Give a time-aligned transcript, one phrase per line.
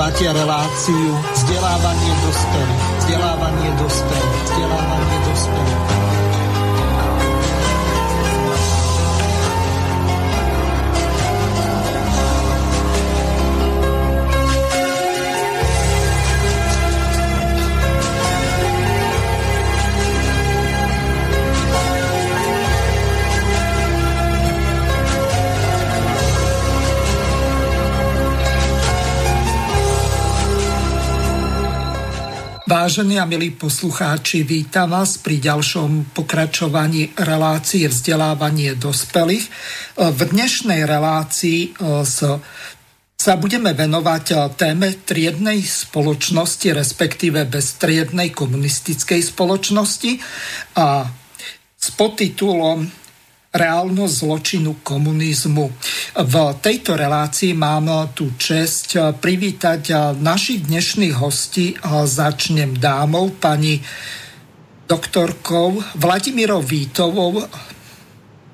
[0.00, 2.79] Počúvate reláciu vzdelávanie dospelých.
[32.80, 39.52] Vážení a milí poslucháči, vítam vás pri ďalšom pokračovaní relácie vzdelávanie dospelých.
[40.00, 41.68] V dnešnej relácii e,
[43.20, 50.16] sa budeme venovať e, téme triednej spoločnosti, respektíve beztriednej komunistickej spoločnosti
[50.80, 51.04] a
[51.76, 52.88] s podtitulom
[53.52, 55.68] reálnosť zločinu komunizmu.
[56.10, 61.78] V tejto relácii mám tu čest privítať našich dnešných hostí.
[62.04, 63.78] Začnem dámov, pani
[64.90, 67.46] doktorkou Vladimírov Vítovou,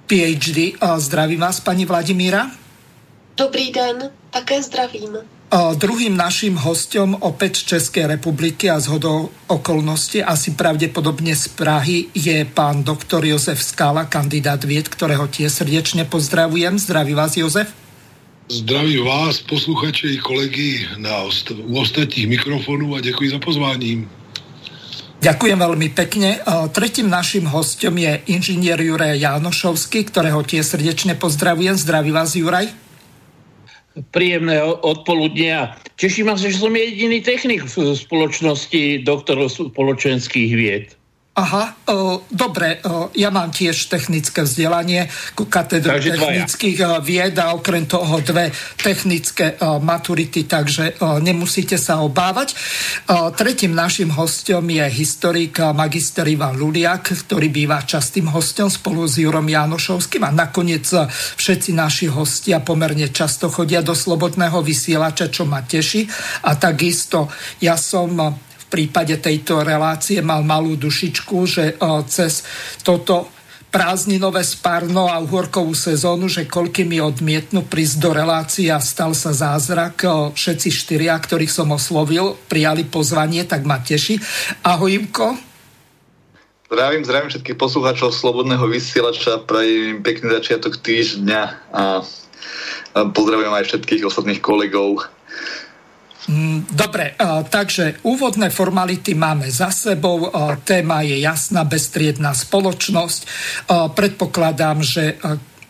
[0.05, 0.77] PhD.
[1.01, 2.53] Zdravím vás, pani Vladimíra.
[3.37, 5.36] Dobrý den, také zdravím.
[5.55, 12.11] Druhým našim hostom opäť z Českej republiky a z hodou okolnosti asi pravdepodobne z Prahy
[12.19, 16.83] je pán doktor Jozef Skála, kandidát vied, ktorého tie srdečne pozdravujem.
[16.83, 17.71] Zdraví vás, Jozef.
[18.51, 24.03] Zdraví vás, posluchače i kolegy na ost- u ostatních mikrofonů a děkuji za pozvání.
[25.23, 26.43] Ďakujem veľmi pekne.
[26.75, 31.79] Tretím našim hostom je inžinier Juraj Jánošovský, ktorého tie srdečne pozdravujem.
[31.79, 32.86] Zdraví vás, Juraj
[34.17, 35.77] príjemné odpoludnia.
[36.01, 40.96] Teším sa, že som jediný technik v spoločnosti doktorov spoločenských vied.
[41.37, 45.05] Aha, o, dobre, o, ja mám tiež technické vzdelanie
[45.37, 47.05] ku katedru takže technických dvaja.
[47.05, 48.49] vied a okrem toho dve
[48.81, 52.57] technické o, maturity, takže o, nemusíte sa obávať.
[53.13, 59.21] O, tretím našim hostom je historik magister Ivan Luliak, ktorý býva častým hostom spolu s
[59.21, 60.89] Jurom Janošovským a nakoniec
[61.37, 66.09] všetci naši hostia pomerne často chodia do slobodného vysielača, čo ma teší.
[66.49, 67.29] A takisto
[67.61, 71.79] ja som prípade tejto relácie mal malú dušičku, že
[72.11, 72.43] cez
[72.83, 73.31] toto
[73.67, 79.37] prázdninové spárno a uhorkovú sezónu, že koľky mi odmietnú prísť do relácie a stal sa
[79.37, 80.07] zázrak.
[80.33, 84.17] Všetci štyria, ktorých som oslovil, prijali pozvanie, tak ma teší.
[84.65, 85.37] Ahoj, Imko.
[86.67, 91.85] Zdravím, zdravím všetkých poslucháčov Slobodného vysielača, prajem pekný začiatok týždňa a
[92.97, 95.05] pozdravujem aj všetkých ostatných kolegov
[96.71, 97.15] dobre,
[97.51, 100.31] takže úvodné formality máme za sebou.
[100.67, 103.21] Téma je jasná, bestriedná spoločnosť.
[103.95, 105.19] Predpokladám, že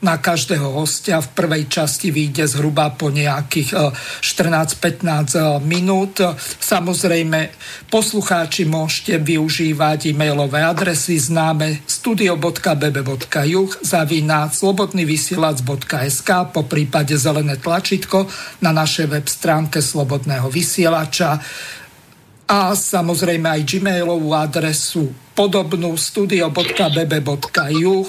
[0.04, 6.20] na každého hostia v prvej časti vyjde zhruba po nejakých 14-15 e, e, minút.
[6.60, 7.50] Samozrejme,
[7.88, 18.30] poslucháči môžete využívať e-mailové adresy známe studio.bb.juh zavináč slobodnyvysielac.sk po prípade zelené tlačítko
[18.62, 21.42] na našej web stránke Slobodného vysielača
[22.46, 28.08] a samozrejme aj gmailovú adresu podobnú studio.bb.juh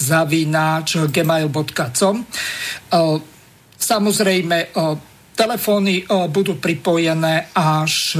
[0.00, 2.16] zavináč gmail.com.
[3.76, 4.58] Samozrejme,
[5.36, 8.16] telefóny budú pripojené až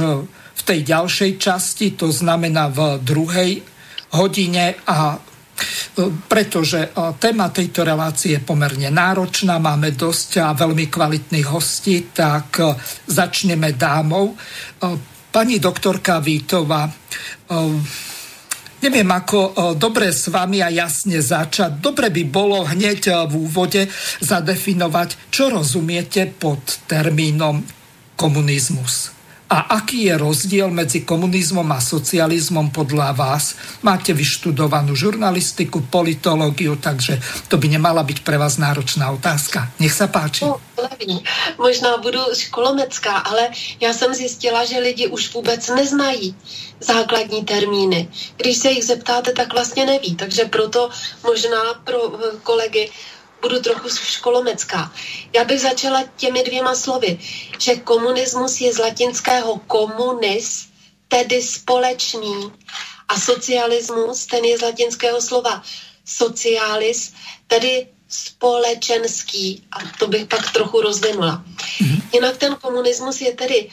[0.53, 3.73] v tej ďalšej časti, to znamená v druhej
[4.13, 5.17] hodine a
[6.27, 6.91] pretože
[7.23, 12.59] téma tejto relácie je pomerne náročná, máme dosť a veľmi kvalitných hostí, tak
[13.07, 14.35] začneme dámov.
[15.31, 16.91] Pani doktorka Vítova,
[18.85, 21.81] Neviem, ako e, dobre s vami a jasne začať.
[21.81, 23.89] Dobre by bolo hneď e, v úvode
[24.21, 27.65] zadefinovať, čo rozumiete pod termínom
[28.13, 29.14] komunizmus.
[29.45, 33.53] A aký je rozdiel medzi komunizmom a socializmom podľa vás?
[33.85, 39.69] Máte vyštudovanú žurnalistiku, politológiu, takže to by nemala byť pre vás náročná otázka.
[39.77, 40.49] Nech sa páči.
[40.49, 40.57] No,
[41.57, 43.49] Možná budu školomecká, ale
[43.79, 46.35] já jsem zjistila, že lidi už vůbec neznají
[46.79, 48.07] základní termíny.
[48.37, 50.15] Když se jich zeptáte, tak vlastně neví.
[50.15, 50.89] Takže proto
[51.23, 51.97] možná pro
[52.43, 52.89] kolegy
[53.45, 54.91] budu trochu školomecká.
[55.33, 57.19] Já bych začala těmi dvěma slovy,
[57.59, 60.67] že komunismus je z latinského komunis,
[61.07, 62.51] tedy společný,
[63.07, 65.61] a socialismus, ten je z latinského slova
[66.05, 67.13] socialis,
[67.47, 69.63] tedy společenský.
[69.71, 71.43] A to bych pak trochu rozvinula.
[71.45, 72.01] Mm-hmm.
[72.13, 73.69] Jinak ten komunismus je tedy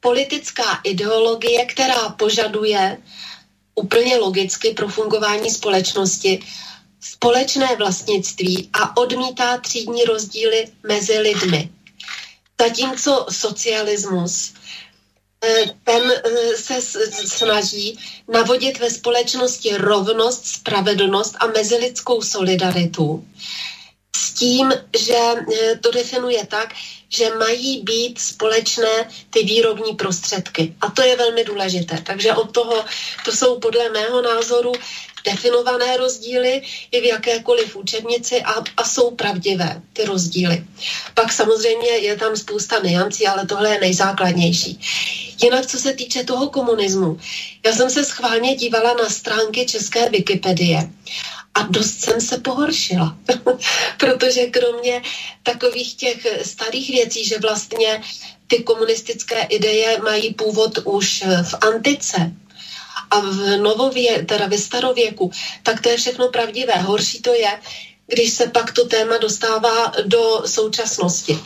[0.00, 2.98] politická ideologie, která požaduje
[3.74, 6.40] úplně logicky pro fungování společnosti
[7.00, 11.70] společné vlastnictví a odmítá třídní rozdíly mezi lidmi.
[12.60, 14.52] Zatímco socialismus
[15.44, 16.82] eh, ten eh, se
[17.26, 17.98] snaží
[18.28, 23.24] navodit ve společnosti rovnost, spravedlnost a mezilidskou solidaritu.
[24.16, 26.74] S tím, že eh, to definuje tak,
[27.08, 30.74] že mají být společné ty výrobní prostředky.
[30.80, 32.02] A to je velmi důležité.
[32.06, 32.84] Takže od toho,
[33.24, 34.72] to jsou podle mého názoru
[35.24, 40.64] definované rozdíly i v jakékoliv učebnici a, a jsou pravdivé ty rozdíly.
[41.14, 44.80] Pak samozřejmě je tam spousta niancí, ale tohle je nejzákladnější.
[45.42, 47.18] Jinak, co se týče toho komunismu,
[47.64, 50.90] já jsem se schválně dívala na stránky české Wikipedie
[51.54, 53.16] a dost jsem se pohoršila,
[53.98, 55.02] protože kromě
[55.42, 58.02] takových těch starých věcí, že vlastně
[58.46, 62.32] ty komunistické ideje mají původ už v antice,
[63.10, 65.30] a v novově, teda ve starověku,
[65.62, 66.72] tak to je všechno pravdivé.
[66.72, 67.60] Horší to je,
[68.06, 71.38] když se pak to téma dostává do současnosti.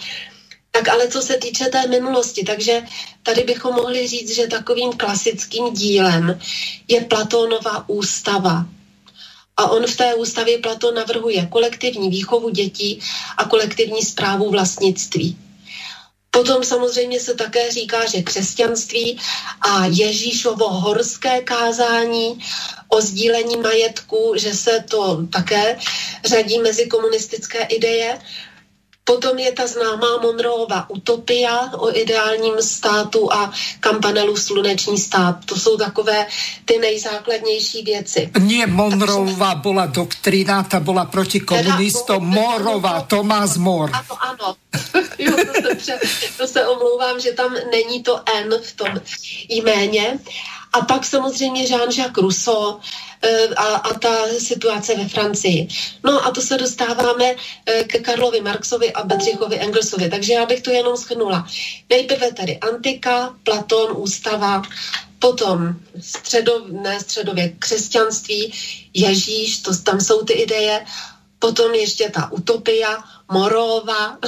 [0.71, 2.83] Tak ale co se týče té minulosti, takže
[3.23, 6.39] tady bychom mohli říct, že takovým klasickým dílem
[6.89, 8.67] je Platónova ústava.
[9.57, 13.01] A on v té ústavě Platón navrhuje kolektivní výchovu dětí
[13.37, 15.44] a kolektivní zprávu vlastnictví.
[16.35, 19.19] Potom samozřejmě se také říká, že křesťanství
[19.61, 22.39] a Ježíšovo horské kázání
[22.89, 25.79] o sdílení majetku, že se to také
[26.25, 28.19] řadí mezi komunistické ideje.
[29.05, 35.45] Potom je ta známá Monroeova utopia o ideálním státu a Kampanelu sluneční stát.
[35.45, 36.27] To jsou takové
[36.65, 38.31] ty nejzákladnější věci.
[38.41, 42.27] Nie Monroeova byla doktrína, ta byla proti komunistom.
[42.27, 43.91] Morova, Tomás Mor.
[43.93, 44.57] Ano, ano.
[45.19, 45.99] jo, to, se,
[46.39, 49.01] to se omlouvám, že tam není to N v tom
[49.49, 50.19] jméně.
[50.75, 52.81] A pak samozřejmě Jean-Jacques Rousseau,
[53.25, 55.69] Eh, a, a ta situace ve Francii.
[56.05, 57.35] No a to se dostáváme
[57.67, 61.47] eh, ke Karlovi Marxovi a Bedřichovi Engelsovi, takže já bych to jenom schrnula.
[61.91, 64.63] Nejprve tady antika, Platon, ústava,
[65.19, 68.53] potom středov, ne středověk, křesťanství,
[68.95, 70.85] Ježíš, to, tam jsou ty ideje,
[71.39, 74.19] potom ještě ta utopia, Morova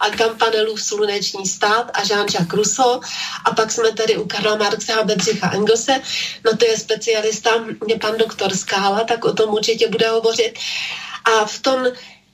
[0.00, 3.00] a Kampanelův sluneční stát a Jean-Jacques Rousseau
[3.44, 6.00] a pak jsme tady u Karla Marxe a Bedřicha Engelse,
[6.44, 10.58] no to je specialista, je pan doktor Skála, tak o tom určitě bude hovořit.
[11.24, 11.86] A v tom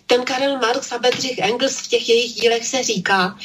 [0.07, 3.37] ten Karel Marx a Bedřich Engels v těch jejich dílech se říká,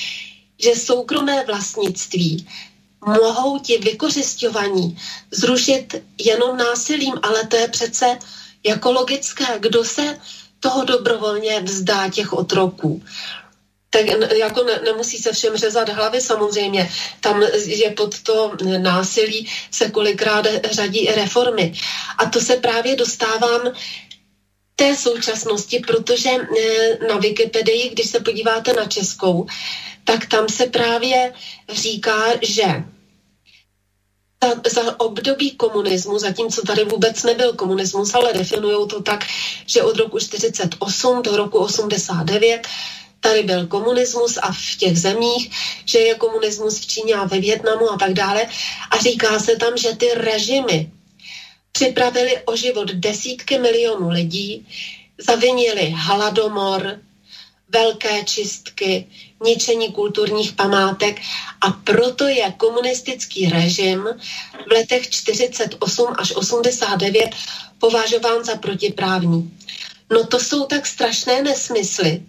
[0.59, 2.48] že soukromé vlastnictví
[3.06, 4.98] mohou ti vykořišťovaní
[5.31, 8.18] zrušit jenom násilím, ale to je přece
[8.63, 9.59] jako logické.
[9.59, 10.18] Kdo se
[10.61, 13.03] toho dobrovolně vzdá těch otroků.
[13.89, 14.05] Tak
[14.37, 16.89] jako ne, nemusí se všem řezat hlavy samozřejmě.
[17.19, 21.73] Tam je pod to násilí se kolikrát řadí reformy.
[22.17, 23.62] A to se právě dostávám
[24.75, 29.47] té současnosti, protože eh, na Wikipedii, když se podíváte na českou,
[30.03, 31.33] tak tam se právě
[31.69, 32.83] říká, že
[34.43, 39.25] za, za období komunismu, zatímco tady vůbec nebyl komunismus, ale definují to tak,
[39.65, 42.67] že od roku 48 do roku 89
[43.19, 45.51] tady byl komunismus a v těch zemích,
[45.86, 48.48] že je komunismus v Číně a ve Větnamu a tak dále.
[48.91, 50.91] A říká se tam, že ty režimy
[51.71, 54.67] připravili o život desítky milionů lidí,
[55.17, 57.00] zavinili hladomor,
[57.69, 59.07] velké čistky,
[59.43, 61.21] ničení kulturních památek
[61.62, 64.07] a proto je komunistický režim
[64.67, 67.29] v letech 48 až 89
[67.79, 69.57] považován za protiprávní.
[70.12, 72.24] No to jsou tak strašné nesmysly.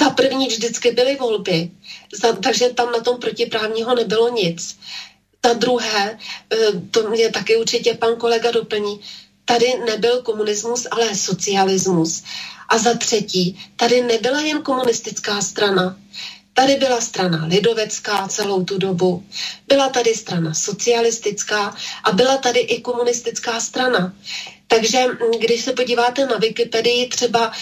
[0.00, 1.70] Za první vždycky byly volby,
[2.12, 4.78] za, takže tam na tom protiprávního nebylo nic.
[5.46, 6.18] Za druhé,
[6.52, 6.56] eh,
[6.90, 9.00] to mě taky určitě pan kolega doplní,
[9.44, 12.22] tady nebyl komunismus, ale socialismus.
[12.72, 15.96] A za třetí, tady nebyla jen komunistická strana.
[16.54, 19.24] Tady byla strana lidovecká celou tu dobu,
[19.68, 24.14] byla tady strana socialistická a byla tady i komunistická strana.
[24.66, 27.52] Takže mm, když se podíváte na Wikipedii třeba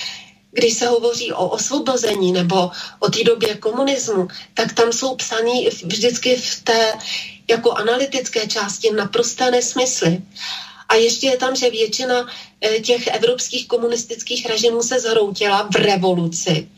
[0.52, 6.36] když se hovoří o osvobození nebo o té době komunismu, tak tam jsou psaný vždycky
[6.36, 6.92] v té
[7.50, 10.22] jako analytické části naprosté nesmysly.
[10.90, 12.26] A ještě je tam, že většina
[12.61, 16.68] eh, těch evropských komunistických režimů se zhroutila v revoluci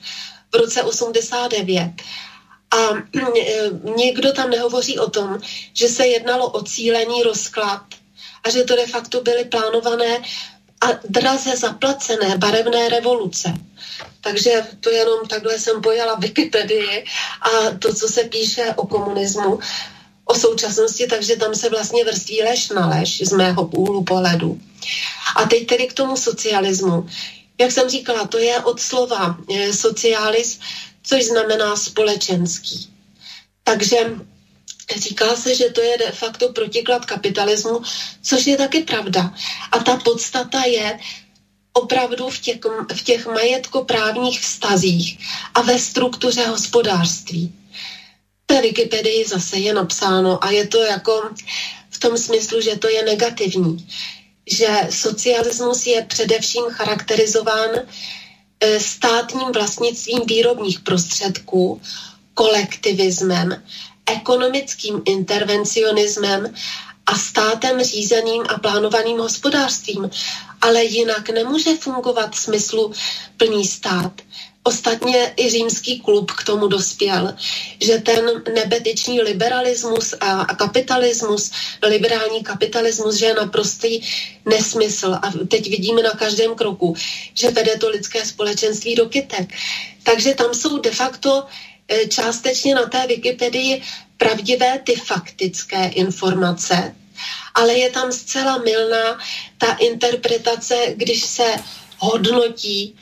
[0.53, 1.93] v roce 89.
[2.71, 2.77] A
[3.17, 5.41] eh, nikdo tam nehovoří o tom,
[5.73, 7.83] že se jednalo o cílený rozklad
[8.45, 10.23] a že to de facto byly plánované
[10.81, 13.55] a draze zaplacené barevné revoluce.
[14.21, 17.05] Takže to jenom takhle jsem pojala Wikipedii
[17.43, 19.59] a to, co se píše o komunismu,
[20.25, 24.61] o současnosti, takže tam se vlastně vrství lež na lež z mého úhlu pohledu.
[25.37, 27.07] A teď tedy k tomu socialismu.
[27.59, 30.59] Jak jsem říkala, to je od slova e, socialis,
[31.03, 32.89] což znamená společenský.
[33.65, 34.11] Takže
[34.97, 37.83] Říká se, že to je de facto protiklad kapitalismu,
[38.23, 39.35] což je taky pravda.
[39.73, 40.99] A ta podstata je
[41.73, 42.57] opravdu v těch,
[42.95, 45.19] v těch majetkoprávních vztazích
[45.55, 47.53] a ve struktuře hospodářství.
[48.53, 51.31] Té Wikipedii zase je napsáno a je to jako
[51.91, 53.89] v tom smyslu, že to je negativní.
[54.47, 57.71] Že socialismus je především charakterizován
[58.61, 61.81] e, státním vlastnictvím výrobních prostředků,
[62.35, 63.63] kolektivismem
[64.07, 66.55] ekonomickým intervencionismem
[67.07, 70.11] a státem řízeným a plánovaným hospodářstvím.
[70.61, 72.93] Ale jinak nemůže fungovat smyslu
[73.37, 74.13] plný stát.
[74.65, 77.35] Ostatně i římský klub k tomu dospěl,
[77.81, 81.51] že ten nebetičný liberalismus a kapitalismus,
[81.83, 84.01] liberální kapitalismus, že je naprostý
[84.45, 85.15] nesmysl.
[85.23, 86.95] A teď vidíme na každém kroku,
[87.35, 89.55] že vede to lidské společenství do kytek.
[90.03, 91.45] Takže tam jsou de facto
[91.89, 93.83] E, částečně na té Wikipedii
[94.17, 96.97] pravdivé ty faktické informace,
[97.55, 99.19] ale je tam zcela milná
[99.59, 101.55] ta interpretace, když se
[101.99, 102.97] hodnotí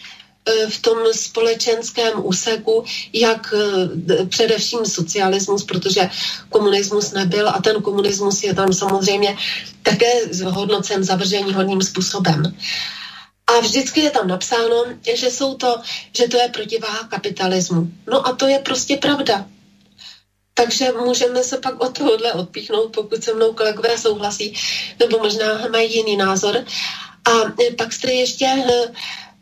[0.69, 6.11] v tom společenském úseku, jak e, především socialismus, protože
[6.49, 9.37] komunismus nebyl a ten komunismus je tam samozřejmě
[9.83, 10.13] také
[10.45, 12.57] hodnocen zavržení hodným způsobem.
[13.47, 15.77] A vždycky je tam napsáno, že, jsou to,
[16.17, 17.91] že to je protiváha kapitalismu.
[18.07, 19.47] No a to je prostě pravda.
[20.55, 24.55] Takže můžeme se pak od tohohle odpíchnout, pokud se mnou kolegové souhlasí,
[24.99, 26.65] nebo možná mají jiný názor.
[27.25, 27.31] A
[27.79, 28.93] pak jste ještě, eh,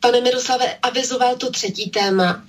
[0.01, 2.45] pane Miroslave, avizoval to třetí téma,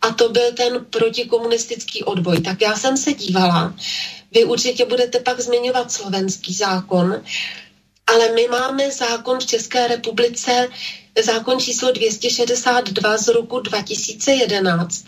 [0.00, 2.40] a to byl ten protikomunistický odboj.
[2.40, 3.74] Tak já jsem se dívala,
[4.32, 7.22] vy určitě budete pak zmiňovat slovenský zákon,
[8.06, 10.68] ale my máme zákon v České republice,
[11.22, 15.04] zákon číslo 262 z roku 2011.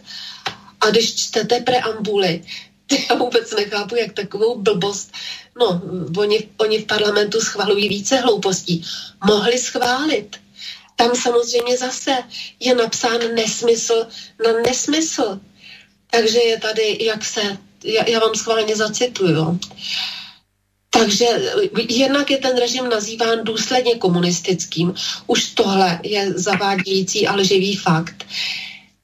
[0.81, 2.45] A když čtete preambuly,
[3.11, 5.13] já vůbec nechápu, jak takovou blbost,
[5.61, 5.83] no,
[6.19, 8.85] oni, oni v parlamentu schvalují více hloupostí,
[9.27, 10.37] mohli schválit.
[10.97, 12.17] Tam samozřejmě zase
[12.61, 14.07] je napsán nesmysl
[14.45, 15.41] na nesmysl.
[16.11, 19.61] Takže je tady, jak se, já, já vám schválně zacituju.
[20.91, 21.27] Takže
[21.89, 24.95] jednak je ten režim nazýván důsledně komunistickým.
[25.27, 28.25] Už tohle je zavádějící a lživý fakt.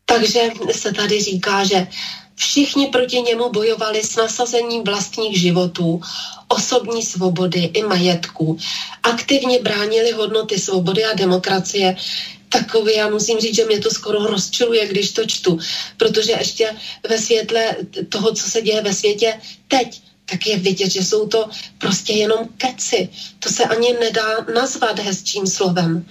[0.04, 1.86] Takže se tady říká, že
[2.34, 6.00] všichni proti němu bojovali s nasazením vlastních životů,
[6.48, 8.58] osobní svobody i majetku.
[9.02, 11.96] Aktivně bránili hodnoty svobody a demokracie,
[12.48, 15.58] takový, já musím říct, že mě to skoro rozčiluje, když to čtu,
[15.96, 16.76] protože ještě
[17.08, 17.76] ve světle
[18.08, 21.48] toho, co se děje ve světě teď, tak je vidět, že jsou to
[21.78, 23.08] prostě jenom keci.
[23.38, 26.06] To se ani nedá nazvat hezčím slovem.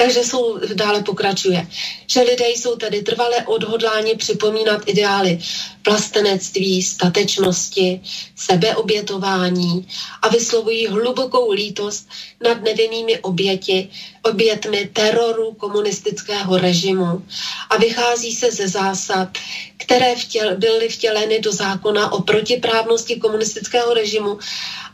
[0.00, 1.66] Takže jsou, dále pokračuje,
[2.06, 5.38] že lidé jsou tady trvale odhodláni připomínat ideály
[5.86, 8.00] vlastenectví, statečnosti,
[8.36, 9.88] sebeobětování
[10.22, 12.08] a vyslovují hlubokou lítost
[12.40, 13.88] nad nevinnými oběti,
[14.22, 17.22] obětmi teroru komunistického režimu
[17.70, 19.28] a vychází se ze zásad,
[19.76, 24.38] které vtěl, byly vtěleny do zákona o protiprávnosti komunistického režimu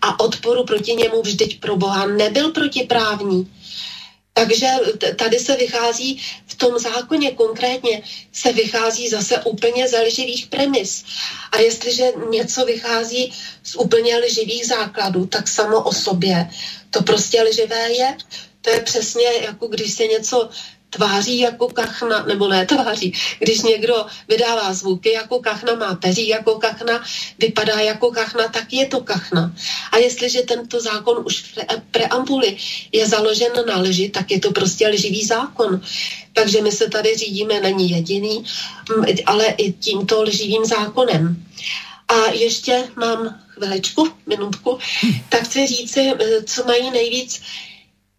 [0.02, 3.46] a odporu proti němu vždyť pro Boha nebyl protiprávní
[4.34, 4.66] takže
[5.16, 11.04] tady se vychází, v tom zákoně konkrétně se vychází zase úplně ze lživých premis.
[11.52, 16.50] A jestliže něco vychází z úplně lživých základů, tak samo o sobě
[16.90, 18.16] to prostě lživé je.
[18.62, 20.50] To je přesně jako když se něco
[20.94, 26.54] tváří jako kachna, nebo ne tváří, když někdo vydává zvuky jako kachna, má peří jako
[26.54, 27.04] kachna,
[27.38, 29.54] vypadá jako kachna, tak je to kachna.
[29.92, 31.58] A jestliže tento zákon už v
[31.90, 32.56] preambuli
[32.92, 35.80] je založen na lži, tak je to prostě lživý zákon.
[36.32, 38.44] Takže my se tady řídíme, není jediný,
[39.26, 41.42] ale i tímto lživým zákonem.
[42.08, 44.78] A ještě mám chvilečku, minutku,
[45.28, 47.42] tak chci říci, eh, co mají nejvíc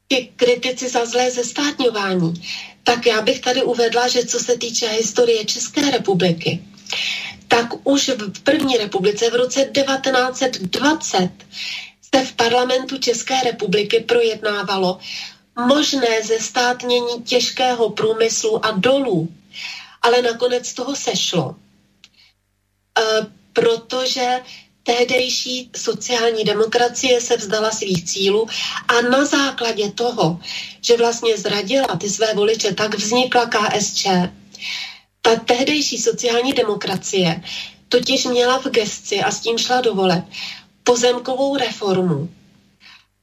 [0.07, 2.33] ti kritici za zlé zestátňování,
[2.83, 6.63] tak já bych tady uvedla, že co se týče historie České republiky,
[7.47, 11.29] tak už v první republice v roce 1920
[12.15, 14.99] se v parlamentu České republiky projednávalo
[15.67, 19.29] možné zestátnění těžkého průmyslu a dolů.
[20.01, 21.55] Ale nakonec toho sešlo.
[22.99, 23.01] E,
[23.53, 24.39] protože
[24.85, 28.47] tehdejší sociální demokracie se vzdala svých cílů
[28.87, 30.39] a na základě toho,
[30.81, 34.05] že vlastně zradila ty své voliče, tak vznikla KSČ.
[35.21, 37.41] Ta tehdejší sociální demokracie
[37.89, 40.23] totiž měla v gesci a s tím šla do voleb
[40.83, 42.29] pozemkovou reformu.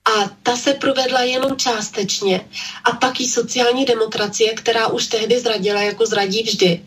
[0.04, 2.40] A ta se provedla jenom částečně.
[2.85, 6.85] A pak i sociální demokracie, která už tehdy zradila, jako zradí vždy,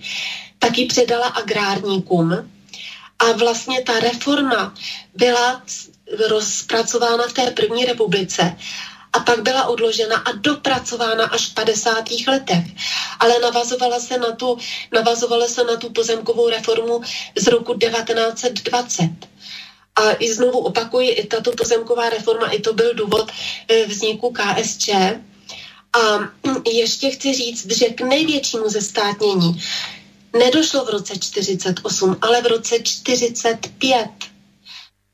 [0.60, 2.52] tak ji předala agrárníkům,
[3.20, 4.74] A vlastně ta reforma
[5.14, 5.62] byla
[6.30, 8.58] rozpracována v té první republice
[9.16, 12.04] a pak byla odložena a dopracována až v 50.
[12.28, 12.66] letech.
[13.20, 14.58] Ale navazovala se na tu,
[14.94, 17.02] navazovala se na tu pozemkovou reformu
[17.36, 19.10] z roku 1920.
[19.96, 23.32] A i znovu opakuji, i tato pozemková reforma, i to byl důvod
[23.68, 24.90] eh, vzniku KSČ.
[25.94, 26.00] A
[26.68, 29.62] ještě chci říct, že k největšímu zestátnění
[30.38, 34.10] nedošlo v roce 48, ale v roce 45.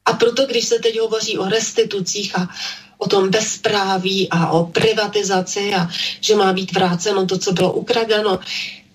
[0.06, 2.50] A proto, když se teď hovoří o restitucích a
[2.98, 5.90] o tom bezpráví a o privatizaci a
[6.22, 8.40] že má být vráceno to, co bylo ukradeno,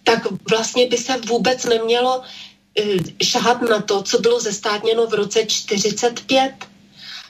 [0.05, 2.23] tak vlastně by se vůbec nemělo
[2.79, 6.53] eh, šahat na to, co bylo zestátněno v roce 45.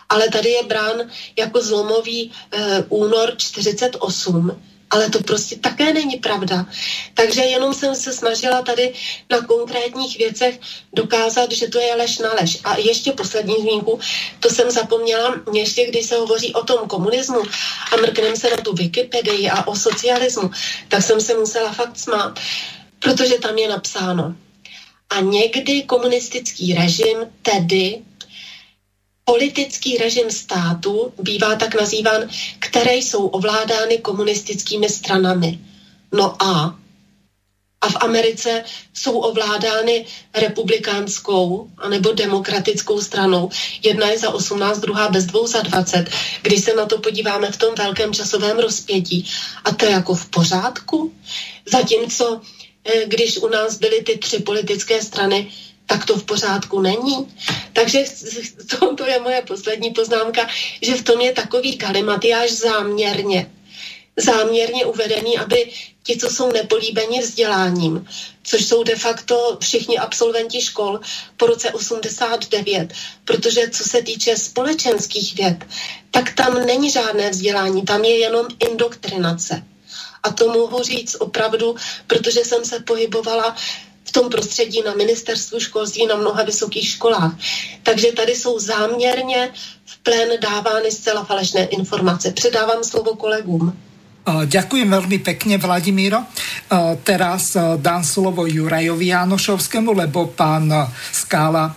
[0.09, 6.67] Ale tady je brán jako zlomový uh, únor 48 ale to prostě také není pravda.
[7.15, 8.95] Takže jenom jsem se snažila tady
[9.31, 10.61] na konkrétních věcech
[10.93, 12.59] dokázat, že to je lež na lež.
[12.65, 13.99] A ještě poslední zmínku,
[14.41, 17.43] to jsem zapomněla, ještě když se hovoří o tom komunismu
[17.93, 20.51] a mrknem se na tu Wikipedii a o socialismu,
[20.89, 22.41] tak jsem se musela fakt smát,
[22.99, 24.35] protože tam je napsáno.
[25.11, 28.03] A někdy komunistický režim, tedy
[29.27, 35.59] politický režim státu bývá tak nazýván, které jsou ovládány komunistickými stranami.
[36.13, 36.79] No a
[37.81, 43.51] a v Americe jsou ovládány republikánskou anebo demokratickou stranou.
[43.83, 46.11] Jedna je za 18, druhá bez dvou za 20.
[46.43, 49.27] Když se na to podíváme v tom velkém časovém rozpětí,
[49.65, 51.13] a to je jako v pořádku.
[51.67, 52.41] Zatímco,
[52.85, 55.51] eh, když u nás byly ty tři politické strany,
[55.87, 57.35] tak to v pořádku není.
[57.73, 58.05] Takže
[58.97, 60.49] to, je moje poslední poznámka,
[60.83, 63.51] že v tom je takový kalimatiáž záměrně.
[64.17, 65.73] Záměrně uvedený, aby
[66.03, 68.07] ti, co jsou nepolíbeni vzděláním,
[68.43, 71.01] což jsou de facto všichni absolventi škol
[71.37, 72.93] po roce 89,
[73.25, 75.65] protože co se týče společenských věd,
[76.11, 79.63] tak tam není žádné vzdělání, tam je jenom indoktrinace.
[80.23, 83.57] A to mohu říct opravdu, protože jsem se pohybovala
[84.07, 87.35] v tom prostředí na ministerstvu školství na mnoha vysokých školách.
[87.83, 89.51] Takže tady jsou záměrně
[89.85, 92.33] v plén dávány zcela falešné informace.
[92.33, 93.75] Předávám slovo kolegům.
[94.27, 96.27] Ďakujem veľmi pekne, Vladimíro.
[97.07, 100.67] Teraz dám slovo Jurajovi Janošovskému, lebo pán
[101.15, 101.71] Skála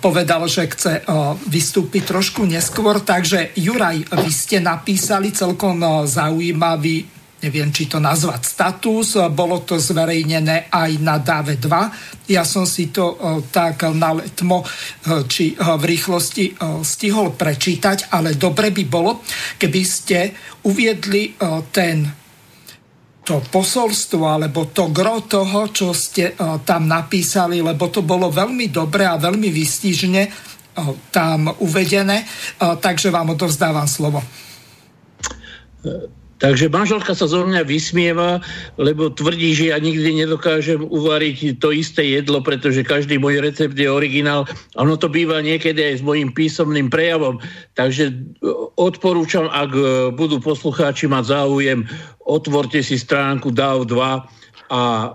[0.00, 1.04] povedal, že chce
[1.52, 2.96] vystúpiť trošku neskôr.
[2.96, 7.11] Takže Juraj, vy ste napísali celkom zaujímavý
[7.42, 9.18] neviem, či to nazvať status.
[9.34, 12.30] Bolo to zverejnené aj na DAVE 2.
[12.30, 13.18] Ja som si to
[13.50, 14.62] tak na letmo
[15.26, 16.54] či v rýchlosti
[16.86, 19.26] stihol prečítať, ale dobre by bolo,
[19.58, 20.30] keby ste
[20.64, 21.34] uviedli
[21.74, 22.06] ten
[23.22, 26.34] to posolstvo alebo to gro toho, čo ste
[26.66, 30.22] tam napísali, lebo to bolo veľmi dobre a veľmi vystižne
[31.14, 32.26] tam uvedené.
[32.58, 34.22] Takže vám odovzdávam slovo.
[36.42, 38.42] Takže manželka sa zo mňa vysmieva,
[38.74, 43.86] lebo tvrdí, že ja nikdy nedokážem uvariť to isté jedlo, pretože každý môj recept je
[43.86, 44.50] originál.
[44.74, 47.38] Ono to býva niekedy aj s mojim písomným prejavom.
[47.78, 48.14] Takže e,
[48.74, 51.86] odporúčam, ak e, budú poslucháči mať záujem,
[52.26, 53.94] otvorte si stránku DAO 2
[54.74, 55.08] a e,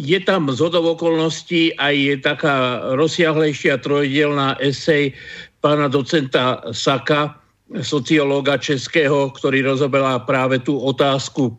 [0.00, 2.56] je tam z okolností aj je taká
[2.96, 5.12] rozsiahlejšia trojdielná esej
[5.60, 7.43] pána docenta Saka,
[7.80, 11.54] sociológa českého, ktorý rozoberá práve tú otázku e,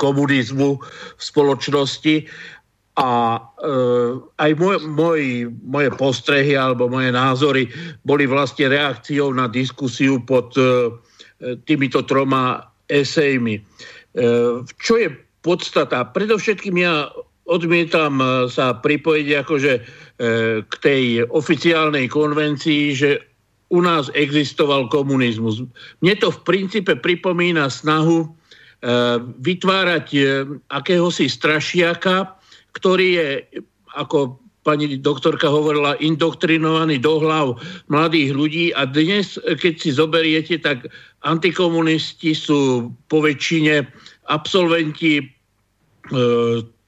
[0.00, 2.24] komunizmu v spoločnosti
[2.96, 3.40] a e,
[4.40, 5.20] aj môj, môj,
[5.62, 7.68] moje postrehy alebo moje názory
[8.02, 10.90] boli vlastne reakciou na diskusiu pod e,
[11.68, 13.60] týmito troma esejmi.
[13.60, 13.62] E,
[14.64, 15.12] čo je
[15.44, 16.08] podstata?
[16.10, 17.12] Predovšetkým ja
[17.48, 18.20] odmietam
[18.52, 19.82] sa pripojiť akože e,
[20.64, 23.10] k tej oficiálnej konvencii, že
[23.68, 25.60] u nás existoval komunizmus.
[26.00, 28.28] Mne to v princípe pripomína snahu e,
[29.44, 30.20] vytvárať e,
[30.72, 32.32] akéhosi strašiaka,
[32.72, 33.28] ktorý je,
[33.92, 37.56] ako pani doktorka hovorila, indoktrinovaný do hlav
[37.88, 40.88] mladých ľudí a dnes, keď si zoberiete, tak
[41.24, 43.84] antikomunisti sú po väčšine
[44.28, 45.24] absolventi e,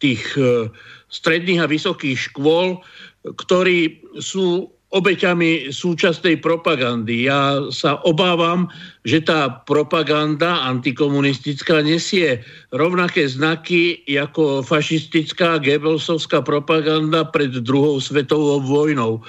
[0.00, 0.68] tých e,
[1.12, 2.80] stredných a vysokých škôl,
[3.24, 7.31] ktorí sú obeťami súčasnej propagandy.
[7.31, 8.66] Ja sa obávam,
[9.07, 12.42] že tá propaganda antikomunistická nesie
[12.74, 19.22] rovnaké znaky ako fašistická Goebbelsovská propaganda pred druhou svetovou vojnou.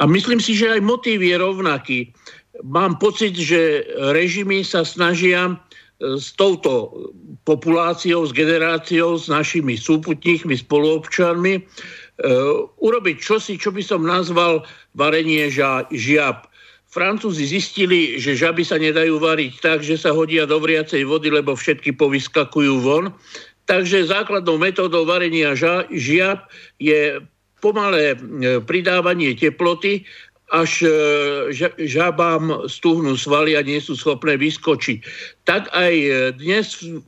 [0.00, 1.98] A myslím si, že aj motív je rovnaký.
[2.64, 3.84] Mám pocit, že
[4.16, 5.54] režimy sa snažia e,
[6.16, 6.92] s touto
[7.44, 11.64] populáciou, s generáciou, s našimi súputníkmi, spoluobčanmi
[12.78, 15.48] urobiť čosi, čo by som nazval varenie
[15.90, 16.44] žiab.
[16.92, 21.56] Francúzi zistili, že žaby sa nedajú variť tak, že sa hodia do vriacej vody, lebo
[21.56, 23.08] všetky povyskakujú von.
[23.64, 25.56] Takže základnou metódou varenia
[25.88, 26.44] žiab
[26.76, 27.24] je
[27.64, 28.18] pomalé
[28.68, 30.04] pridávanie teploty
[30.52, 30.92] až e,
[31.88, 35.00] žabám stuhnú svaly a nie sú schopné vyskočiť.
[35.48, 35.94] Tak aj
[36.36, 37.00] dnes v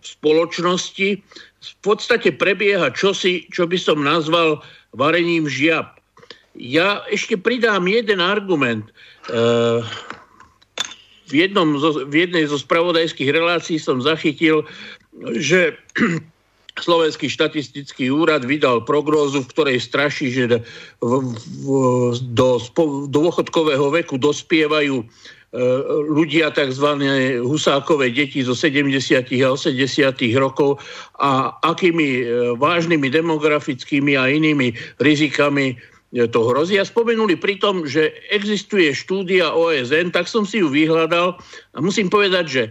[0.00, 1.20] spoločnosti
[1.66, 4.62] v podstate prebieha čosi, čo by som nazval
[4.94, 5.98] varením žiab.
[6.56, 8.88] Ja ešte pridám jeden argument.
[8.88, 8.92] E,
[11.26, 14.64] v, jednom zo, v jednej zo spravodajských relácií som zachytil,
[15.36, 15.76] že
[16.76, 20.44] Slovenský štatistický úrad vydal prognózu, v ktorej straší, že
[21.00, 21.10] v,
[22.36, 25.00] do spo, dôchodkového veku dospievajú
[26.12, 26.88] ľudia tzv.
[27.40, 28.92] husákové deti zo 70.
[29.40, 29.72] a 80.
[30.36, 30.78] rokov
[31.16, 32.24] a akými e,
[32.60, 36.76] vážnymi demografickými a inými rizikami e, to hrozí.
[36.76, 41.40] A spomenuli pri tom, že existuje štúdia OSN, tak som si ju vyhľadal
[41.72, 42.62] a musím povedať, že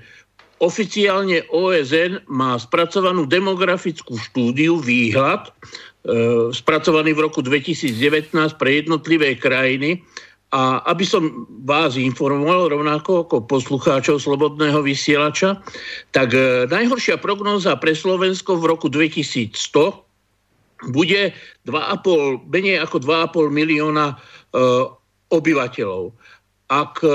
[0.64, 5.52] Oficiálne OSN má spracovanú demografickú štúdiu výhľad, e,
[6.56, 10.00] spracovaný v roku 2019 pre jednotlivé krajiny.
[10.56, 15.60] A aby som vás informoval, rovnako ako poslucháčov Slobodného vysielača,
[16.16, 19.52] tak e, najhoršia prognóza pre Slovensko v roku 2100
[20.96, 21.36] bude
[21.68, 24.16] 2,5, menej ako 2,5 milióna e,
[25.28, 26.16] obyvateľov
[26.74, 27.10] ak e,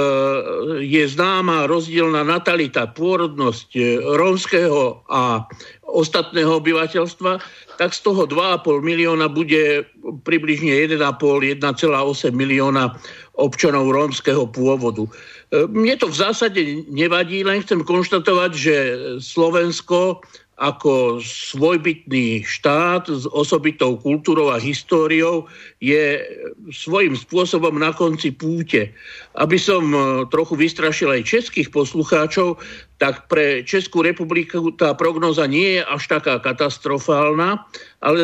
[0.79, 5.43] je známa rozdielna natalita, pôrodnosť e, rómskeho a
[5.91, 7.43] ostatného obyvateľstva,
[7.75, 9.83] tak z toho 2,5 milióna bude
[10.23, 12.95] približne 1,5-1,8 milióna
[13.43, 15.11] občanov rómskeho pôvodu.
[15.51, 18.77] E, mne to v zásade nevadí, len chcem konštatovať, že
[19.19, 20.23] Slovensko
[20.61, 25.49] ako svojbytný štát s osobitou kultúrou a históriou
[25.81, 26.21] je
[26.69, 28.93] svojím spôsobom na konci púte.
[29.41, 32.61] Aby som e, trochu vystrašil aj českých poslucháčov,
[33.01, 37.65] tak pre Českú republiku tá prognoza nie je až taká katastrofálna,
[38.05, 38.21] ale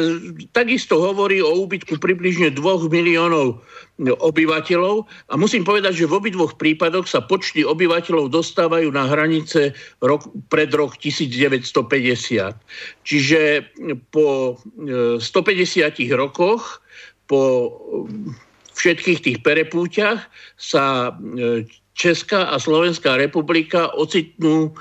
[0.53, 3.65] takisto hovorí o úbytku približne 2 miliónov
[4.05, 9.73] obyvateľov a musím povedať, že v obidvoch prípadoch sa počty obyvateľov dostávajú na hranice
[10.05, 12.53] rok, pred rok 1950.
[13.01, 13.41] Čiže
[14.13, 14.61] po
[15.17, 16.85] 150 e, rokoch,
[17.25, 17.73] po
[18.77, 20.29] všetkých tých perepúťach
[20.61, 21.65] sa e,
[21.97, 24.77] Česká a Slovenská republika ocitnú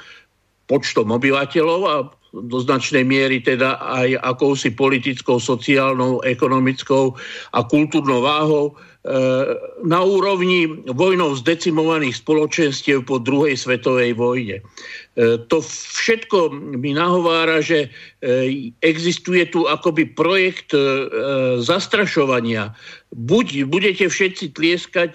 [0.67, 1.95] počtom obyvateľov a
[2.35, 7.15] do značnej miery teda aj akousi politickou, sociálnou, ekonomickou
[7.55, 8.75] a kultúrnou váhou
[9.05, 9.21] E,
[9.85, 14.57] na úrovni vojnou zdecimovaných spoločenstiev po druhej svetovej vojne.
[14.57, 16.49] E, to všetko
[16.81, 17.89] mi nahovára, že e,
[18.81, 20.73] existuje tu akoby projekt
[21.61, 22.73] zastrašovania.
[23.13, 25.11] Buď budete všetci tlieskať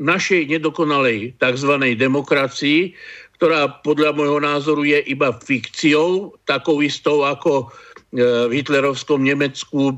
[0.00, 1.72] našej nedokonalej tzv.
[1.94, 2.96] demokracii,
[3.36, 7.68] ktorá podľa môjho názoru je iba fikciou, takou istou ako
[8.10, 9.94] v hitlerovskom Nemecku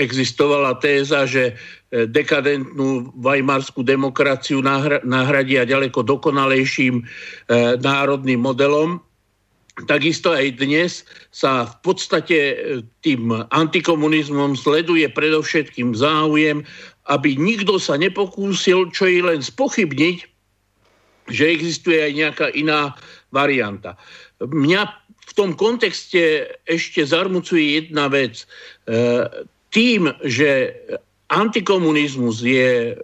[0.00, 1.52] existovala téza, že
[1.92, 4.64] dekadentnú vajmarskú demokraciu
[5.04, 7.04] nahradia ďaleko dokonalejším e,
[7.78, 8.98] národným modelom.
[9.86, 12.56] Takisto aj dnes sa v podstate e,
[13.06, 16.66] tým antikomunizmom sleduje predovšetkým záujem,
[17.08, 20.18] aby nikto sa nepokúsil čo i len spochybniť,
[21.28, 22.96] že existuje aj nejaká iná
[23.32, 23.96] varianta.
[24.40, 24.82] Mňa
[25.24, 28.44] v tom kontexte ešte zarmucuje jedna vec.
[28.44, 29.24] E,
[29.72, 30.76] tým, že
[31.32, 32.94] antikomunizmus je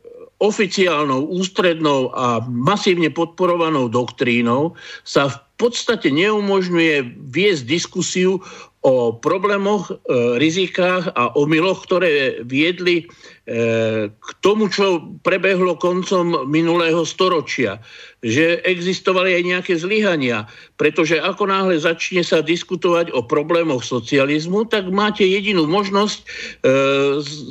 [0.41, 4.73] oficiálnou, ústrednou a masívne podporovanou doktrínou,
[5.05, 8.41] sa v podstate neumožňuje viesť diskusiu
[8.81, 9.95] o problémoch, e,
[10.41, 17.77] rizikách a omyloch, ktoré viedli e, k tomu, čo prebehlo koncom minulého storočia
[18.21, 20.45] že existovali aj nejaké zlyhania.
[20.77, 26.25] Pretože ako náhle začne sa diskutovať o problémoch socializmu, tak máte jedinú možnosť e,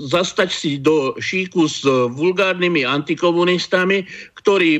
[0.10, 1.82] zastať si do šíku s
[2.14, 4.06] vulgárnymi antikomunistami,
[4.38, 4.72] ktorí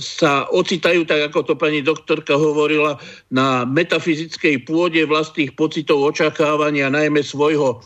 [0.00, 2.96] sa ocitajú, tak ako to pani doktorka hovorila,
[3.28, 7.78] na metafyzickej pôde vlastných pocitov očakávania, najmä svojho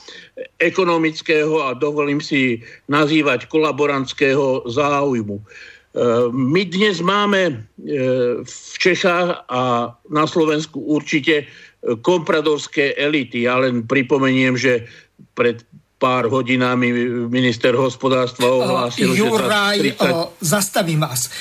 [0.65, 5.37] ekonomického a dovolím si nazývať kolaborantského záujmu.
[6.33, 7.55] My dnes máme e,
[8.45, 11.49] v Čechách a na Slovensku určite
[12.05, 13.49] kompradorské elity.
[13.49, 14.85] Ja len pripomeniem, že
[15.37, 15.65] pred
[15.97, 16.93] pár hodinami
[17.33, 20.45] minister hospodárstva ohlásil, Juraj, že 30...
[20.45, 21.33] zastavím vás.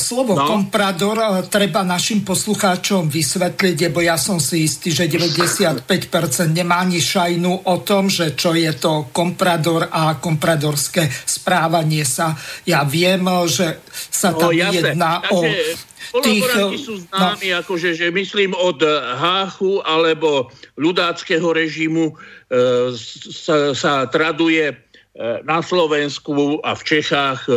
[0.00, 0.48] Slovo no?
[0.48, 5.84] komprador treba našim poslucháčom vysvetliť, lebo ja som si istý, že 95%
[6.48, 12.32] nemá ani šajnu o tom, že čo je to komprador a kompradorské správanie sa.
[12.64, 15.44] Ja viem, že sa tam no, jedná o
[16.18, 16.42] tých...
[16.82, 17.62] sú známi, no.
[17.62, 18.82] akože, že myslím od
[19.14, 22.14] Háchu alebo ľudáckého režimu e,
[23.30, 24.74] sa, sa traduje e,
[25.46, 27.54] na Slovensku a v Čechách e,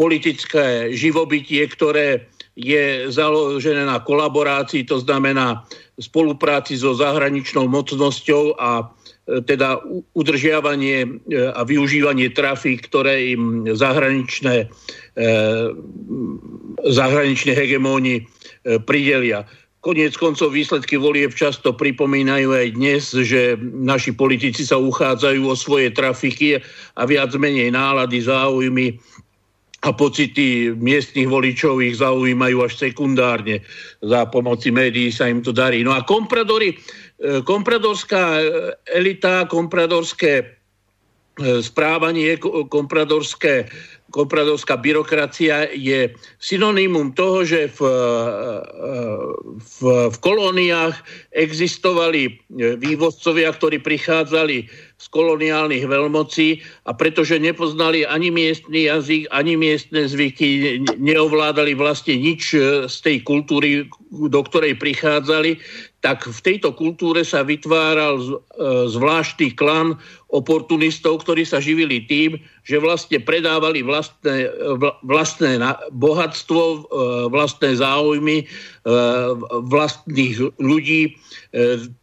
[0.00, 2.24] politické živobytie, ktoré
[2.56, 5.64] je založené na kolaborácii, to znamená
[6.00, 8.88] spolupráci so zahraničnou mocnosťou a
[9.28, 9.78] teda
[10.16, 11.22] udržiavanie
[11.54, 14.66] a využívanie trafík, ktoré im zahraničné
[15.20, 15.28] E,
[16.80, 19.44] zahraničné hegemóni e, pridelia.
[19.84, 25.92] Koniec koncov výsledky volieb často pripomínajú aj dnes, že naši politici sa uchádzajú o svoje
[25.92, 26.62] trafiky
[26.96, 28.96] a viac menej nálady, záujmy
[29.80, 33.64] a pocity miestnych voličov ich zaujímajú až sekundárne.
[34.04, 35.84] Za pomoci médií sa im to darí.
[35.84, 36.76] No a kompradory, e,
[37.44, 38.40] kompradorská
[38.88, 40.56] elita, kompradorské
[41.60, 42.36] správanie,
[42.68, 43.68] kompradorské
[44.10, 46.10] kompradorská byrokracia je
[46.42, 47.80] synonymum toho, že v,
[49.56, 49.78] v,
[50.10, 50.98] v kolóniách
[51.32, 52.34] existovali
[52.82, 54.66] vývozcovia, ktorí prichádzali
[55.00, 62.52] z koloniálnych veľmocí a pretože nepoznali ani miestny jazyk, ani miestne zvyky, neovládali vlastne nič
[62.90, 65.56] z tej kultúry, do ktorej prichádzali,
[66.00, 68.28] tak v tejto kultúre sa vytváral e,
[68.88, 70.00] zvláštny klan
[70.32, 74.48] oportunistov, ktorí sa živili tým, že vlastne predávali vlastné,
[75.04, 75.60] vlastné
[75.92, 76.78] bohatstvo, e,
[77.28, 78.44] vlastné záujmy e,
[79.68, 81.20] vlastných ľudí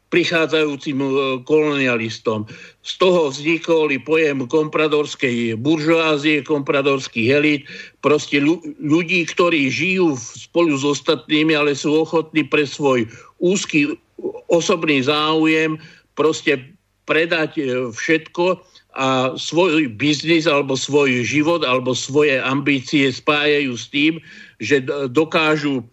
[0.07, 0.97] prichádzajúcim
[1.43, 2.47] kolonialistom.
[2.83, 7.61] Z toho vznikol pojem kompradorskej buržoázie, kompradorských elít,
[7.99, 8.39] proste
[8.79, 13.03] ľudí, ktorí žijú spolu s ostatnými, ale sú ochotní pre svoj
[13.43, 13.99] úzky
[14.47, 15.77] osobný záujem
[16.17, 16.57] proste
[17.07, 18.59] predať e, všetko
[18.97, 24.13] a svoj biznis alebo svoj život alebo svoje ambície spájajú s tým,
[24.57, 24.81] že
[25.13, 25.83] dokážu e,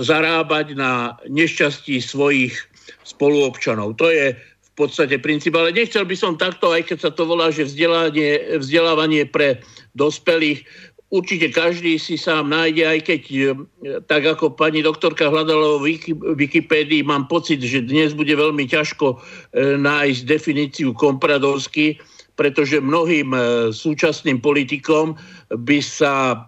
[0.00, 2.54] zarábať na nešťastí svojich
[3.16, 3.96] spoluobčanov.
[3.96, 7.48] To je v podstate princíp, ale nechcel by som takto, aj keď sa to volá,
[7.48, 9.64] že vzdelávanie, vzdelávanie pre
[9.96, 10.68] dospelých,
[11.08, 13.38] určite každý si sám nájde, aj keď e,
[14.10, 15.96] tak ako pani doktorka hľadala v
[16.36, 19.16] Wikipédii, mám pocit, že dnes bude veľmi ťažko e,
[19.80, 21.96] nájsť definíciu kompradorsky,
[22.36, 23.40] pretože mnohým e,
[23.72, 25.16] súčasným politikom
[25.56, 26.46] by sa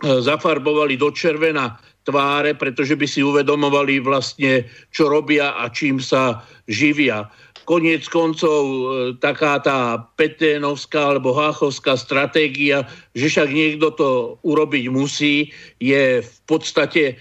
[0.00, 1.76] zafarbovali do červena
[2.10, 7.30] tváre, pretože by si uvedomovali vlastne, čo robia a čím sa živia
[7.70, 8.82] koniec koncov e,
[9.22, 12.82] taká tá peténovská alebo háchovská stratégia,
[13.14, 14.08] že však niekto to
[14.42, 17.14] urobiť musí, je v podstate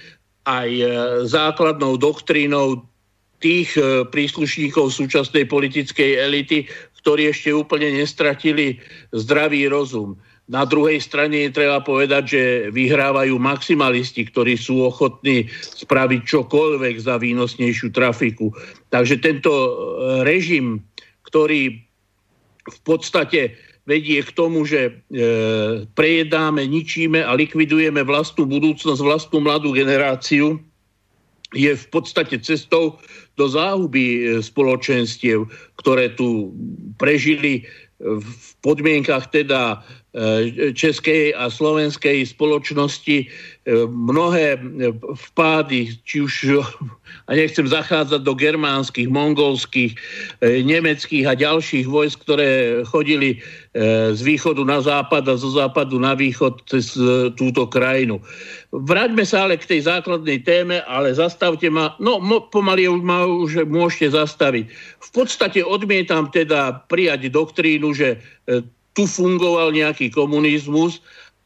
[0.50, 0.86] aj e,
[1.30, 2.82] základnou doktrínou
[3.46, 6.66] tých e, príslušníkov súčasnej politickej elity,
[7.06, 8.82] ktorí ešte úplne nestratili
[9.14, 10.18] zdravý rozum.
[10.50, 15.46] Na druhej strane je treba povedať, že vyhrávajú maximalisti, ktorí sú ochotní
[15.78, 18.50] spraviť čokoľvek za výnosnejšiu trafiku.
[18.90, 19.72] Takže tento e,
[20.26, 20.82] režim,
[21.30, 21.78] ktorý
[22.66, 23.54] v podstate
[23.86, 24.92] vedie k tomu, že e,
[25.94, 30.58] prejedáme, ničíme a likvidujeme vlastnú budúcnosť, vlastnú mladú generáciu,
[31.54, 32.98] je v podstate cestou
[33.38, 35.46] do záhuby e, spoločenstiev,
[35.78, 36.58] ktoré tu
[36.98, 39.84] prežili v podmienkach teda
[40.74, 43.26] českej a slovenskej spoločnosti e,
[43.86, 44.58] mnohé
[45.30, 46.66] vpády, či už,
[47.30, 49.94] a nechcem zachádzať do germánskych, mongolských,
[50.42, 53.38] nemeckých a ďalších vojsk, ktoré chodili
[54.10, 56.98] z východu na západ a zo západu na východ cez
[57.38, 58.18] túto krajinu.
[58.74, 62.18] Vráťme sa ale k tej základnej téme, ale zastavte ma, no
[62.50, 64.66] pomaly ma už môžete zastaviť.
[65.06, 68.18] V podstate odmietam teda prijať doktrínu, že
[68.94, 71.00] tu fungoval nejaký komunizmus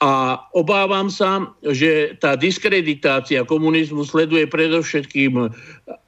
[0.03, 5.47] a obávam sa, že tá diskreditácia komunizmu sleduje predovšetkým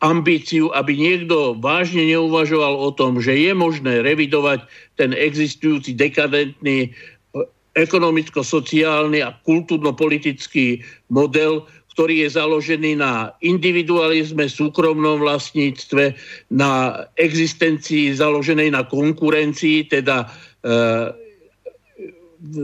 [0.03, 4.67] ambíciu, aby niekto vážne neuvažoval o tom, že je možné revidovať
[4.99, 7.39] ten existujúci dekadentný e,
[7.79, 11.63] ekonomicko-sociálny a kultúrno-politický model,
[11.95, 16.19] ktorý je založený na individualizme, súkromnom vlastníctve,
[16.51, 21.24] na existencii založenej na konkurencii, teda e,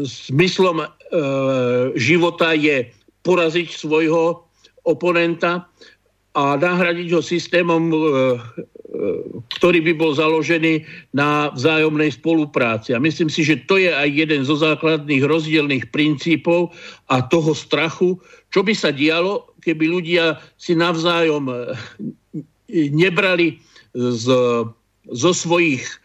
[0.05, 0.87] zmyslom e,
[1.97, 2.89] života je
[3.21, 4.45] poraziť svojho
[4.85, 5.65] oponenta
[6.31, 7.97] a nahradiť ho systémom e,
[9.55, 10.83] ktorý by bol založený
[11.15, 12.91] na vzájomnej spolupráci.
[12.91, 16.75] A myslím si, že to je aj jeden zo základných rozdielných princípov
[17.07, 18.19] a toho strachu,
[18.51, 21.55] čo by sa dialo, keby ľudia si navzájom e,
[22.91, 23.63] nebrali
[23.95, 24.25] z,
[25.07, 25.95] zo svojich e,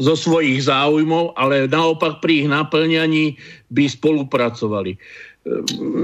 [0.00, 3.34] zo svojich záujmov, ale naopak pri ich naplňaní
[3.66, 4.94] by spolupracovali.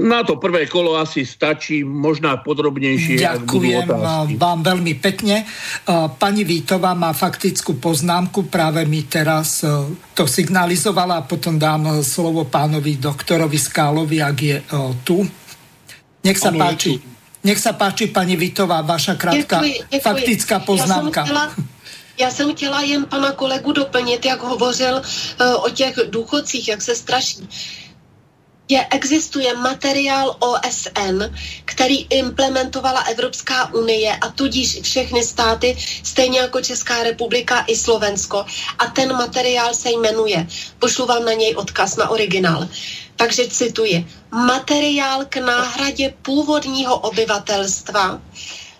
[0.01, 3.21] Na to prvé kolo asi stačí, možná podrobnejšie.
[3.21, 3.85] Ďakujem
[4.33, 5.45] vám veľmi pekne.
[6.17, 9.69] Pani Vítová má faktickú poznámku, práve mi teraz e,
[10.17, 14.63] to signalizovala a potom dám slovo pánovi doktorovi Skálovi, ak je e,
[15.05, 15.21] tu.
[16.25, 16.97] Nech sa ano, páči.
[17.45, 20.01] Nech sa páči, pani Vítová, vaša krátka děkuji, děkuji.
[20.01, 21.21] faktická poznámka.
[21.21, 21.45] Ja som chtěla...
[22.19, 26.95] Já jsem chtěla jen pana kolegu doplnit, jak hovořil uh, o těch důchodcích, jak se
[26.95, 27.47] straší
[28.69, 31.23] je, existuje materiál OSN,
[31.65, 38.45] který implementovala Evropská unie a tudíž všechny státy, stejně jako Česká republika i Slovensko.
[38.79, 40.47] A ten materiál se jmenuje,
[40.79, 42.67] pošlu vám na něj odkaz na originál.
[43.15, 48.21] Takže cituji, materiál k náhradě původního obyvatelstva,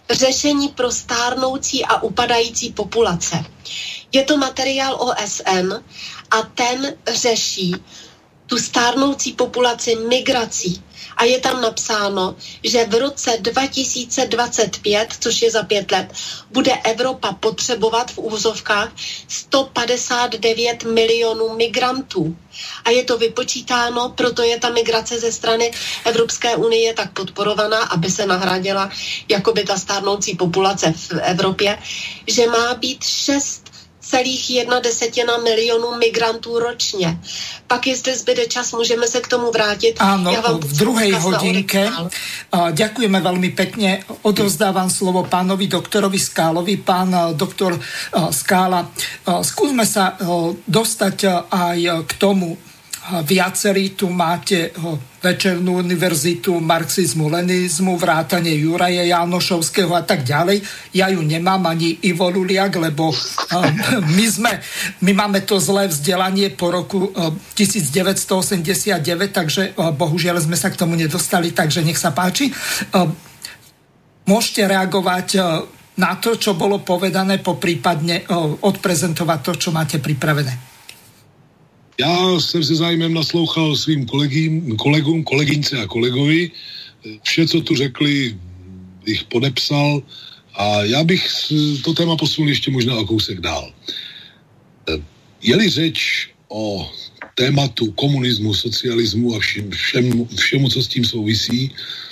[0.10, 3.46] řešení pro stárnoucí a upadající populace.
[4.12, 5.74] Je to materiál OSN
[6.32, 7.76] a ten řeší
[8.46, 10.84] tu stárnoucí populaci migrací.
[11.18, 16.14] A je tam napsáno, že v roce 2025, což je za pět let,
[16.52, 18.92] bude Evropa potřebovat v úzovkách
[19.28, 22.38] 159 milionů migrantů.
[22.86, 25.72] A je to vypočítáno, proto je ta migrace ze strany
[26.06, 28.90] Evropské unie tak podporovaná, aby se nahradila
[29.30, 31.78] jakoby ta stárnoucí populace v Evropě,
[32.28, 33.77] že má být 6
[34.08, 37.20] celých jedna desetina milionů migrantů ročně.
[37.68, 40.00] Pak, jestli zbyde čas, můžeme se k tomu vrátit.
[40.00, 40.32] Áno,
[40.64, 41.92] v druhej hodinke.
[42.56, 44.08] Ďakujeme veľmi pekne.
[44.24, 46.80] Odovzdávam slovo pánovi doktorovi Skálovi.
[46.80, 47.76] Pán doktor
[48.32, 48.88] Skála,
[49.44, 50.16] skúsme sa
[50.64, 52.56] dostať aj k tomu,
[53.08, 54.76] Viacerí tu máte
[55.28, 60.64] večernú univerzitu marxizmu, leninizmu, vrátanie Juraje Janošovského a tak ďalej.
[60.96, 63.12] Ja ju nemám ani Ivo Luliak, lebo
[64.16, 64.56] my, sme,
[65.04, 69.04] my máme to zlé vzdelanie po roku 1989,
[69.36, 72.48] takže bohužiaľ sme sa k tomu nedostali, takže nech sa páči.
[74.28, 75.28] Môžete reagovať
[75.98, 78.24] na to, čo bolo povedané, po prípadne
[78.64, 80.77] odprezentovať to, čo máte pripravené.
[82.00, 86.52] Já jsem se zájmem naslouchal svým kolegím, kolegům, kolegyňce a kolegovi.
[87.24, 88.38] Vše, co tu řekli,
[89.06, 90.04] bych podepsal
[90.54, 91.28] a já bych
[91.84, 93.74] to téma posunul ještě možná o kousek dál.
[95.42, 96.92] Je-li řeč o
[97.36, 101.72] tématu komunismu, socialismu a všem, všem, všemu, co s tím souvisí,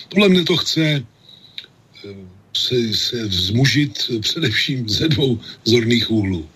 [0.09, 2.15] podle mě to chce eh,
[2.57, 6.49] se, se vzmužit především ze dvou zorných úhlů.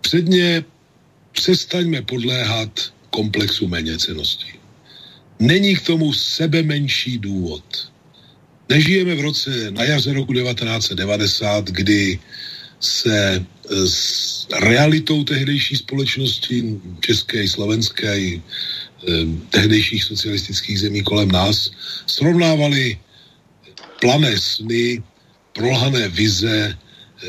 [0.00, 0.64] Předně
[1.36, 4.52] přestaňme podléhat komplexu méněcenosti.
[5.38, 7.92] Není k tomu sebe menší důvod.
[8.68, 12.18] Nežijeme v roce na jaře roku 1990, kdy
[12.80, 18.42] se s realitou tehdejší společnosti, české i slovenské i
[19.50, 21.70] tehdejších socialistických zemí kolem nás,
[22.06, 22.98] srovnávali
[24.00, 25.02] plané sny,
[25.52, 26.78] prolhané vize,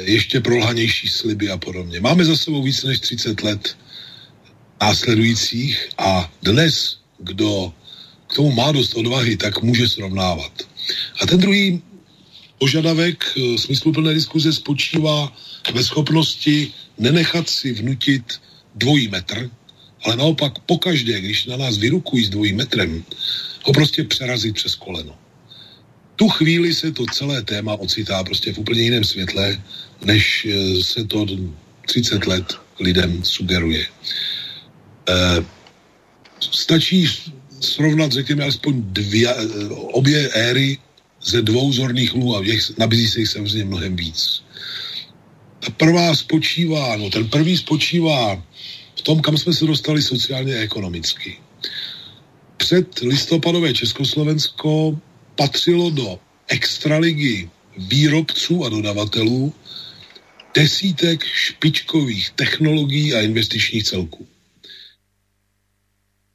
[0.04, 2.00] ještě prolhanější sliby a podobně.
[2.00, 3.78] Máme za sebou více než 30 let
[4.82, 7.74] následujících a dnes, kdo
[8.28, 10.52] k tomu má dost odvahy, tak může srovnávat.
[11.22, 11.82] A ten druhý
[12.60, 15.34] požadavek eh, smysluplné diskuze spočívá
[15.74, 18.42] ve schopnosti nenechat si vnutit
[18.76, 19.50] dvojí metr,
[20.04, 23.04] ale naopak pokaždé, když na nás vyrukují s dvojím metrem,
[23.64, 25.18] ho prostě přerazit přes koleno.
[26.16, 29.62] Tu chvíli se to celé téma ocitá prostě v úplně jiném světle,
[30.06, 31.26] než eh, se to
[31.88, 33.86] 30 let lidem sugeruje.
[35.08, 35.46] Eh,
[36.40, 37.08] stačí
[37.60, 40.78] srovnat, řekněme, alespoň dvě, eh, obě éry
[41.24, 44.44] ze dvou zorných lů a těch, nabízí se jich samozřejmě mnohem víc.
[45.60, 48.44] Ta prvá spočívá, no ten prvý spočívá
[48.96, 51.40] v tom, kam jsme se dostali sociálně a ekonomicky.
[52.58, 55.00] Před listopadové Československo
[55.36, 59.54] patřilo do extraligy výrobců a dodavatelů
[60.56, 64.28] desítek špičkových technologií a investičních celků.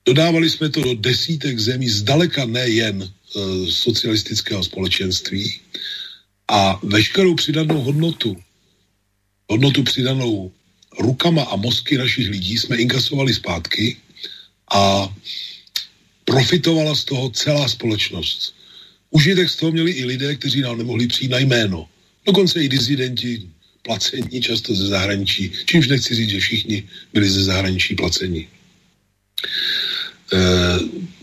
[0.06, 3.08] Dodávali jsme to do desítek zemí, zdaleka nejen e,
[3.70, 5.60] socialistického společenství
[6.48, 8.36] a veškerou přidanou hodnotu,
[9.50, 10.52] hodnotu přidanou
[11.00, 13.96] rukama a mozky našich lidí jsme inkasovali zpátky
[14.72, 15.14] a
[16.24, 18.54] profitovala z toho celá společnost.
[19.10, 21.88] Užitek z toho měli i lidé, kteří nám nemohli přijít na jméno.
[22.26, 23.42] Dokonce i dizidenti
[23.82, 28.48] placení často ze zahraničí, čímž nechci říct, že všichni byli ze zahraničí placení.
[30.32, 30.38] E,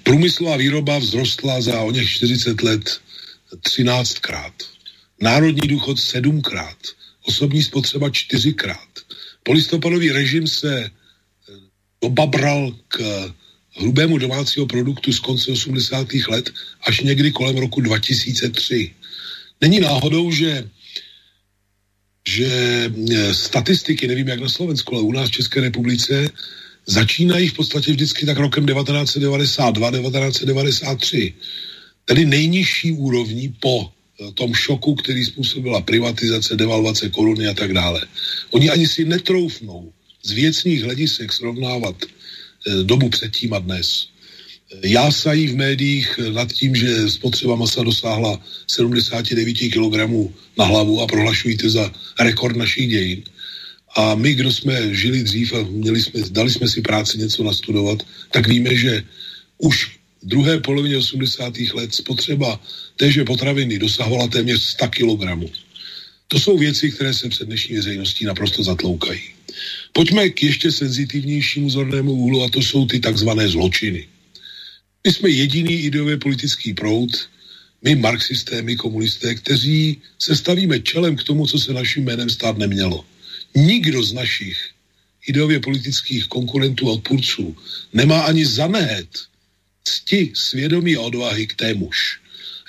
[0.03, 3.01] průmyslová výroba vzrostla za o něch 40 let
[3.55, 4.53] 13krát.
[5.22, 6.78] Národní důchod 7krát.
[7.26, 8.89] Osobní spotřeba 4krát.
[9.43, 10.91] Polistopadový režim se e,
[11.99, 12.99] obabral k
[13.80, 16.07] hrubému domácího produktu z konce 80.
[16.28, 18.93] let až někdy kolem roku 2003.
[19.62, 20.70] Není náhodou, že
[22.28, 22.45] že
[23.10, 26.30] e, statistiky, nevím jak na Slovensku, ale u nás v České republice
[26.89, 31.33] začínají v podstatě vždycky tak rokem 1992, 1993.
[32.05, 38.01] Tedy nejnižší úrovní po e, tom šoku, který způsobila privatizace, devalvace koruny a tak dále.
[38.51, 44.09] Oni ani si netroufnou z věcných hledisek srovnávat e, dobu předtím a dnes
[44.83, 49.85] jásají v médiích nad tím, že spotřeba masa dosáhla 79 kg
[50.57, 53.23] na hlavu a prohlašují to za rekord našich dějin.
[53.95, 58.03] A my, kdo jsme žili dřív a měli jsme, dali jsme si práci něco nastudovat,
[58.31, 59.03] tak víme, že
[59.57, 59.85] už
[60.21, 61.53] v druhé polovině 80.
[61.73, 62.61] let spotřeba
[62.97, 65.51] téže potraviny dosahovala téměř 100 kg.
[66.27, 69.21] To jsou věci, které se před dnešní veřejností naprosto zatloukají.
[69.93, 74.07] Pojďme k ještě senzitivnějšímu zornému úhlu a to jsou ty takzvané zločiny.
[75.07, 77.09] My jsme jediný ideově politický proud,
[77.81, 82.57] my marxisté, my komunisté, kteří se stavíme čelem k tomu, co se naším jménem stát
[82.57, 83.05] nemělo.
[83.56, 84.58] Nikdo z našich
[85.28, 87.58] ideově politických konkurentů a odpůrců
[87.93, 89.10] nemá ani zanehet
[89.84, 92.20] cti, svědomí a odvahy k témuž.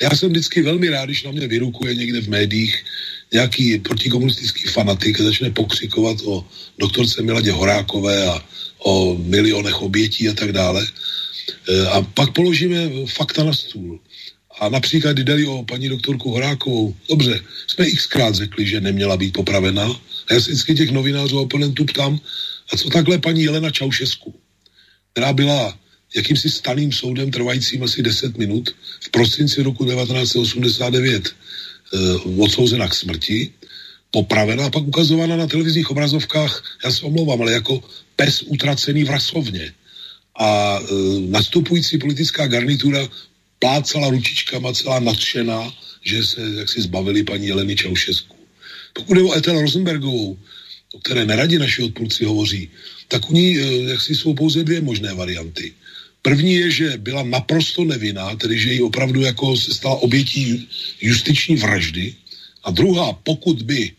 [0.02, 2.84] Já jsem vždycky velmi rád, když na mě vyrukuje někde v médiích
[3.32, 6.46] nějaký protikomunistický fanatik a začne pokřikovat o
[6.78, 8.44] doktorce Miladě Horákové a
[8.78, 10.86] o milionech obětí a tak dále.
[11.68, 14.00] E, a pak položíme fakta na stůl.
[14.60, 20.00] A například, jde o paní doktorku Horákovou, dobře, jsme xkrát řekli, že neměla být popravena.
[20.30, 22.20] A já se vždycky těch novinářů a oponentů ptám,
[22.72, 24.34] a co takhle paní Jelena Čaušesku,
[25.12, 25.78] která byla
[26.16, 28.70] jakýmsi staným soudem trvajícím asi 10 minut
[29.00, 31.32] v prosinci roku 1989 e,
[32.42, 33.50] odsouzena k smrti,
[34.10, 37.82] popravena a pak ukazována na televizních obrazovkách, já se omlouvám, ale jako
[38.16, 39.72] pes utracený v rasovně
[40.38, 40.84] a e,
[41.20, 43.08] nastupující politická garnitura
[43.58, 48.39] plácala ručičkama celá nadšená, že se jaksi zbavili paní Jeleny Čaušesku.
[48.92, 50.38] Pokud je o Ethel Rosenbergovou,
[50.92, 52.70] o které neradi naši odpůrci hovoří,
[53.08, 55.74] tak u ní e, jaksi jsou pouze dvě možné varianty.
[56.22, 60.68] První je, že byla naprosto nevinná, tedy že ji opravdu jako se stala obětí
[61.00, 62.14] justiční vraždy.
[62.64, 63.92] A druhá, pokud by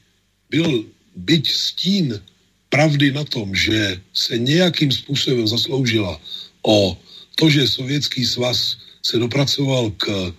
[0.50, 0.86] byl
[1.16, 2.22] byť stín
[2.70, 6.22] pravdy na tom, že se nějakým způsobem zasloužila
[6.62, 6.98] o
[7.36, 10.34] to, že Sovětský svaz se dopracoval k,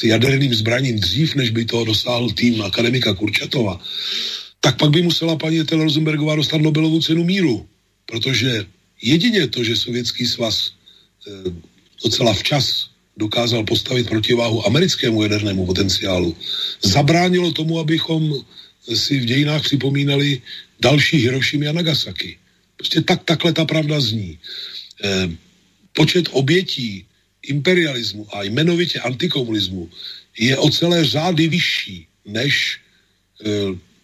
[0.00, 3.80] k jaderným zbraním dřív, než by toho dosáhl tým akademika Kurčatova,
[4.60, 7.66] tak pak by musela paní Ethel Rosenbergová dostat Nobelovu cenu míru,
[8.06, 8.66] protože
[9.02, 11.30] jedině to, že Sovětský svaz e,
[12.04, 16.36] docela včas dokázal postavit protiváhu americkému jadernému potenciálu,
[16.82, 18.34] zabránilo tomu, abychom
[18.94, 20.42] si v dějinách připomínali
[20.80, 22.38] další Hirošimy a Nagasaki.
[22.76, 24.38] Prostě tak, takhle ta pravda zní.
[25.04, 25.30] E,
[25.92, 27.04] počet obětí
[27.48, 29.90] imperialismu a jmenovitě antikomunismu
[30.38, 32.78] je o celé řády vyšší než
[33.44, 33.50] e,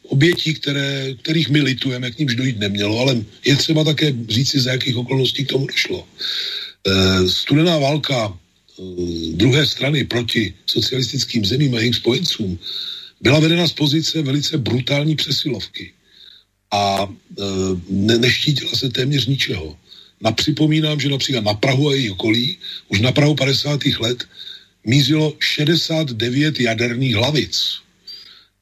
[0.03, 4.73] obětí, které, kterých my litujeme, k nímž dojít nemělo, ale je třeba také říci, za
[4.73, 6.07] jakých okolností k tomu došlo.
[6.07, 8.83] E, studená válka e,
[9.33, 12.59] druhé strany proti socialistickým zemím a jejich spojencům
[13.21, 15.93] byla vedena z pozice velice brutální přesilovky
[16.71, 17.43] a e,
[17.89, 19.77] ne, neštítila se téměř ničeho.
[20.23, 22.57] Napřipomínám, že například na Prahu a její okolí
[22.89, 23.81] už na Prahu 50.
[24.01, 24.25] let
[24.87, 27.83] mízilo 69 jaderných hlavic.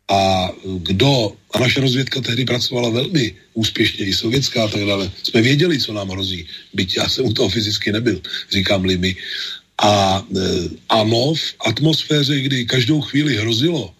[0.08, 0.50] A
[0.82, 5.78] kdo, a naše rozvědka tehdy pracovala velmi úspěšně, i sovětská a tak dále, jsme věděli,
[5.78, 9.16] co nám hrozí, byť já jsem u toho fyzicky nebyl, říkám-li mi.
[9.82, 10.40] A e,
[10.88, 13.94] ano, v atmosféře, kdy každou chvíli hrozilo,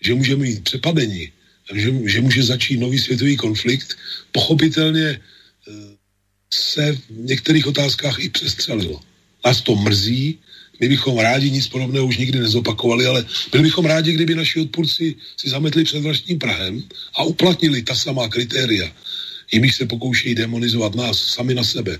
[0.00, 1.30] že můžeme mít přepadení,
[1.74, 3.96] že, že může začít nový světový konflikt,
[4.32, 5.20] pochopitelně
[6.54, 9.00] se v některých otázkách i přestřelilo.
[9.44, 10.38] Nás to mrzí,
[10.80, 15.14] my bychom rádi nic podobného už nikdy nezopakovali, ale byli bychom rádi, kdyby naši odpůrci
[15.36, 16.82] si zametli před vlastním Prahem
[17.14, 18.90] a uplatnili ta samá kritéria,
[19.52, 21.98] jimiž se pokoušejí demonizovat nás sami na sebe.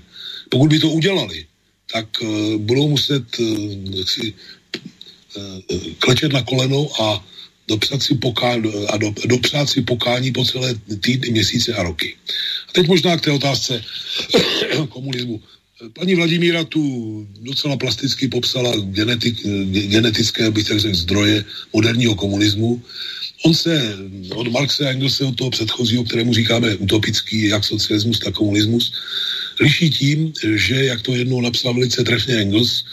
[0.49, 1.45] Pokud by to udělali,
[1.93, 3.47] tak uh, budou muset uh,
[4.05, 4.33] si,
[5.35, 7.25] uh, klečet na koleno a
[7.67, 12.15] dopsat si, poká, a do, dopřát si pokání po celé týdny, měsíce a roky.
[12.69, 13.83] A teď možná k té otázce
[14.89, 15.41] komunismu.
[15.93, 16.81] Paní Vladimíra tu
[17.41, 19.43] docela plasticky popsala genetik,
[19.91, 22.81] genetické, bych tak řekl, zdroje moderního komunismu.
[23.45, 23.97] On se
[24.35, 28.93] od Marxe a Engelse, od toho předchozího, kterému říkáme utopický, jak socialismus, tak komunismus,
[29.59, 32.83] liší tím, že, jak to jednou napsal velice trefně Engels,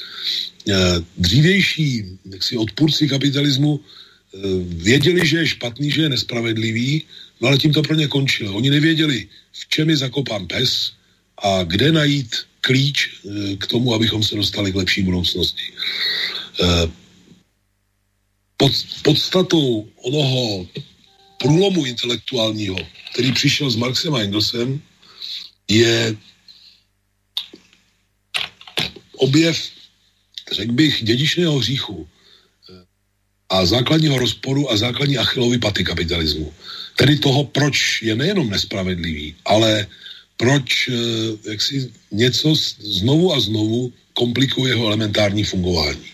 [0.68, 0.74] eh,
[1.18, 3.80] dřívější jaksi odpůrci kapitalismu
[4.62, 7.04] věděli, že je špatný, že je nespravedlivý,
[7.40, 8.54] no ale tím to pro ně končilo.
[8.54, 10.92] Oni nevěděli, v čem je zakopán pes
[11.42, 15.72] a kde najít klíč eh, k tomu, abychom se dostali k lepší budoucnosti.
[18.56, 18.72] Pod,
[19.02, 20.66] podstatou onoho
[21.38, 22.76] průlomu intelektuálního,
[23.12, 24.82] který přišel s Marxem a Engelsem,
[25.68, 26.16] je
[29.16, 29.70] objev,
[30.52, 32.11] řekl bych, dědičného hříchu eh,
[33.52, 36.52] a základního rozporu a základní achilovy paty kapitalismu.
[36.96, 39.86] Tedy toho, proč je nejenom nespravedlivý, ale
[40.36, 40.92] proč eh,
[41.50, 46.08] jak si něco znovu a znovu komplikuje jeho elementární fungování.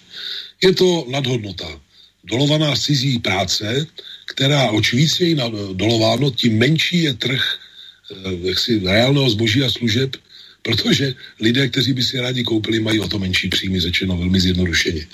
[0.63, 1.81] Je to nadhodnota,
[2.25, 3.87] dolovaná cizí práce,
[4.27, 5.37] která oč víc je
[5.73, 10.17] dolováno, tím menší je trh eh, jaksi reálného zboží a služeb,
[10.63, 15.07] protože lidé, kteří by si rádi koupili, mají o to menší příjmy, řečeno velmi zjednodušeně.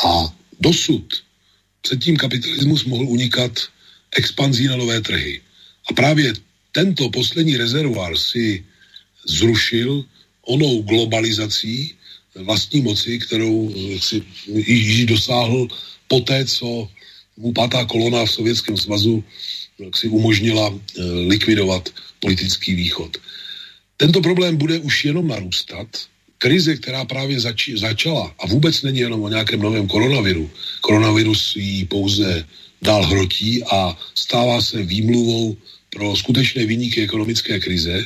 [0.00, 1.04] A dosud
[1.82, 3.52] předtím kapitalismus mohl unikat
[4.16, 5.40] expanzí na nové trhy.
[5.90, 6.32] A právě
[6.72, 8.64] tento poslední rezervoár si
[9.28, 10.04] zrušil
[10.42, 11.94] onou globalizací
[12.34, 15.68] vlastní moci, kterou si již dosáhl
[16.08, 16.88] poté, co
[17.36, 19.24] mu pátá kolona v Sovětském svazu
[19.94, 21.88] si umožnila eh, likvidovat
[22.20, 23.16] politický východ.
[23.96, 25.86] Tento problém bude už jenom narůstat.
[26.42, 31.84] Krize, která právě zači- začala, a vůbec není jenom o nějakém novém koronaviru, koronavirus ji
[31.84, 32.44] pouze
[32.82, 35.56] dál hrotí a stává se výmluvou
[35.90, 38.04] pro skutečné vyníky ekonomické krize,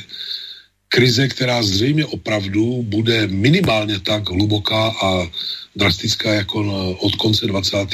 [0.89, 5.31] krize, která zřejmě opravdu bude minimálně tak hluboká a
[5.77, 6.61] drastická jako
[7.01, 7.89] od konce 20.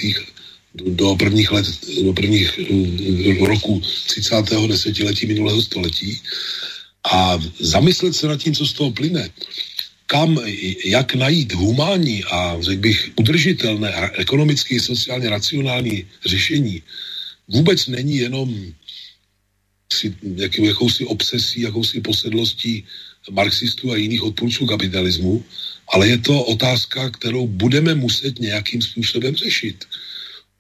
[0.74, 1.66] do prvních let,
[2.02, 4.34] do prvních uh, roku 30.
[4.66, 6.18] desetiletí minulého století
[7.12, 9.30] a zamyslet se nad tím, co z toho plyne.
[10.06, 10.38] Kam,
[10.84, 16.82] jak najít humánní a, řekl bych, udržitelné ekonomicky, sociálně racionální řešení,
[17.48, 18.72] vůbec není jenom
[19.92, 22.84] si, jak, jakousi obsesí, jakousi posedlostí
[23.30, 25.44] marxistů a jiných odpůrců kapitalismu,
[25.92, 29.84] ale je to otázka, kterou budeme muset nějakým způsobem řešit.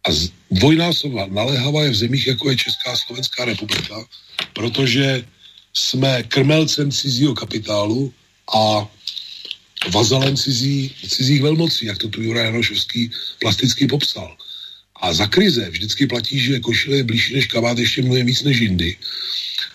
[0.08, 0.10] A
[0.50, 4.06] dvojnásobná naléhavá je v zemích, jako je Česká a Slovenská republika,
[4.52, 5.24] protože
[5.74, 8.12] jsme krmelcem cizího kapitálu
[8.54, 8.88] a
[9.90, 14.36] vazalem cizí, cizích velmocí, jak to tu Juraj Janošovský plasticky popsal.
[15.02, 18.58] A za krize vždycky platí, že košile je blížší než kabát ještě mnohem víc než
[18.58, 18.96] jindy.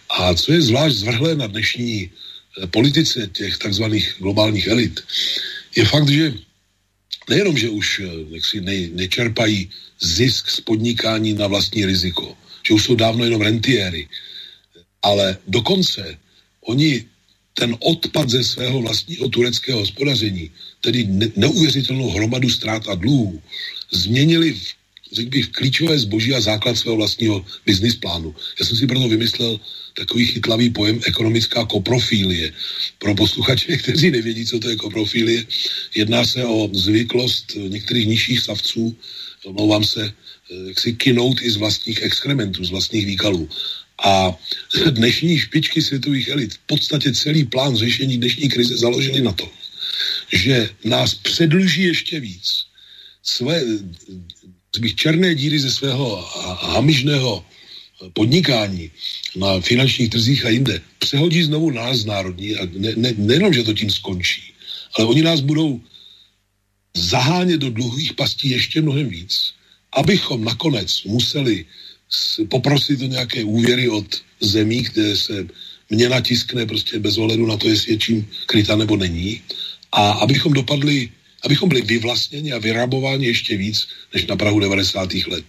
[0.09, 5.03] A co je zvlášť zvrhlé na dnešní eh, politice těch takzvaných globálních elit,
[5.75, 6.33] je fakt, že
[7.29, 12.83] nejenom, že už eh, jaksi ne, nečerpají zisk z podnikání na vlastní riziko, že už
[12.83, 14.07] jsou dávno jenom rentiéry,
[15.03, 16.17] ale dokonce
[16.61, 17.05] oni
[17.59, 20.51] ten odpad ze svého vlastního tureckého hospodaření,
[20.81, 23.41] tedy ne, neuvěřitelnou hromadu ztrát a dluhů,
[23.91, 24.77] změnili v
[25.11, 28.35] řekl bych, klíčové zboží a základ svého vlastního business plánu.
[28.59, 29.59] Já jsem si proto vymyslel
[29.93, 32.53] takový chytlavý pojem ekonomická koprofílie.
[32.99, 35.45] Pro posluchače, kteří nevědí, co to je koprofílie,
[35.95, 38.95] jedná se o zvyklost některých nižších savců,
[39.45, 43.49] omlouvám se, eh, jak si kinout i z vlastních exkrementů, z vlastních výkalů.
[44.03, 44.37] A
[44.89, 49.49] dnešní špičky světových elit, v podstatě celý plán řešení dnešní krize založili na to,
[50.33, 52.65] že nás předluží ještě víc
[53.23, 53.61] své
[54.95, 56.21] černé díry ze svého
[56.61, 57.45] hamižného
[58.13, 58.91] podnikání
[59.35, 60.81] na finančních trzích a jinde.
[60.99, 64.53] Přehodí znovu nás národní a ne, ne, nejenom, že to tím skončí,
[64.97, 65.81] ale oni nás budou
[66.93, 69.53] zahánět do dluhových pastí ještě mnohem víc,
[69.91, 71.65] abychom nakonec museli
[72.49, 75.47] poprosit o nějaké úvěry od zemí, kde se
[75.89, 79.41] měna tiskne prostě bez ohledu na to, jestli je čím kryta nebo není.
[79.91, 81.09] A abychom dopadli
[81.43, 85.13] abychom byli vyvlastněni a vyrabováni ještě víc než na Prahu 90.
[85.27, 85.45] let.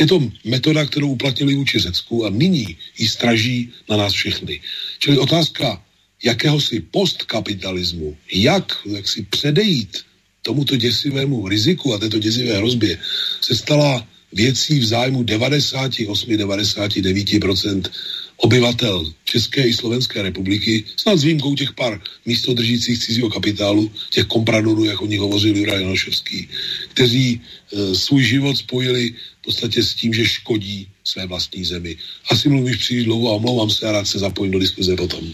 [0.00, 4.60] Je to metoda, kterou uplatnili vůči Řecku a nyní ji straží na nás všechny.
[4.98, 5.82] Čili otázka
[6.24, 9.98] jakéhosi postkapitalismu, jak, jak si předejít
[10.42, 12.98] tomuto děsivému riziku a této děsivé hrozbě,
[13.40, 17.90] se stala věcí v zájmu 98-99%
[18.36, 24.84] obyvatel České i Slovenské republiky, snad s výjimkou těch pár místodržících cizího kapitálu, těch kompradorů,
[24.84, 26.48] jak o nich hovořil Juraj Janošovský,
[26.88, 31.96] kteří e, svůj život spojili v podstatě s tím, že škodí své vlastní zemi.
[32.30, 35.32] Asi mluvíš příliš dlouho a omlouvám se a rád se zapojím do diskuze potom.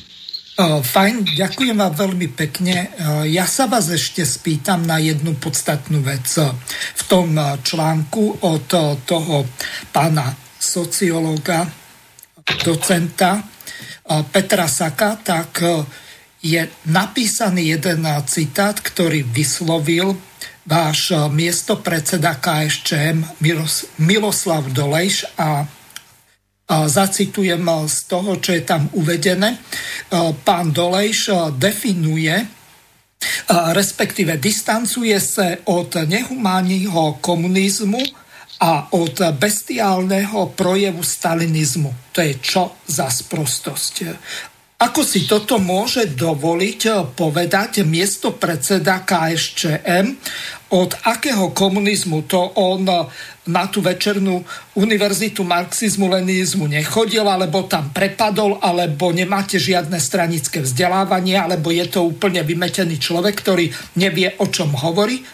[0.59, 2.91] Fajn, ďakujem vám veľmi pekne.
[3.31, 6.27] Ja sa vás ešte spýtam na jednu podstatnú vec.
[6.99, 8.67] V tom článku od
[9.07, 9.47] toho
[9.95, 11.63] pána sociológa,
[12.67, 13.39] docenta
[14.35, 15.63] Petra Saka, tak
[16.43, 20.19] je napísaný jeden citát, ktorý vyslovil
[20.67, 23.23] váš miesto predseda KSČM
[24.03, 25.78] Miloslav Dolejš a
[26.69, 29.57] zacitujem z toho, čo je tam uvedené.
[30.45, 32.37] Pán Dolejš definuje,
[33.73, 38.05] respektíve distancuje sa od nehumánneho komunizmu
[38.59, 42.13] a od bestiálneho projevu stalinizmu.
[42.13, 43.95] To je čo za sprostosť.
[44.79, 50.15] Ako si toto môže dovoliť eh, povedať miesto predseda KSČM,
[50.71, 53.03] od akého komunizmu to on eh,
[53.49, 54.45] na tú večernú
[54.77, 62.05] univerzitu marxizmu, leninizmu nechodil, alebo tam prepadol, alebo nemáte žiadne stranické vzdelávanie, alebo je to
[62.05, 65.25] úplne vymetený človek, ktorý nevie, o čom hovorí?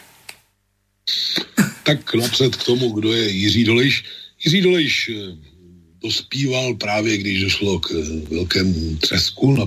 [1.84, 3.94] Tak napřed k tomu, kdo je Jiří Dolejš.
[4.44, 5.36] Jiří Dolejš eh,
[6.02, 9.66] dospíval právě, když došlo k eh, velkému třesku na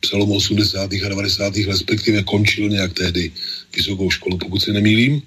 [0.00, 0.92] přelomu 80.
[0.92, 1.56] a 90.
[1.56, 3.32] respektive končil nějak tehdy
[3.76, 5.22] vysokou školu, pokud se nemýlím.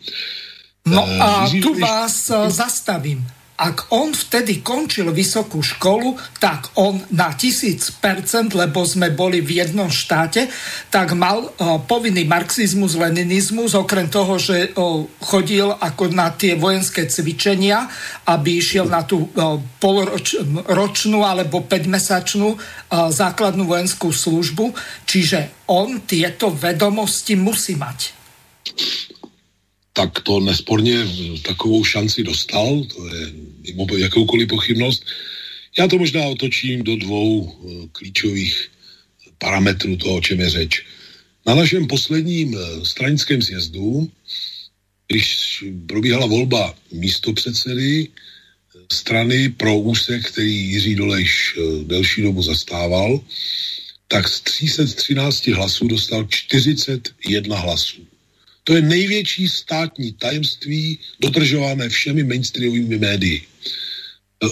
[0.85, 3.21] No eh, a tu vás eh, zastavím.
[3.61, 9.61] Ak on vtedy končil vysokú školu, tak on na tisíc percent, lebo sme boli v
[9.61, 10.49] jednom štáte,
[10.89, 17.05] tak mal uh, povinný marxizmus, leninizmus, okrem toho, že uh, chodil ako na tie vojenské
[17.05, 17.85] cvičenia,
[18.25, 24.73] aby išiel na tú uh, polročnú alebo 5-mesačnú uh, základnú vojenskú službu.
[25.05, 28.17] Čiže on tieto vedomosti musí mať
[29.93, 31.07] tak to nesporně
[31.41, 33.31] takovou šanci dostal, to je
[33.61, 35.05] mimo jakoukoliv pochybnost.
[35.77, 38.71] Já to možná otočím do dvou eh, klíčových
[39.37, 40.85] parametrů toho, o čem je řeč.
[41.45, 44.11] Na našem posledním eh, stranickém sjezdu,
[45.07, 53.19] když probíhala volba místo předsedy eh, strany pro úsek, který Jiří Dolejš delší dobu zastával,
[54.07, 58.07] tak z 313 hlasů dostal 41 hlasů.
[58.63, 63.41] To je největší státní tajemství dodržované všemi mainstreamovými médii.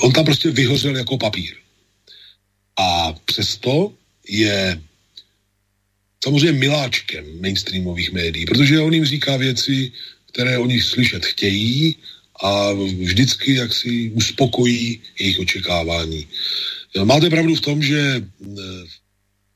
[0.02, 1.56] On tam prostě vyhořel jako papír.
[2.78, 3.94] A přesto
[4.30, 4.82] je
[6.24, 9.92] samozřejmě miláčkem mainstreamových médií, protože on jim říká věci,
[10.32, 11.96] které oni slyšet chtějí
[12.44, 16.28] a vždycky jak si uspokojí jejich očekávání.
[17.04, 18.58] Máte pravdu v tom, že eh,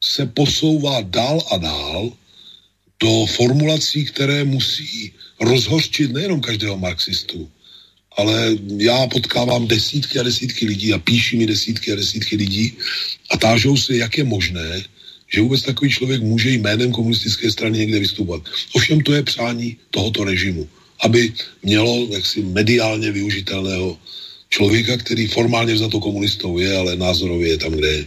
[0.03, 2.11] se posouvá dál a dál
[2.99, 7.49] do formulací, které musí rozhořčit nejenom každého marxistu,
[8.17, 12.73] ale já potkávám desítky a desítky lidí a píší mi desítky a desítky lidí
[13.29, 14.83] a tážou se, jak je možné,
[15.33, 18.41] že vůbec takový člověk může jménem komunistické strany někde vystupovat.
[18.73, 20.69] Ovšem to je přání tohoto režimu,
[21.01, 21.33] aby
[21.63, 23.97] mělo jaksi mediálně využitelného
[24.49, 28.05] člověka, který formálně za to komunistou je, ale názorově je tam, kde je.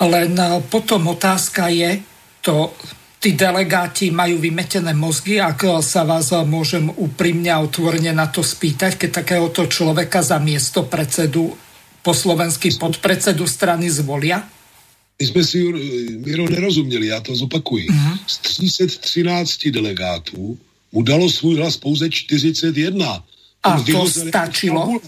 [0.00, 0.34] Len
[0.70, 2.02] potom otázka je,
[2.42, 2.74] to
[3.24, 9.00] tí delegáti majú vymetené mozgy, ak sa vás môžem úprimne a otvorene na to spýtať,
[9.00, 11.56] keď takéhoto človeka za miesto predsedu
[12.04, 14.44] po slovensky podpredsedu strany zvolia?
[15.20, 15.58] My jsme si,
[16.26, 17.88] Miro, nerozuměli, já to zopakuji.
[17.88, 18.18] Uh-huh.
[18.26, 20.58] Z 313 delegátů
[20.92, 23.24] mu dalo svůj hlas pouze 41.
[23.62, 25.00] A to stačilo?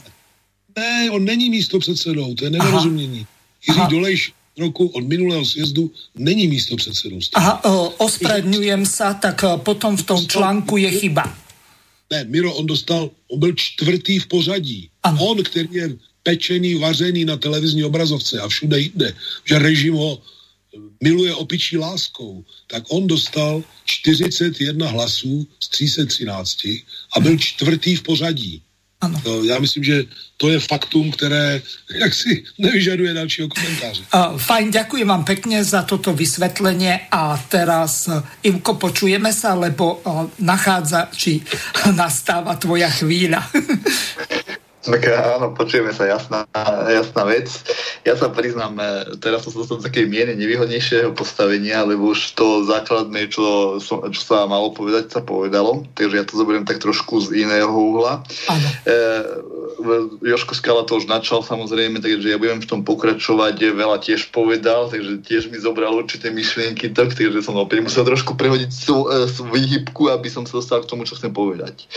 [0.78, 3.26] Ne, on není místo předsedou, to je nedorozumění.
[3.68, 7.60] Jiří Dolejš roku od minulého sjezdu není místo předsedou Aha,
[8.00, 11.28] ospravedňujem sa, tak e, potom v tom článku je chyba.
[12.10, 14.80] Ne, Miro, on dostal, on byl čtvrtý v pořadí.
[15.02, 15.18] Ano.
[15.24, 15.86] On, který je
[16.22, 20.22] pečený, vařený na televizní obrazovce a všude jde, že režim ho
[21.00, 26.58] miluje opičí láskou, tak on dostal 41 hlasů z 313
[27.16, 28.62] a byl čtvrtý v pořadí.
[29.00, 29.20] Ano.
[29.24, 30.04] To, já myslím, že
[30.36, 31.62] to je faktum, které
[31.94, 34.02] jaksi nevyžaduje dalšího komentáře.
[34.14, 40.00] Uh, fajn, ďakujem vám pekne za toto vysvetlenie a teraz, uh, Ivko, počujeme sa, lebo
[40.00, 41.44] uh, nachádza, či
[42.00, 43.44] nastáva tvoja chvíľa.
[44.86, 46.46] Tak áno, počujeme sa, jasná,
[46.86, 47.50] jasná vec.
[48.06, 52.38] Ja sa priznám, e, teraz som sa dostal do takej miene nevýhodnejšieho postavenia, lebo už
[52.38, 55.82] to základné, čo, čo sa malo povedať, sa povedalo.
[55.98, 58.22] Takže ja to zoberiem tak trošku z iného uhla.
[58.86, 58.94] E,
[60.22, 64.86] Joško Skala to už načal samozrejme, takže ja budem v tom pokračovať, veľa tiež povedal,
[64.86, 69.26] takže tiež mi zobral určité myšlienky tak, takže som opäť musel trošku prehodiť sú, e,
[69.26, 71.90] sú výhybku, aby som sa dostal k tomu, čo chcem povedať.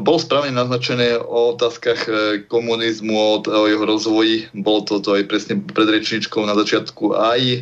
[0.00, 2.06] Bolo správne naznačené o otázkach
[2.46, 4.46] komunizmu, o, jeho rozvoji.
[4.54, 7.58] Bolo toto aj presne pred rečničkou na začiatku aj e,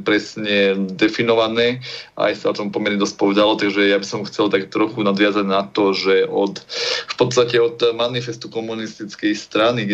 [0.00, 1.84] presne definované,
[2.16, 5.44] aj sa o tom pomerne dosť povedalo, takže ja by som chcel tak trochu nadviazať
[5.44, 6.56] na to, že od,
[7.12, 9.84] v podstate od manifestu komunistickej strany,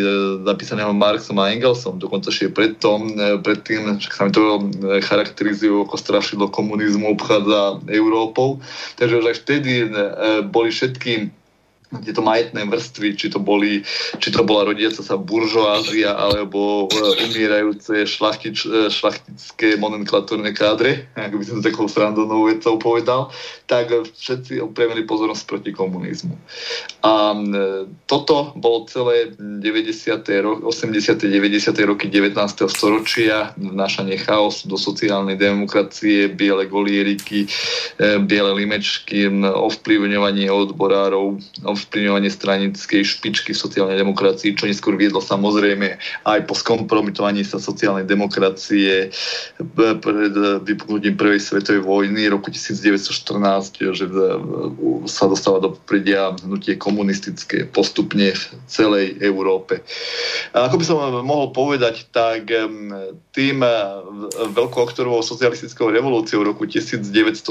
[0.47, 4.71] napísaného Marxom a Engelsom, dokonca ešte predtým, predtým, sa mi to
[5.11, 8.63] charakterizujú ako strašidlo komunizmu obchádza Európou,
[8.95, 9.87] takže už aj vtedy e,
[10.47, 11.44] boli všetky
[12.03, 13.85] tieto majetné vrstvy, či to, boli,
[14.19, 21.35] či to bola rodiaca sa buržoázia alebo e, umierajúce šlachtič, e, šlachtické nomenklatúrne kádre, ako
[21.39, 23.31] by som to takou srandovnou vecou povedal,
[23.71, 26.35] tak všetci upriamili pozornosť proti komunizmu.
[27.05, 27.39] A e,
[28.09, 30.25] toto bolo celé 90.
[30.43, 31.29] Ro- 80.
[31.29, 31.75] 90.
[31.85, 32.35] roky 19.
[32.71, 37.47] storočia, vnášanie chaosu do sociálnej demokracie, biele golieriky,
[38.25, 41.41] biele limečky, ovplyvňovanie odborárov,
[41.85, 48.09] ovplyvňovanie stranickej špičky v sociálnej demokracii, čo neskôr viedlo samozrejme aj po skompromitovaní sa sociálnej
[48.09, 49.13] demokracie
[49.77, 54.05] pred vypuknutím prvej svetovej vojny roku 1914, že
[55.05, 59.85] sa dostáva do predia hnutie komunistické postupne v celej Európe.
[60.57, 62.49] A ako by som mohol povedať, tak
[63.35, 63.59] tým
[64.57, 67.45] veľkooktorovou socialistickou revolúciou roku 1917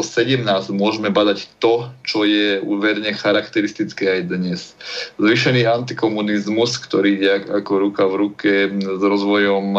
[0.74, 4.76] môžeme badať to, čo je uverne charakteristické aj dnes.
[5.20, 9.76] Zvýšený antikomunizmus, ktorý ide ako ruka v ruke s rozvojom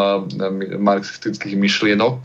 [0.79, 2.17] marxistických myšlienok,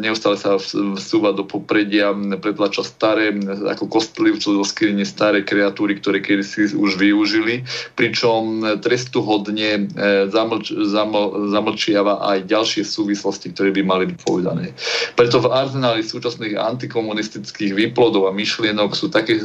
[0.00, 3.34] neustále sa vsúva do popredia, pretlača staré,
[3.66, 10.28] ako kostlivcu zo skrine staré kreatúry, ktoré kedy si už využili, pričom trestu hodne e,
[10.30, 14.72] zamlč, zaml, zamlčiava aj ďalšie súvislosti, ktoré by mali byť povedané.
[15.14, 19.40] Preto v arzenáli súčasných antikomunistických výplodov a myšlienok sú také,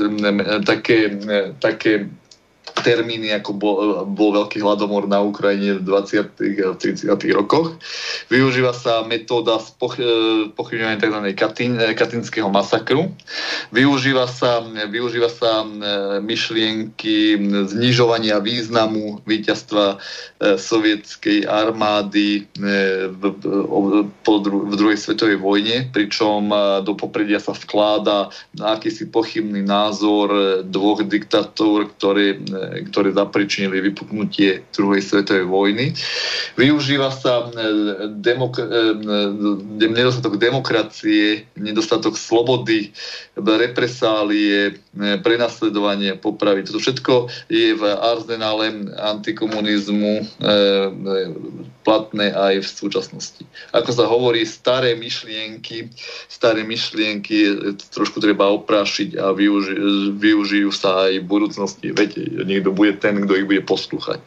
[0.66, 1.12] také
[1.60, 2.10] také
[2.82, 3.78] termíny, ako bol,
[4.10, 6.34] bol veľký hladomor na Ukrajine v 20.
[6.66, 7.08] a 30.
[7.38, 7.78] rokoch.
[8.28, 9.96] Využíva sa metóda spoch,
[10.58, 11.20] pochybňovania tzv.
[11.38, 13.14] Katin, katinského masakru.
[13.70, 15.64] Využíva sa, využíva sa
[16.20, 17.38] myšlienky
[17.70, 20.02] znižovania významu víťazstva
[20.42, 23.94] sovietskej armády v, v,
[24.42, 26.50] v druhej svetovej vojne, pričom
[26.82, 32.42] do popredia sa vkláda akýsi pochybný názor dvoch diktatúr, ktoré
[32.92, 35.86] ktoré zapričinili vypuknutie druhej svetovej vojny.
[36.56, 37.62] Využíva sa e,
[38.22, 42.92] demok- e, nedostatok demokracie, nedostatok slobody,
[43.38, 46.68] represálie, e, prenasledovanie, popravy.
[46.68, 47.14] Toto všetko
[47.48, 50.28] je v arzenále antikomunizmu
[51.82, 53.44] platné aj v súčasnosti.
[53.74, 55.90] Ako sa hovorí, staré myšlienky,
[56.30, 57.58] staré myšlienky
[57.92, 61.88] trošku treba oprášiť a využi- využijú sa aj v budúcnosti.
[61.92, 64.22] Viete, niekto bude ten, kto ich bude poslúchať.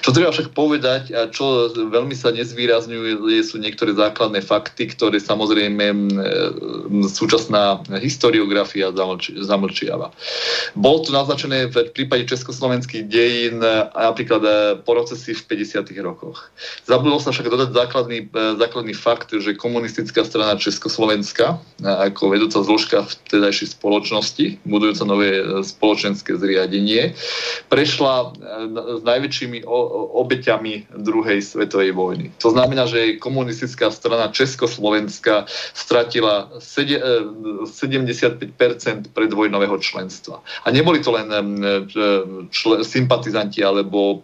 [0.00, 6.14] Čo treba však povedať a čo veľmi sa nezvýrazňuje, sú niektoré základné fakty, ktoré samozrejme
[7.10, 8.94] súčasná historiografia
[9.42, 10.14] zamlčiava.
[10.78, 13.64] Bolo tu naznačené v prípade československých dejín
[14.14, 14.50] napríklad e,
[14.82, 15.90] procesy v 50.
[16.02, 16.50] rokoch.
[16.84, 22.60] Zabudol sa však dodať základný, e, základný fakt, že komunistická strana Československa e, ako vedúca
[22.60, 27.16] zložka vtedajšej spoločnosti, budujúca nové spoločenské zriadenie,
[27.72, 32.28] prešla e, s najväčšími obeťami druhej svetovej vojny.
[32.44, 37.64] To znamená, že komunistická strana Československa stratila 75%
[38.44, 40.44] e, predvojnového členstva.
[40.64, 41.88] A neboli to len e,
[42.52, 44.20] čl- sympatizanti alebo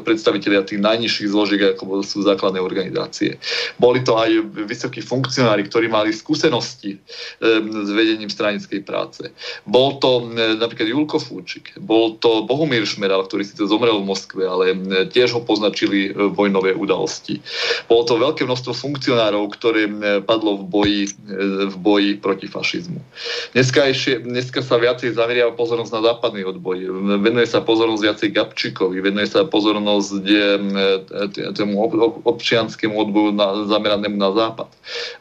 [0.00, 3.36] predstavitelia tých najnižších zložiek, ako sú základné organizácie.
[3.76, 4.30] Boli to aj
[4.66, 6.98] vysokí funkcionári, ktorí mali skúsenosti
[7.40, 9.26] s vedením stranickej práce.
[9.66, 14.74] Bol to napríklad Julko Fúčik, bol to Bohumír Šmeral, ktorý síce zomrel v Moskve, ale
[15.10, 17.40] tiež ho poznačili e, vojnové udalosti.
[17.86, 19.86] Bolo to veľké množstvo funkcionárov, ktoré
[20.24, 21.10] padlo v boji, e,
[21.70, 23.00] v boji proti fašizmu.
[23.54, 26.78] Dneska, ešte, dneska sa viacej zameriava pozornosť na západný odboj.
[27.20, 30.40] Venuje sa pozornosť viacej Gabčíkovi, venuje sa pozornosť e,
[31.88, 34.68] tomu občianskému odboju na, zameranému na západ.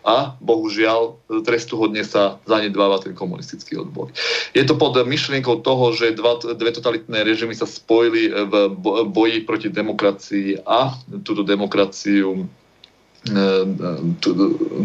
[0.03, 4.11] A bohužiaľ trestuhodne sa zanedbáva ten komunistický odboj.
[4.51, 8.53] Je to pod myšlienkou toho, že dva, dve totalitné režimy sa spojili v
[9.07, 12.49] boji proti demokracii a túto demokraciu
[14.23, 14.29] tú,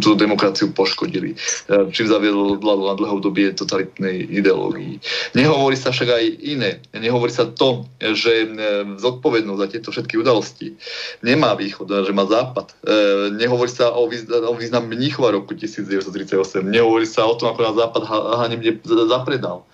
[0.03, 1.39] tú demokraciu poškodili.
[1.69, 4.99] Čím zaviedol vládu na dlhé obdobie totalitnej ideológii.
[5.39, 6.71] Nehovorí sa však aj iné.
[6.91, 8.51] Nehovorí sa to, že
[8.99, 10.75] zodpovednosť za tieto všetky udalosti
[11.23, 12.75] nemá východ, že má západ.
[13.39, 14.09] Nehovorí sa o,
[14.59, 16.65] význam Mníchova roku 1938.
[16.67, 18.03] Nehovorí sa o tom, ako na západ
[18.43, 19.69] hanebne zapredal.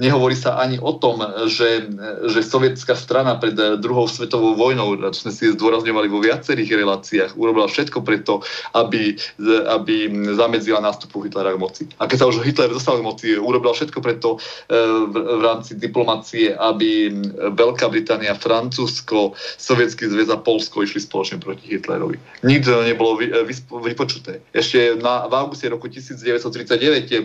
[0.00, 1.88] Nehovorí sa ani o tom, že,
[2.30, 7.66] že sovietská strana pred druhou svetovou vojnou, čo sme si zdôrazňovali vo viacerých reláciách, urobila
[7.66, 8.46] všetko preto,
[8.78, 9.18] aby,
[9.66, 10.06] aby
[10.38, 11.82] zamedzila nástupu Hitlera k moci.
[11.98, 14.78] A keď sa už Hitler dostal k moci, urobil všetko preto e,
[15.10, 17.10] v, v rámci diplomácie, aby
[17.58, 22.46] Veľká Británia, Francúzsko, Sovietský zväz a Polsko išli spoločne proti Hitlerovi.
[22.46, 23.54] Nič nebolo vy, vy,
[23.90, 24.38] vypočuté.
[24.54, 27.20] Ešte na, v auguste roku 1939 e,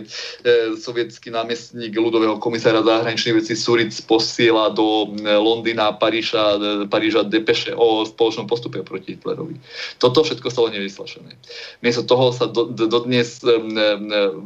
[0.74, 6.58] sovietský námestník ľudového komisára zahraničných vecí Suric posiela do Londýna a Paríža,
[6.88, 9.60] Paríža depeše o spoločnom postupe proti Hitlerovi.
[10.00, 11.36] Toto všetko sa nevyslašené.
[11.84, 13.60] Miesto toho sa dodnes do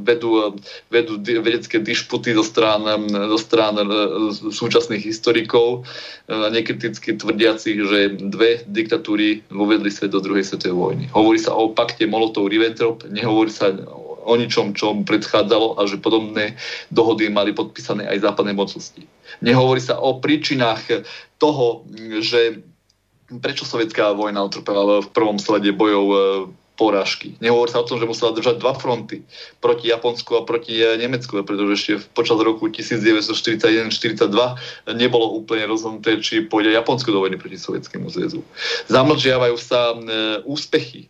[0.03, 0.59] vedú,
[0.91, 3.85] vedú vedecké dišputy zo strán, zo strán e,
[4.35, 5.87] súčasných historikov,
[6.27, 11.05] e, nekriticky tvrdiacich, že dve diktatúry uvedli svet do druhej svetovej vojny.
[11.15, 13.71] Hovorí sa o pakte Molotov-Ribbentrop, nehovorí sa
[14.27, 16.59] o ničom, čo mu predchádzalo a že podobné
[16.91, 19.07] dohody mali podpísané aj západné mocnosti.
[19.39, 21.07] Nehovorí sa o príčinách
[21.39, 21.87] toho,
[22.19, 22.67] že
[23.43, 26.17] prečo sovietská vojna utrpela v prvom slede bojov e,
[26.77, 27.35] porážky.
[27.41, 29.25] Nehovorí sa o tom, že musela držať dva fronty
[29.59, 34.29] proti Japonsku a proti e, Nemecku, pretože ešte počas roku 1941-42
[34.95, 38.45] nebolo úplne rozhodnuté, či pôjde Japonsko do vojny proti Sovietskému zväzu.
[38.93, 39.99] Zamlžiavajú sa e,
[40.45, 41.09] úspechy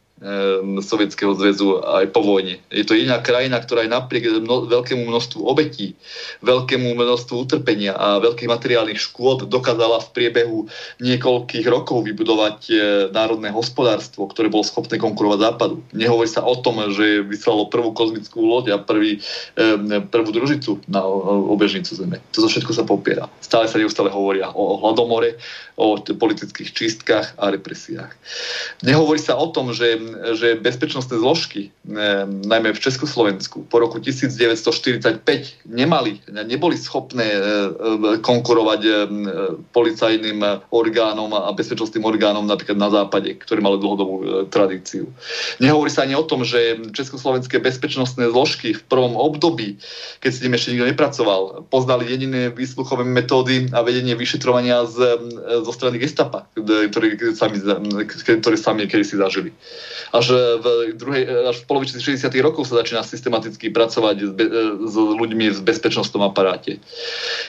[0.81, 2.57] Sovietskeho zväzu aj po vojne.
[2.73, 5.93] Je to jediná krajina, ktorá aj napriek mno, veľkému množstvu obetí,
[6.41, 10.59] veľkému množstvu utrpenia a veľkých materiálnych škôd dokázala v priebehu
[11.05, 12.75] niekoľkých rokov vybudovať e,
[13.13, 15.85] národné hospodárstvo, ktoré bolo schopné konkurovať západu.
[15.93, 19.21] Nehovorí sa o tom, že vyslalo prvú kozmickú loď a prvý,
[19.61, 21.05] e, prvú družicu na
[21.53, 22.25] obežnicu Zeme.
[22.33, 23.29] Toto všetko sa popiera.
[23.45, 25.37] Stále sa neustále hovoria o hladomore,
[25.77, 28.13] o politických čistkách a represiách.
[28.81, 30.01] Nehovorí sa o tom, že,
[30.35, 31.71] že bezpečnostné zložky, e,
[32.27, 35.23] najmä v Československu, po roku 1945
[35.69, 37.41] nemali, neboli schopné e,
[38.25, 38.91] konkurovať e,
[39.71, 45.13] policajným orgánom a bezpečnostným orgánom napríklad na západe, ktorí mali dlhodobú tradíciu.
[45.61, 49.79] Nehovorí sa ani o tom, že československé bezpečnostné zložky v prvom období,
[50.25, 54.97] keď s tým ešte nikto nepracoval, poznali jediné výsluchové metódy a vedenie vyšetrovania z
[55.63, 57.59] zo strany gestapa, ktorí sami,
[58.41, 59.51] ktorí sami kedy si zažili.
[60.13, 60.27] Až
[60.61, 62.29] v, druhej, až v polovici 60.
[62.43, 64.45] rokov sa začína systematicky pracovať s, be,
[64.85, 66.79] s ľuďmi v bezpečnostnom aparáte.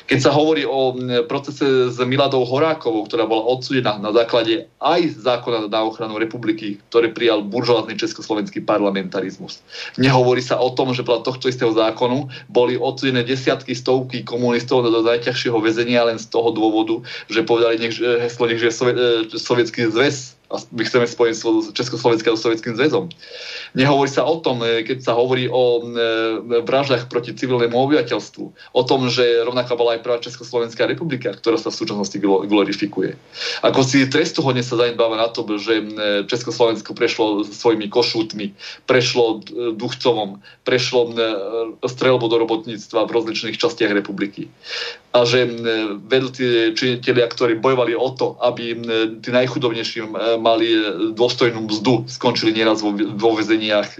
[0.07, 0.95] Keď sa hovorí o
[1.27, 7.11] procese s Miladou Horákovou, ktorá bola odsudená na základe aj zákona na ochranu republiky, ktorý
[7.11, 9.59] prijal buržoázny československý parlamentarizmus.
[9.99, 15.03] Nehovorí sa o tom, že podľa tohto istého zákonu boli odsudené desiatky, stovky komunistov do
[15.03, 18.71] najťažšieho väzenia len z toho dôvodu, že povedali, nech, heslo nech, že
[19.35, 21.35] sovietský zväz a my chceme spojiť
[21.75, 23.11] Československým a Sovietským zväzom.
[23.75, 28.83] Nehovorí sa o tom, e, keď sa hovorí o e, vraždách proti civilnému obyvateľstvu, o
[28.87, 33.19] tom, že rovnaká bola aj prvá Československá republika, ktorá sa v súčasnosti glorifikuje.
[33.59, 35.85] Ako si trestuhodne sa zanedbáva na to, že e,
[36.31, 38.55] Československo prešlo svojimi košútmi,
[38.87, 39.43] prešlo
[39.75, 41.11] Duchcovom, prešlo
[41.83, 44.47] strelbou do robotníctva v rozličných častiach republiky
[45.17, 45.49] a že
[46.05, 48.77] vedúci činiteľia, ktorí bojovali o to, aby
[49.23, 50.05] tí najchudobnejší
[50.39, 50.69] mali
[51.13, 53.97] dôstojnú mzdu, skončili nieraz vo, vo vezeniach,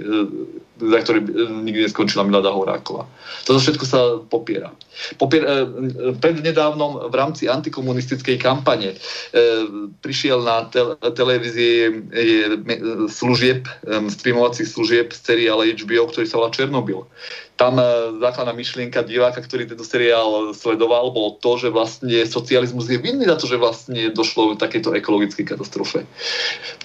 [0.78, 1.19] za ktorý
[1.65, 3.09] nikdy neskončila Milada Horáková.
[3.43, 3.99] Toto všetko sa
[4.30, 4.71] popiera.
[5.21, 5.45] Popier,
[6.17, 8.97] prednedávnom v rámci antikomunistickej kampane
[10.01, 12.09] prišiel na tel, televízii
[13.05, 13.69] služieb,
[14.09, 17.05] streamovacích služieb z seriála HBO, ktorý sa volá Černobyl
[17.57, 17.84] tam e,
[18.21, 23.36] základná myšlienka diváka, ktorý tento seriál sledoval, bolo to, že vlastne socializmus je vinný za
[23.36, 26.05] to, že vlastne došlo k takejto ekologickej katastrofe.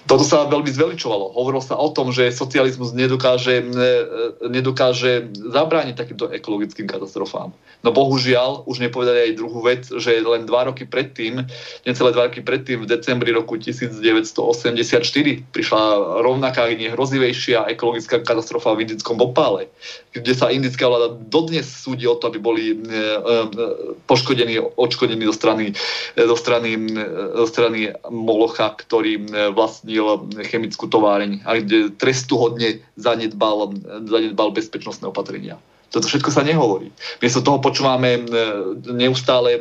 [0.08, 1.36] Toto sa veľmi zveličovalo.
[1.36, 4.04] Hovorilo sa o tom, že socializmus nedokáže, e,
[4.48, 7.50] nedokáže zabrániť takýmto ekologickým katastrofám.
[7.82, 11.42] No bohužiaľ, už nepovedali aj druhú vec, že len dva roky predtým,
[11.82, 15.82] necelé dva roky predtým, v decembri roku 1984 prišla
[16.22, 19.66] rovnaká, nie hrozivejšia ekologická katastrofa v indickom Bopále,
[20.14, 23.02] kde sa indická vláda dodnes súdi o to, aby boli e, e,
[24.06, 25.74] poškodení, odškodení zo strany,
[26.14, 26.70] zo strany,
[27.34, 33.71] zo strany Molocha, ktorý vlastnil chemickú továreň a kde trestuhodne zanedbal,
[34.08, 35.56] zanedbal bezpečnostné opatrenia.
[35.92, 36.88] Toto všetko sa nehovorí.
[37.20, 38.24] Miesto toho počúvame
[38.88, 39.60] neustále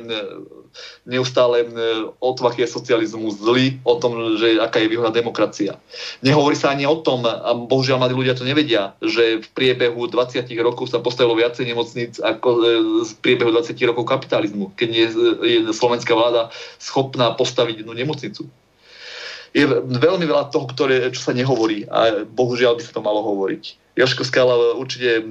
[1.03, 1.67] neustále
[2.19, 5.75] o tom, aký je socializmus zlý, o tom, že aká je výhoda demokracia.
[6.23, 10.47] Nehovorí sa ani o tom, a bohužiaľ mladí ľudia to nevedia, že v priebehu 20
[10.63, 12.49] rokov sa postavilo viacej nemocníc ako
[13.03, 15.07] v priebehu 20 rokov kapitalizmu, keď je,
[15.43, 18.47] je slovenská vláda schopná postaviť jednu nemocnicu
[19.51, 23.80] je veľmi veľa toho, ktoré, čo sa nehovorí a bohužiaľ by sa to malo hovoriť.
[23.91, 25.23] Joško Skala určite e,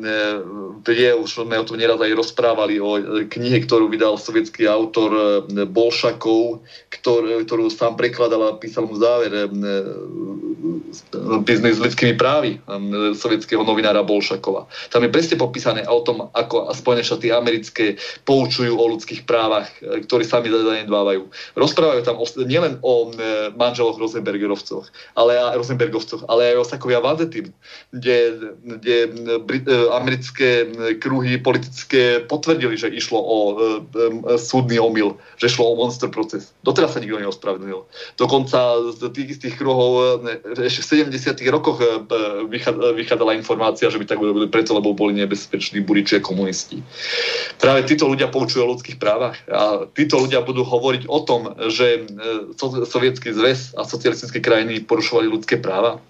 [0.84, 5.11] vie, už sme o tom neraz aj rozprávali, o knihe, ktorú vydal sovietský autor
[5.48, 6.61] e, Bolšakov,
[6.92, 9.42] ktor, ktorú sám prekladal a písal mu záver e,
[11.46, 12.58] biznis s ľudskými právy
[13.14, 14.66] sovietského novinára Bolšakova.
[14.90, 17.94] Tam je presne popísané o tom, ako Spojené štáty americké
[18.26, 21.30] poučujú o ľudských právach, ktorí sami zanedbávajú.
[21.54, 23.14] Rozprávajú tam nielen o
[23.54, 27.54] manželoch Rosenbergerovcoch, ale, Rosenbergovcoch, ale aj o Sakovia Vanzetim,
[27.94, 29.09] kde kde e,
[29.94, 30.66] americké
[30.98, 33.36] kruhy politické potvrdili, že išlo o
[34.36, 36.53] súdny omyl, že šlo o monster proces.
[36.62, 37.86] Doteraz sa nikto neospravedlnil.
[38.18, 38.59] Dokonca
[38.94, 40.22] z tých istých kruhov
[40.61, 41.40] ešte v 70.
[41.51, 41.80] rokoch
[42.96, 46.82] vychádzala informácia, že by tak urobili preto, lebo boli nebezpeční buriči a komunisti.
[47.59, 52.07] Práve títo ľudia poučujú o ľudských právach a títo ľudia budú hovoriť o tom, že
[52.86, 56.03] sovietský zväz a socialistické krajiny porušovali ľudské práva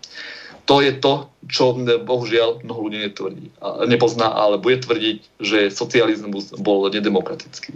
[0.70, 1.74] to je to, čo
[2.06, 3.50] bohužiaľ mnoho ľudí netvrdí.
[3.90, 7.74] Nepozná, ale bude tvrdiť, že socializmus bol nedemokratický.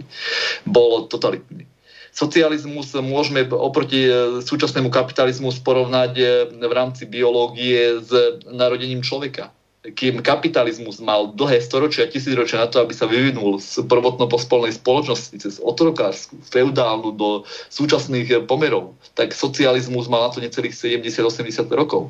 [0.63, 1.67] Bol totalitný.
[2.15, 6.25] Socializmus môžeme oproti e, súčasnému kapitalizmu porovnať e,
[6.55, 9.51] v rámci biológie s narodením človeka
[9.85, 15.61] kým kapitalizmus mal dlhé storočia, tisícročia na to, aby sa vyvinul z prvotno-pospolnej spoločnosti cez
[15.61, 22.09] otrokárskú, feudálnu do súčasných pomerov, tak socializmus mal na to necelých 70-80 rokov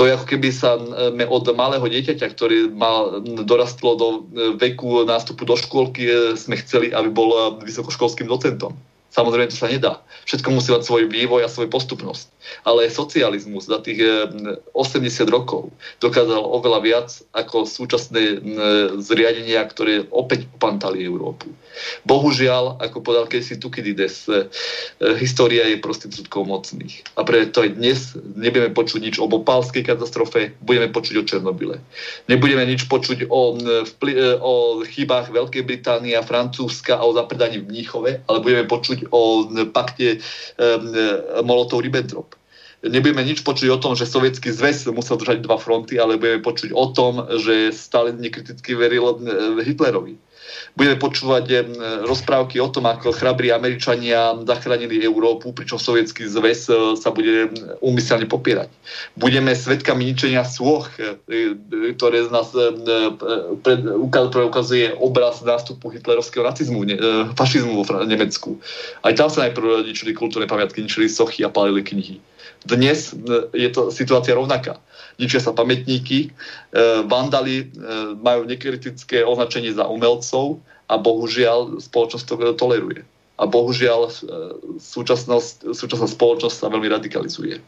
[0.00, 0.80] to je ako keby sa
[1.28, 6.88] od malého dieťaťa, ktorý mal, dorastlo do e, veku nástupu do škôlky, e, sme chceli,
[6.88, 8.72] aby bol e, vysokoškolským docentom.
[9.12, 10.00] Samozrejme, to sa nedá.
[10.24, 12.32] Všetko musí mať svoj vývoj a svoju postupnosť.
[12.64, 14.00] Ale socializmus za tých
[14.72, 15.68] 80 eh, rokov
[16.00, 18.40] dokázal oveľa viac ako súčasné
[19.02, 21.50] zriadenia, ktoré opäť opantali Európu.
[22.04, 24.48] Bohužiaľ, ako povedal Casey Tukidides, eh,
[25.20, 27.04] história je prostitútkou mocných.
[27.16, 31.76] A preto aj dnes nebudeme počuť nič o bopálskej katastrofe, budeme počuť o Černobyle.
[32.26, 33.56] Nebudeme nič počuť o,
[34.40, 34.52] o
[34.84, 40.20] chybách Veľkej Británie a Francúzska a o zapredaní v Mníchove, ale budeme počuť o pakte
[41.44, 42.40] Molotov-Ribbentrop.
[42.80, 46.72] Nebudeme nič počuť o tom, že sovietský zväz musel držať dva fronty, ale budeme počuť
[46.72, 49.20] o tom, že Stalin nekriticky veril
[49.60, 50.16] Hitlerovi
[50.74, 51.60] budeme počúvať eh,
[52.06, 57.50] rozprávky o tom, ako chrabrí Američania zachránili Európu, pričom sovietský zväz eh, sa bude
[57.82, 58.70] úmyselne popierať.
[59.18, 61.20] Budeme svetkami ničenia eh,
[61.96, 62.52] ktoré z nás
[64.40, 66.86] ukazuje obraz nástupu hitlerovského nacizmu,
[67.34, 68.58] fašizmu vo Nemecku.
[69.04, 72.16] Aj tam sa najprv ničili kultúrne pamiatky, ničili sochy a palili knihy.
[72.60, 73.16] Dnes
[73.56, 74.76] je to situácia rovnaká
[75.20, 76.28] ničia sa pamätníky, e,
[77.04, 77.64] vandali e,
[78.16, 80.58] majú nekritické označenie za umelcov
[80.88, 83.04] a bohužiaľ spoločnosť to toleruje.
[83.36, 84.12] A bohužiaľ e,
[84.80, 87.60] súčasnosť, súčasná spoločnosť sa veľmi radikalizuje.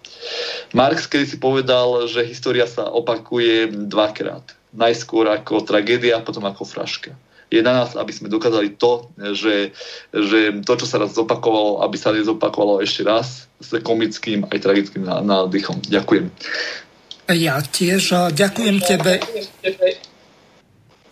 [0.73, 4.57] Marx kedy si povedal, že história sa opakuje dvakrát.
[4.73, 7.13] Najskôr ako tragédia, potom ako fraška
[7.53, 9.77] je na nás, aby sme dokázali to, že,
[10.09, 15.05] že to, čo sa raz zopakovalo, aby sa nezopakovalo ešte raz s komickým aj tragickým
[15.05, 15.85] nádychom.
[15.85, 16.33] Ďakujem.
[17.33, 19.25] Ja tiež ďakujem tebe.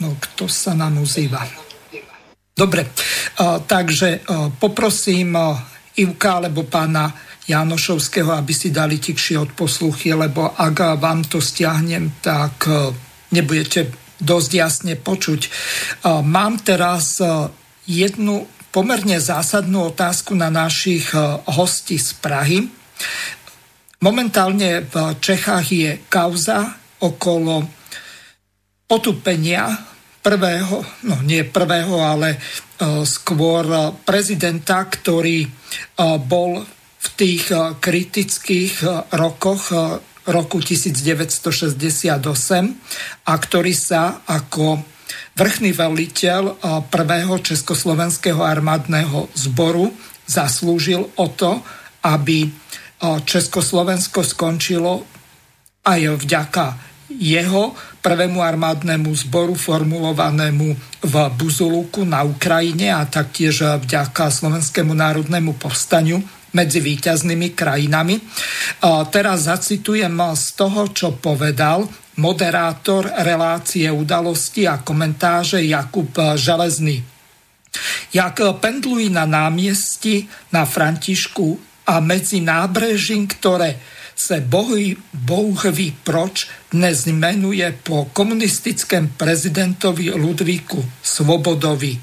[0.01, 1.45] No, kto sa nám ozýva?
[2.53, 2.93] Dobre,
[3.65, 4.21] takže
[4.61, 5.33] poprosím
[5.97, 7.09] Ivka alebo pána
[7.49, 12.69] Janošovského, aby si dali tikšie odposluchy, lebo ak vám to stiahnem, tak
[13.33, 13.91] nebudete
[14.21, 15.41] dosť jasne počuť.
[16.25, 17.19] Mám teraz
[17.89, 21.11] jednu pomerne zásadnú otázku na našich
[21.49, 22.69] hostí z Prahy.
[24.01, 26.73] Momentálne v Čechách je kauza
[27.05, 27.69] okolo
[28.89, 29.69] potupenia
[30.25, 32.39] prvého, no nie prvého, ale e,
[33.05, 35.49] skôr prezidenta, ktorý e,
[36.17, 36.65] bol
[36.97, 38.89] v tých e, kritických
[39.21, 39.69] rokoch
[40.25, 42.25] roku 1968
[43.29, 44.81] a ktorý sa ako
[45.37, 46.57] vrchný veliteľ
[46.89, 49.93] prvého československého armádneho zboru
[50.25, 51.61] zaslúžil o to,
[52.01, 52.49] aby
[53.01, 55.09] Československo skončilo
[55.89, 56.67] aj vďaka
[57.11, 57.75] jeho
[58.05, 60.69] prvému armádnemu zboru formulovanému
[61.03, 66.23] v Buzuluku na Ukrajine a taktiež vďaka Slovenskému národnému povstaniu
[66.55, 68.21] medzi výťaznými krajinami.
[69.11, 71.89] Teraz zacitujem z toho, čo povedal
[72.21, 77.01] moderátor relácie udalosti a komentáže Jakub Železný.
[78.13, 83.75] jak pendlují na náměstí na Františku a medzi nábrežím, ktoré
[84.15, 91.99] se bohy, Bůh ví proč dnes jmenuje po komunistickém prezidentovi Ludvíku Svobodovi.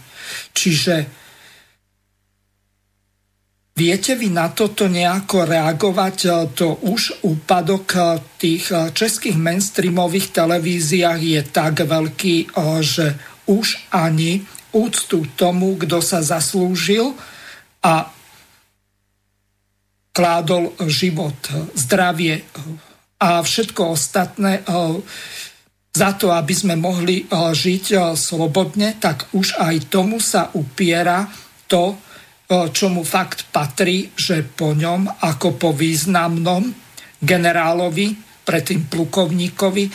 [0.51, 0.95] Čiže
[3.77, 6.49] Viete vy na toto nejako reagovať?
[6.57, 7.93] To už úpadok
[8.41, 13.13] tých českých mainstreamových televíziách je tak veľký, že
[13.45, 14.41] už ani
[14.73, 17.13] úctu tomu, kto sa zaslúžil
[17.85, 18.16] a
[20.18, 21.38] kládol život,
[21.78, 22.41] zdravie
[23.22, 24.65] a všetko ostatné
[25.93, 31.30] za to, aby sme mohli žiť slobodne, tak už aj tomu sa upiera
[31.70, 32.01] to,
[32.49, 36.65] čo mu fakt patrí, že po ňom ako po významnom
[37.22, 39.86] generálovi, predtým plukovníkovi,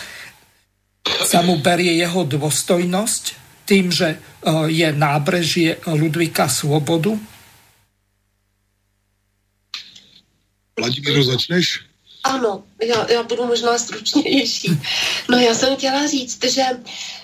[1.02, 3.22] sa mu berie jeho dôstojnosť
[3.66, 4.22] tým, že
[4.70, 7.31] je nábrežie Ludvíka Svobodu.
[10.82, 11.86] Vladimíro, začneš?
[12.24, 14.80] Ano, já, já budu možná stručnější.
[15.28, 16.62] No já jsem chtěla říct, že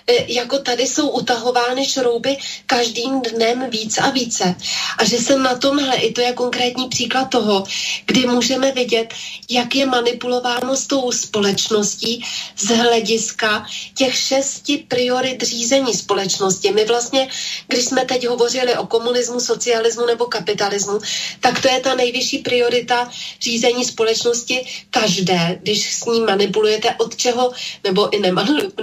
[0.08, 2.36] E, jako tady jsou utahovány šrouby
[2.66, 4.54] každým dnem víc a více.
[4.98, 7.64] A že jsem na tomhle, i to je konkrétní příklad toho,
[8.06, 9.14] kdy můžeme vidět,
[9.50, 12.24] jak je manipulováno s tou společností
[12.56, 16.72] z hlediska těch šesti priorit řízení společnosti.
[16.72, 17.28] My vlastně,
[17.66, 20.98] když jsme teď hovořili o komunismu, socialismu nebo kapitalismu,
[21.40, 27.52] tak to je ta nejvyšší priorita řízení společnosti každé, když s ní manipulujete od čeho,
[27.84, 28.22] nebo i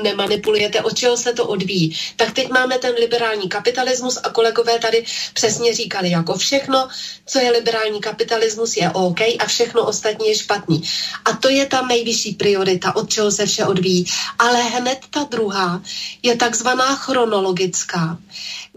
[0.03, 1.97] nemanipulujete, od čeho se to odvíjí.
[2.15, 6.87] Tak teď máme ten liberální kapitalismus a kolegové tady přesně říkali, jako všechno,
[7.25, 10.83] co je liberální kapitalismus, je OK a všechno ostatní je špatný.
[11.25, 14.05] A to je ta nejvyšší priorita, od čeho se vše odvíjí.
[14.39, 15.81] Ale hned ta druhá
[16.23, 18.17] je takzvaná chronologická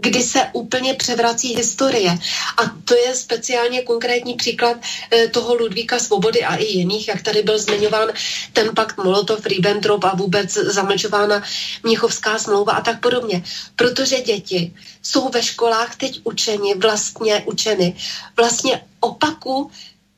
[0.00, 2.10] kdy se úplně převrací historie.
[2.56, 4.76] A to je speciálně konkrétní příklad
[5.12, 8.08] e, toho Ludvíka Svobody a i jiných, jak tady byl zmiňován
[8.52, 11.42] ten pakt Molotov-Ribbentrop a vůbec zamlčována
[11.82, 13.42] Mnichovská smlouva a tak podobně.
[13.76, 14.72] Protože děti
[15.02, 17.96] jsou ve školách teď učeni, vlastně učeny,
[18.36, 19.70] vlastně opaku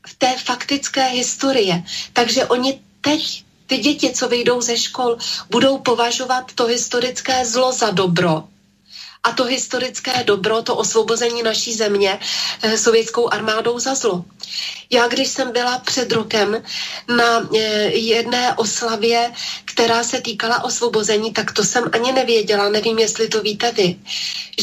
[0.07, 1.83] v té faktické historie.
[2.13, 5.17] Takže oni teď ty děti, co vyjdou ze škol,
[5.49, 8.43] budou považovat to historické zlo za dobro
[9.23, 12.19] a to historické dobro, to osvobození naší země
[12.61, 14.25] eh, sovětskou armádou za zlo.
[14.89, 16.63] Já, když jsem byla před rokem
[17.17, 17.59] na eh,
[17.93, 19.31] jedné oslavě,
[19.65, 23.99] která se týkala osvobození, tak to jsem ani nevěděla, nevím, jestli to víte vy,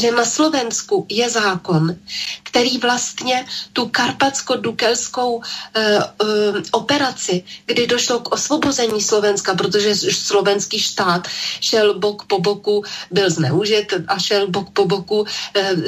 [0.01, 1.97] že na Slovensku je zákon,
[2.43, 11.29] který vlastně tu karpatsko-dukelskou uh, uh, operaci, kdy došlo k osvobození Slovenska, protože slovenský štát
[11.61, 15.27] šel bok po boku, byl zneužit a šel bok po boku uh,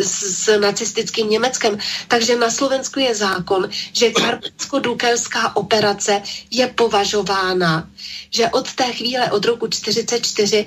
[0.00, 1.78] s, nacistickým Německem.
[2.08, 7.88] Takže na Slovensku je zákon, že karpatsko-dukelská operace je považována,
[8.30, 10.66] že od té chvíle, od roku 1944,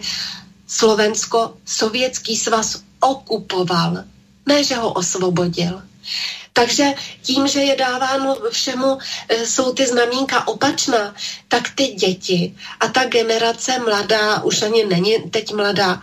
[0.68, 4.04] Slovensko, sovětský svaz okupoval,
[4.46, 5.82] ne že ho osvobodil.
[6.54, 8.98] Takže tím, že je dáváno všemu,
[9.30, 11.16] e, jsou ty znamínka opačná,
[11.48, 16.02] tak ty děti a ta generace mladá, už ani není teď mladá,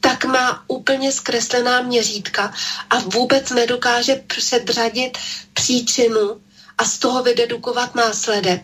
[0.00, 2.52] tak má úplně zkreslená měřítka
[2.90, 5.18] a vůbec nedokáže předřadit
[5.54, 6.40] příčinu
[6.78, 8.60] a z toho vydedukovat následek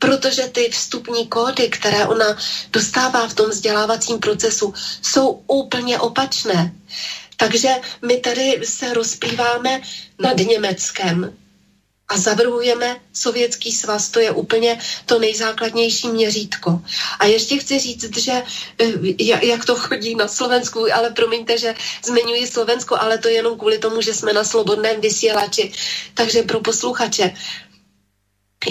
[0.00, 2.36] protože ty vstupní kódy, které ona
[2.70, 4.72] dostává v tom vzdělávacím procesu,
[5.02, 6.72] jsou úplně opačné.
[7.36, 9.80] Takže my tady se rozplýváme
[10.18, 11.30] nad Německem
[12.10, 16.82] a zavrhujeme Sovětský svaz, to je úplně to nejzákladnější měřítko.
[17.18, 18.42] A ještě chci říct, že
[18.78, 21.74] eh, jak to chodí na Slovensku, ale promiňte, že
[22.06, 25.72] zmiňuji Slovensko, ale to jenom kvůli tomu, že jsme na slobodném vysílači.
[26.14, 27.34] Takže pro posluchače,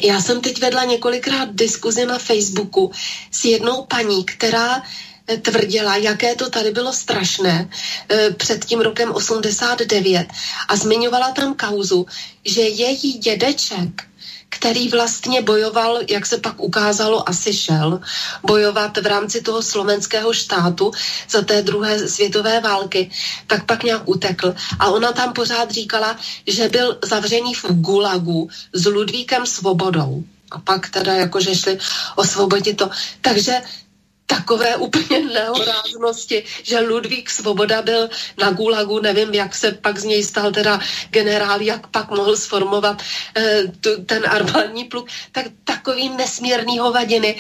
[0.03, 2.91] já jsem teď vedla několikrát diskuzi na Facebooku
[3.31, 4.83] s jednou paní, která
[5.37, 7.69] tvrdila, jaké to tady bylo strašné
[8.09, 10.27] eh, před tím rokem 89
[10.67, 12.05] a zmiňovala tam kauzu,
[12.45, 14.09] že její dědeček
[14.49, 18.01] který vlastně bojoval, jak se pak ukázalo, asi šel
[18.43, 20.91] bojovat v rámci toho slovenského štátu
[21.29, 23.11] za té druhé světové války,
[23.47, 24.55] tak pak nějak utekl.
[24.79, 30.23] A ona tam pořád říkala, že byl zavřený v Gulagu s Ludvíkem Svobodou.
[30.51, 31.77] A pak teda jakože šli
[32.15, 32.89] osvobodit to.
[33.21, 33.61] Takže
[34.29, 40.23] takové úplně nehoráznosti, že Ludvík Svoboda byl na Gulagu, nevím, jak se pak z něj
[40.23, 40.79] stal teda
[41.09, 43.01] generál, jak pak mohl sformovat
[43.35, 47.35] eh, tu, ten armádní pluk, tak takový nesmírný hovadiny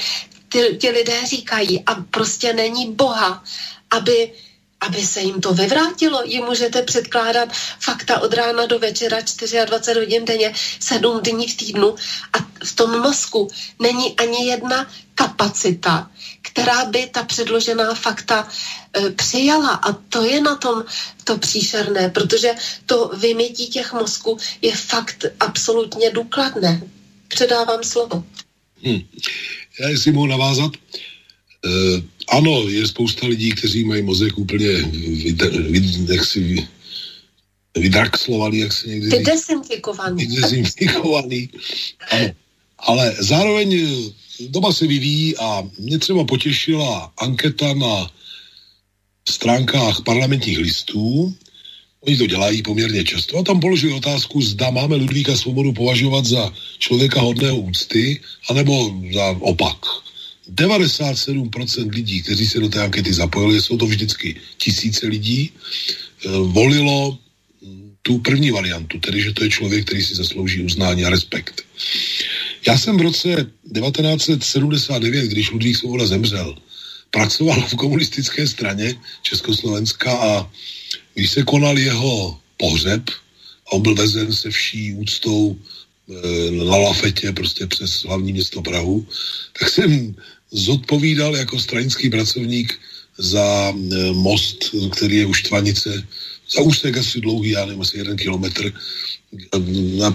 [0.49, 1.83] ti, ti lidé říkají.
[1.85, 3.43] A prostě není boha,
[3.91, 4.33] aby
[4.81, 6.23] aby se jim to vyvrátilo.
[6.23, 7.49] Jim můžete předkládat
[7.79, 11.95] fakta od rána do večera 24 hodin denně, 7 dní v týdnu.
[12.33, 13.47] A v tom mozku
[13.79, 16.11] není ani jedna kapacita,
[16.41, 18.47] která by ta předložená fakta
[18.93, 19.69] e, přijala.
[19.69, 20.85] A to je na tom
[21.23, 22.51] to příšerné, protože
[22.85, 26.81] to vymětí těch mozků je fakt absolutně důkladné.
[27.27, 28.23] Předávám slovo.
[28.83, 29.01] Hmm.
[29.79, 30.71] Já jestli mohu navázat,
[31.65, 36.67] Uh, ano, je spousta lidí, kteří mají mozek úplně vyd, vyd, jak si
[37.77, 40.25] vydraxlovaný, jak se někdy Vydesinfikovaný.
[40.25, 41.49] Vydesinfikovaný.
[42.79, 43.89] Ale zároveň
[44.47, 48.11] doba se vyvíjí a mě třeba potěšila anketa na
[49.29, 51.33] stránkách parlamentních listů.
[52.01, 56.53] Oni to dělají poměrně často a tam položili otázku, zda máme Ludvíka Svobodu považovat za
[56.79, 59.77] člověka hodného úcty, anebo za opak
[60.55, 67.17] 97% lidí, kteří se do té ankety zapojili, jsou to vždycky tisíce lidí, eh, volilo
[68.01, 71.61] tu první variantu, tedy že to je člověk, který si zaslouží uznání a respekt.
[72.67, 73.35] Já jsem v roce
[73.73, 76.55] 1979, když Ludvík Svoboda zemřel,
[77.11, 80.51] pracoval v komunistické straně Československa a
[81.13, 83.09] když se konal jeho pohřeb,
[83.67, 89.07] a on byl vezen se vší úctou e, na lafetě prostě přes hlavní město Prahu,
[89.59, 90.15] tak jsem
[90.51, 92.79] zodpovídal jako stranický pracovník
[93.17, 96.07] za e, most, který je u Štvanice,
[96.55, 98.73] za úsek asi dlouhý, já nevím, asi jeden kilometr,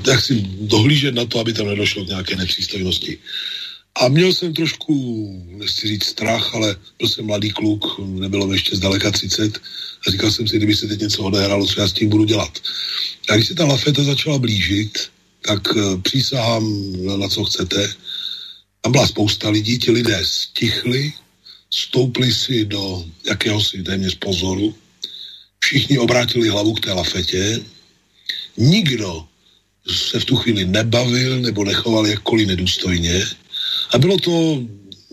[0.07, 3.19] jak si dohlížet na to, aby tam nedošlo k nějaké nepřístojnosti.
[3.95, 4.95] A měl jsem trošku,
[5.47, 9.61] nechci říct strach, ale byl jsem mladý kluk, nebylo mi ještě zdaleka 30
[10.07, 12.59] a říkal jsem si, kdyby se teď něco odehrálo, co já s tím budu dělat.
[13.31, 14.99] A když se ta lafeta začala blížit,
[15.47, 17.95] tak e, přísahám na co chcete,
[18.81, 21.13] tam byla spousta lidí, ti lidé stichli,
[21.71, 24.75] stoupli si do jakéhosi téměř pozoru,
[25.65, 27.61] všichni obrátili hlavu k té lafetě,
[28.57, 29.25] nikdo
[29.89, 33.25] se v tu chvíli nebavil nebo nechoval jakkoliv nedůstojně
[33.91, 34.63] a bylo to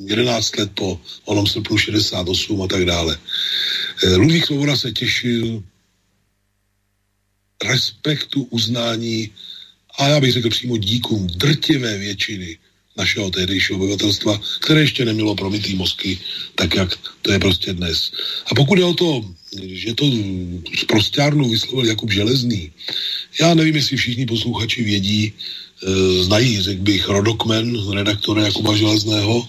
[0.05, 3.19] 11 let po onom srpnu 68 a tak dále.
[4.03, 5.63] Eh, Ludvík Svoboda se těšil
[7.63, 9.31] respektu, uznání
[9.97, 12.57] a já bych řekl přímo díkům drtivé většiny
[12.97, 16.19] našeho tehdejšího obyvatelstva, které ještě nemělo promytý mozky,
[16.55, 16.89] tak jak
[17.21, 18.11] to je prostě dnes.
[18.51, 19.25] A pokud je o to,
[19.61, 20.05] že to
[20.77, 22.71] z prostárnu vyslovil Jakub Železný,
[23.41, 29.47] já nevím, jestli všichni posluchači vědí, e, znají, řekl bych, rodokmen redaktora Jakuba Železného,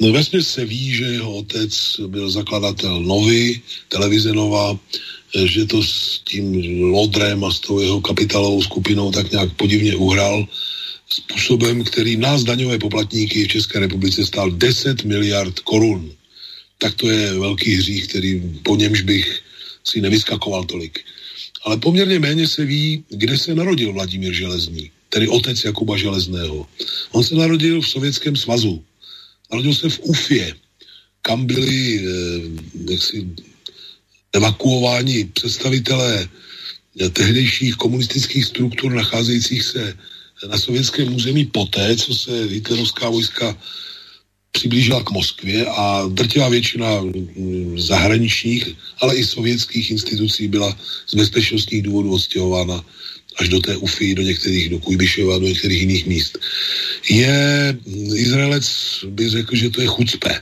[0.00, 4.78] No vesměs se ví, že jeho otec byl zakladatel Novy, televize Nova,
[5.36, 6.52] e, že to s tím
[6.82, 10.46] Lodrem a s tou jeho kapitálovou skupinou tak nějak podivně uhrál
[11.16, 16.12] způsobem, který nás daňové poplatníky v České republice stál 10 miliard korun.
[16.78, 19.26] Tak to je velký hřích, který po němž bych
[19.84, 21.00] si nevyskakoval tolik.
[21.64, 26.66] Ale poměrně méně se ví, kde se narodil Vladimír Železný, tedy otec Jakuba Železného.
[27.12, 28.84] On se narodil v Sovětském svazu.
[29.52, 30.54] Narodil se v Ufě,
[31.22, 32.02] kam byli eh,
[32.92, 33.26] jaksi,
[34.32, 39.96] evakuováni představitelé eh, tehdejších komunistických struktur nacházejících se
[40.48, 43.56] na sovětském území poté, co se hitlerovská vojska
[44.52, 48.68] přiblížila k Moskvě a drtivá většina mm, zahraničních,
[49.00, 52.84] ale i sovětských institucí byla z bezpečnostních důvodů odstěhována
[53.36, 56.38] až do té Ufy, do některých, do Kujbišova, do některých jiných míst.
[57.10, 57.36] Je,
[57.86, 58.66] mm, Izraelec
[59.08, 60.32] by řekl, že to je chucpe,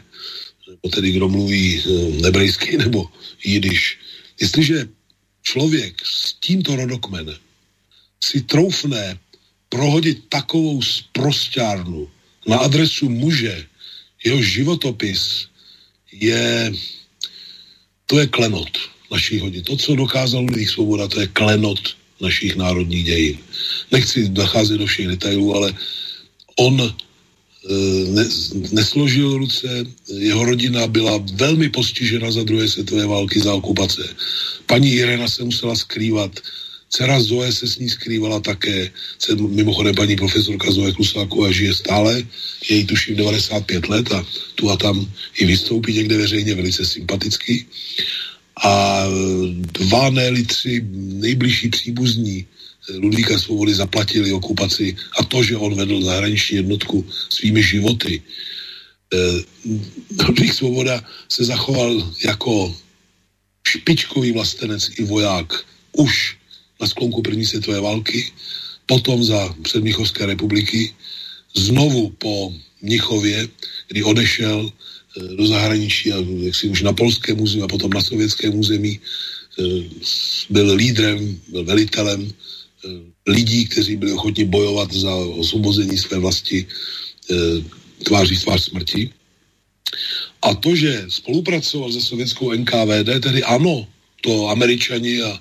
[0.68, 3.10] nebo tedy kdo mluví mm, nebrejsky nebo
[3.44, 3.98] jidiš.
[4.40, 4.88] Jestliže
[5.42, 7.36] člověk s tímto rodokmenem
[8.24, 9.18] si troufne
[9.74, 12.06] prohodit takovou sprostárnu
[12.46, 13.66] na adresu muže,
[14.22, 15.51] jeho životopis
[16.14, 16.70] je,
[18.06, 18.70] to je klenot
[19.10, 19.66] naší hodin.
[19.66, 23.38] To, co dokázal Ludvík Svoboda, to je klenot našich národních dějin.
[23.90, 25.74] Nechci zacházet do všech detailů, ale
[26.56, 26.86] on e,
[28.14, 28.24] ne,
[28.70, 29.66] nesložil ruce,
[30.06, 34.06] jeho rodina byla velmi postižena za druhé světové války, za okupace.
[34.70, 36.30] Paní Irena se musela skrývat
[36.94, 38.90] Dcera Zoe se s ní skrývala také,
[39.50, 42.22] mimochodem paní profesorka Zoe Klusáková žije stále,
[42.70, 47.66] je jí tuším 95 let a tu a tam i vystoupí někde veřejně velice sympaticky.
[48.62, 49.04] A
[49.58, 52.46] dva, ne tři nejbližší příbuzní
[52.94, 58.22] Ludvíka Svobody zaplatili okupaci a to, že on vedl zahraniční jednotku svými životy.
[59.14, 59.42] Eh,
[60.26, 62.76] Ludvík Svoboda se zachoval jako
[63.66, 66.43] špičkový vlastenec i voják už
[66.85, 68.32] na sklonku první světové války,
[68.86, 70.93] potom za předmíchovské republiky,
[71.56, 72.52] znovu po
[72.85, 73.48] Mnichově,
[73.89, 74.69] kdy odešel
[75.36, 79.01] do zahraničí a jak si už na polském území a potom na sovětském území
[80.51, 82.20] byl lídrem, byl velitelem
[83.27, 86.66] lidí, kteří byli ochotni bojovat za osvobození své vlasti
[88.05, 89.11] tváří tvář smrti.
[90.43, 93.86] A to, že spolupracoval se sovětskou NKVD, tedy ano,
[94.24, 95.32] to američani a,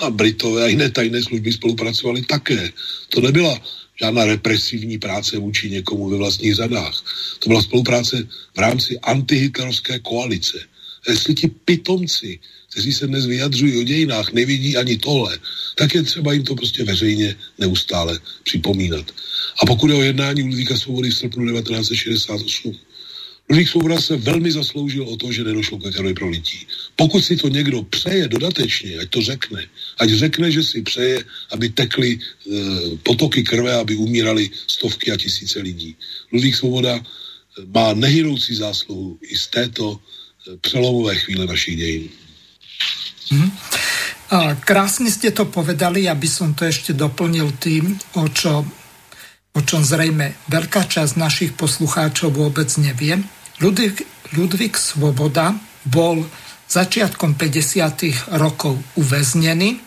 [0.00, 2.70] a Britové a jiné tajné služby spolupracovali také.
[3.10, 3.58] To nebyla
[4.00, 6.94] žádná represivní práce vůči někomu ve vlastních zadách.
[7.38, 10.58] To byla spolupráce v rámci antihitlerovské koalice.
[11.08, 12.38] Jestli ti pitomci,
[12.70, 15.38] kteří se dnes vyjadřují o dějinách, nevidí ani tohle,
[15.74, 19.06] tak je třeba jim to prostě veřejně neustále připomínat.
[19.62, 22.76] A pokud je o jednání Ludvíka Svobody v srpnu 1968,
[23.48, 26.66] Ludvík Svoboda se velmi zasloužil o to, že nedošlo ke krvi prolití.
[26.96, 29.64] Pokud si to někdo přeje dodatečně, ať to řekne.
[29.98, 32.18] Ať řekne, že si přeje, aby tekly e,
[33.02, 35.96] potoky krve, aby umírali stovky a tisíce lidí.
[36.32, 37.02] Ludvík Svoboda e,
[37.72, 42.08] má nehyroucí zásluhu i z této e, přelomové chvíle našich dějin.
[43.28, 43.52] Hmm.
[44.60, 48.60] Krásne ste to povedali, aby som to ešte doplnil tým, o, čo,
[49.56, 53.16] o čom zrejme veľká časť našich poslucháčov vôbec nevie.
[53.58, 54.06] Ludvík,
[54.38, 55.50] Ludvík Svoboda
[55.82, 56.22] bol
[56.70, 58.38] začiatkom 50.
[58.38, 59.82] rokov uväznený.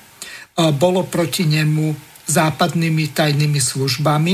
[0.75, 1.95] Bolo proti nemu
[2.27, 4.33] západnými tajnými službami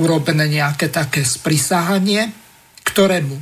[0.00, 2.28] urobené nejaké také sprisahanie,
[2.84, 3.36] ktorému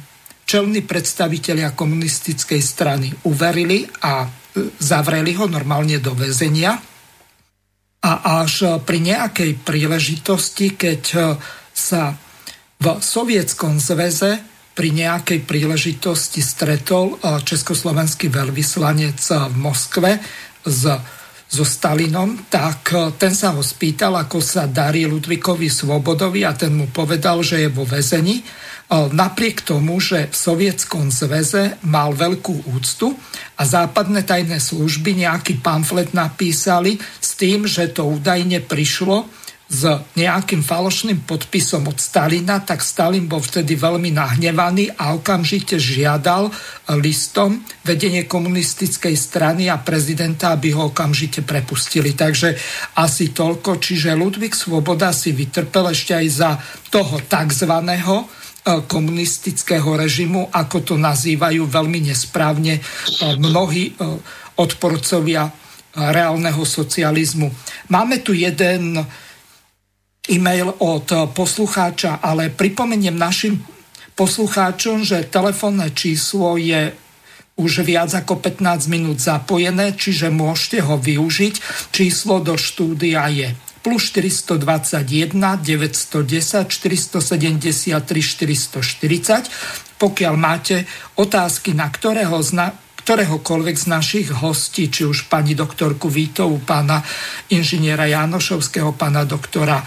[0.47, 4.29] čelní predstavitelia komunistickej strany uverili a e,
[4.81, 6.73] zavreli ho normálne do väzenia.
[8.01, 8.11] A
[8.43, 11.19] až pri nejakej príležitosti, keď e,
[11.71, 12.17] sa
[12.81, 20.11] v Sovietskom zväze pri nejakej príležitosti stretol eh, československý veľvyslanec eh, v Moskve
[20.63, 20.83] s,
[21.51, 26.79] so Stalinom, tak eh, ten sa ho spýtal, ako sa darí Ludvíkovi Svobodovi a ten
[26.79, 28.47] mu povedal, že je vo väzení.
[28.89, 33.13] Napriek tomu, že v Sovietskom zväze mal veľkú úctu
[33.61, 39.29] a západné tajné služby nejaký pamflet napísali s tým, že to údajne prišlo
[39.69, 39.85] s
[40.17, 46.49] nejakým falošným podpisom od Stalina, tak Stalin bol vtedy veľmi nahnevaný a okamžite žiadal
[46.97, 52.17] listom vedenie komunistickej strany a prezidenta, aby ho okamžite prepustili.
[52.17, 52.57] Takže
[52.97, 53.77] asi toľko.
[53.77, 56.51] Čiže Ludvík Svoboda si vytrpel ešte aj za
[56.89, 58.25] toho tzv e,
[58.89, 62.83] komunistického režimu, ako to nazývajú veľmi nesprávne e,
[63.37, 64.17] mnohí e,
[64.57, 65.45] odporcovia
[65.93, 67.53] reálneho socializmu.
[67.93, 68.97] Máme tu jeden
[70.29, 73.65] e-mail od poslucháča, ale pripomeniem našim
[74.19, 76.93] poslucháčom, že telefónne číslo je
[77.59, 81.55] už viac ako 15 minút zapojené, čiže môžete ho využiť.
[81.91, 83.51] Číslo do štúdia je
[83.83, 89.51] plus 421 910 473 440.
[89.99, 90.87] Pokiaľ máte
[91.19, 97.03] otázky na ktorého zna, ktoréhokoľvek z našich hostí, či už pani doktorku Vítovu, pána
[97.51, 99.83] inžiniera Janošovského, pána doktora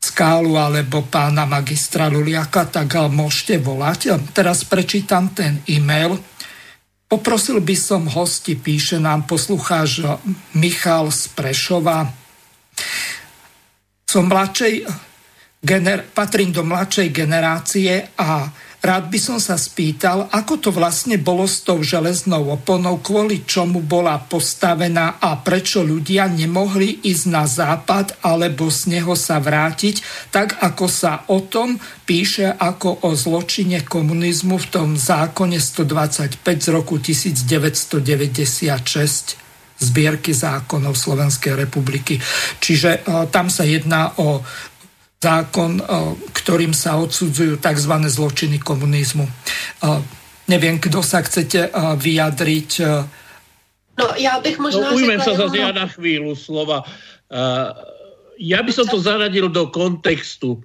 [0.00, 4.16] Skálu alebo pána magistra Luliaka, tak môžete volať.
[4.32, 6.16] Teraz prečítam ten e-mail.
[7.06, 10.02] Poprosil by som hosti, píše nám poslucháč
[10.58, 12.10] Michal z Prešova.
[14.06, 14.86] Som mladšej,
[15.62, 18.50] gener- patrím do mladšej generácie a
[18.86, 23.82] Rád by som sa spýtal, ako to vlastne bolo s tou železnou oponou, kvôli čomu
[23.82, 30.62] bola postavená a prečo ľudia nemohli ísť na západ alebo z neho sa vrátiť, tak
[30.62, 37.02] ako sa o tom píše ako o zločine komunizmu v tom zákone 125 z roku
[37.02, 39.46] 1996
[39.76, 42.16] zbierky zákonov Slovenskej republiky.
[42.60, 44.40] Čiže uh, tam sa jedná o
[45.20, 45.84] zákon, eh,
[46.36, 47.94] ktorým sa odsudzujú tzv.
[48.06, 49.24] zločiny komunizmu.
[49.24, 50.00] Eh,
[50.48, 52.70] neviem, kto sa chcete eh, vyjadriť.
[53.96, 54.92] No, ja bych možná...
[54.92, 56.84] No, ujmem sa zase ja na chvíľu slova.
[58.36, 60.60] Ja by som to zaradil do kontextu.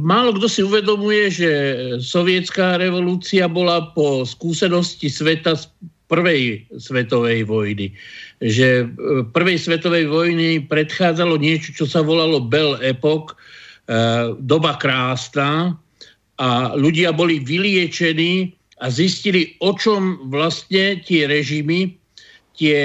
[0.00, 1.50] Málo kto si uvedomuje, že
[2.00, 5.68] sovietská revolúcia bola po skúsenosti sveta z
[6.08, 7.92] prvej svetovej vojny.
[8.40, 8.88] Že
[9.36, 13.36] prvej svetovej vojny predchádzalo niečo, čo sa volalo Bell Epoch,
[14.38, 15.74] doba krásna
[16.38, 21.94] a ľudia boli vyliečení a zistili, o čom vlastne tie režimy,
[22.58, 22.78] tie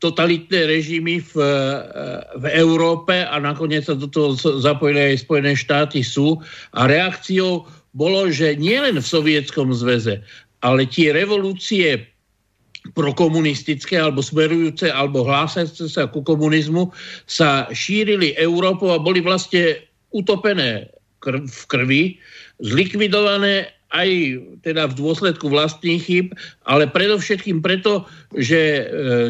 [0.00, 1.80] totalitné režimy v, eh,
[2.40, 6.40] v Európe a nakoniec sa do toho zapojili aj Spojené štáty sú.
[6.74, 10.24] A reakciou bolo, že nielen v Sovietskom zväze,
[10.64, 12.08] ale tie revolúcie
[12.96, 16.88] prokomunistické alebo smerujúce alebo hlásajúce sa ku komunizmu
[17.28, 22.02] sa šírili Európou a boli vlastne utopené krv, v krvi,
[22.60, 24.08] zlikvidované aj
[24.62, 26.26] teda v dôsledku vlastných chyb,
[26.62, 28.06] ale predovšetkým preto,
[28.38, 28.84] že e,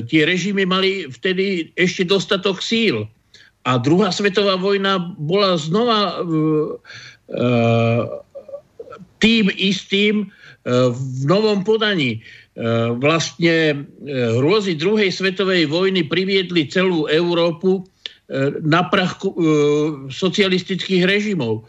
[0.05, 3.09] tie režimy mali vtedy ešte dostatok síl.
[3.65, 7.49] A druhá svetová vojna bola znova e, e,
[9.21, 10.27] tým istým e,
[10.93, 12.21] v novom podaní.
[12.21, 12.21] E,
[13.01, 13.77] vlastne e,
[14.37, 17.89] hrôzy druhej svetovej vojny priviedli celú Európu
[18.63, 19.19] na prach
[20.07, 21.67] socialistických režimov.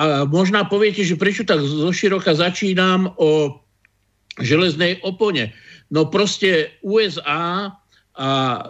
[0.00, 3.60] A možná poviete, že prečo tak zoširoka začínam o
[4.40, 5.52] železnej opone.
[5.92, 7.74] No proste USA
[8.20, 8.60] a e,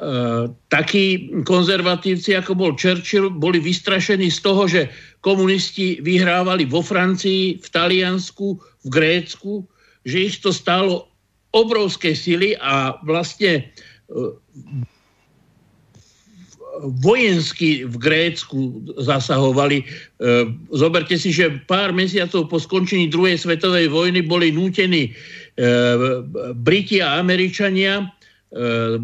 [0.68, 4.92] takí konzervatívci, ako bol Churchill, boli vystrašení z toho, že
[5.24, 9.64] komunisti vyhrávali vo Francii, v Taliansku, v Grécku,
[10.04, 11.08] že ich to stálo
[11.50, 13.62] obrovské sily a vlastne e,
[16.80, 19.82] vojensky v Grécku zasahovali.
[19.82, 19.84] E,
[20.72, 25.10] zoberte si, že pár mesiacov po skončení druhej svetovej vojny boli nútení e,
[26.56, 28.04] Briti a Američania e,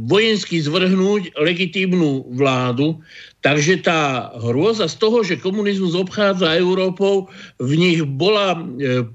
[0.08, 2.98] vojensky zvrhnúť legitímnu vládu.
[3.44, 7.30] Takže tá hrôza z toho, že komunizmus obchádza Európou,
[7.62, 8.58] v nich bola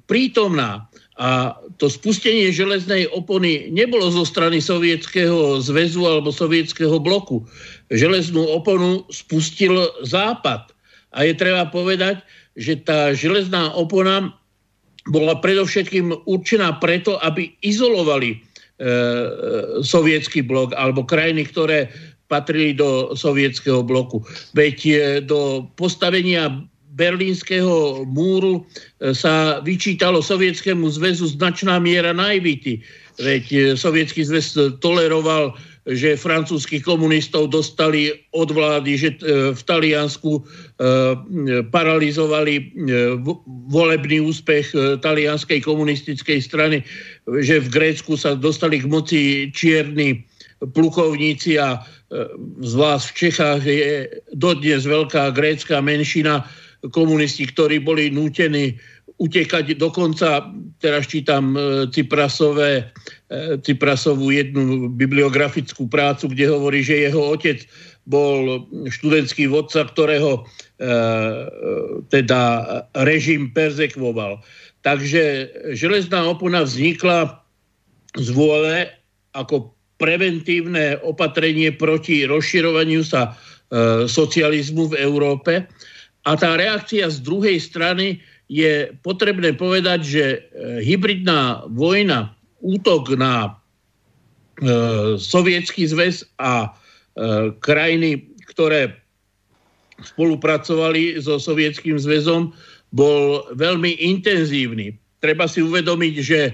[0.07, 0.87] prítomná.
[1.19, 7.41] A to spustenie železnej opony nebolo zo strany Sovietskeho zväzu alebo Sovietskeho bloku.
[7.89, 10.69] Železnú oponu spustil Západ.
[11.17, 12.21] A je treba povedať,
[12.53, 14.29] že tá železná opona
[15.09, 18.37] bola predovšetkým určená preto, aby izolovali e,
[19.81, 21.89] sovietský blok alebo krajiny, ktoré
[22.29, 24.21] patrili do sovietského bloku.
[24.53, 24.93] Veď e,
[25.25, 26.61] do postavenia
[26.91, 28.63] berlínskeho múru
[28.99, 32.83] e, sa vyčítalo Sovietskému zväzu značná miera naivity.
[33.19, 35.55] Veď e, Sovietský zväz toleroval,
[35.89, 39.17] že francúzských komunistov dostali od vlády, že e,
[39.55, 40.43] v Taliansku
[41.69, 42.73] paralizovali
[43.69, 44.73] volebný úspech
[45.05, 46.81] talianskej komunistickej strany,
[47.45, 49.21] že v Grécku sa dostali k moci
[49.53, 50.25] čierni
[50.73, 51.85] plukovníci a
[52.65, 56.49] zvlášť v Čechách je dodnes veľká grécka menšina,
[56.89, 58.73] komunisti, ktorí boli nútení
[59.21, 60.49] utekať dokonca,
[60.81, 62.89] teraz čítam e, Ciprasové,
[63.29, 67.61] e, Ciprasovú jednu bibliografickú prácu, kde hovorí, že jeho otec
[68.09, 70.89] bol študentský vodca, ktorého e,
[72.09, 72.41] teda
[73.05, 74.41] režim perzekvoval.
[74.81, 77.45] Takže železná opona vznikla
[78.17, 78.89] z vôle
[79.37, 79.69] ako
[80.01, 83.37] preventívne opatrenie proti rozširovaniu sa
[84.09, 85.63] socializmu v Európe
[86.21, 88.21] a tá reakcia z druhej strany
[88.51, 90.39] je potrebné povedať, že e,
[90.83, 93.49] hybridná vojna, útok na e,
[95.17, 96.69] sovietský zväz a e,
[97.57, 98.93] krajiny, ktoré
[100.03, 102.51] spolupracovali so sovietským zväzom,
[102.91, 104.99] bol veľmi intenzívny.
[105.23, 106.53] Treba si uvedomiť, že e,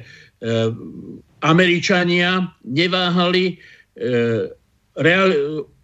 [1.42, 3.56] Američania neváhali e,
[5.02, 5.30] real,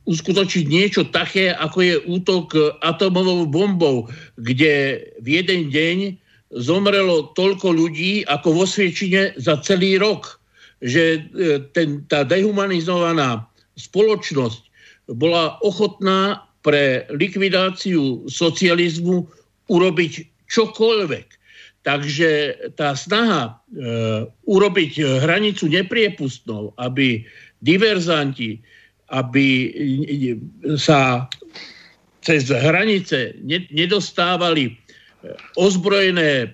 [0.04, 5.98] uskutočniť niečo také, ako je útok atomovou bombou, kde v jeden deň
[6.60, 10.38] zomrelo toľko ľudí, ako vo Sviečine za celý rok.
[10.84, 11.20] Že e,
[11.72, 13.48] ten, tá dehumanizovaná
[13.80, 14.62] spoločnosť
[15.16, 19.28] bola ochotná pre likvidáciu socializmu
[19.72, 20.14] urobiť
[20.52, 21.28] čokoľvek.
[21.84, 22.30] Takže
[22.80, 23.52] tá snaha e,
[24.48, 27.28] urobiť hranicu nepriepustnou, aby
[27.60, 28.64] diverzanti
[29.14, 29.70] aby
[30.74, 31.30] sa
[32.24, 33.36] cez hranice
[33.70, 34.74] nedostávali e,
[35.60, 36.48] ozbrojené e,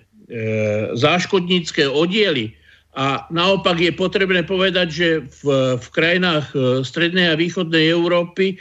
[0.98, 2.52] záškodnícke oddiely.
[2.98, 5.08] A naopak je potrebné povedať, že
[5.46, 8.58] v, v krajinách e, strednej a východnej Európy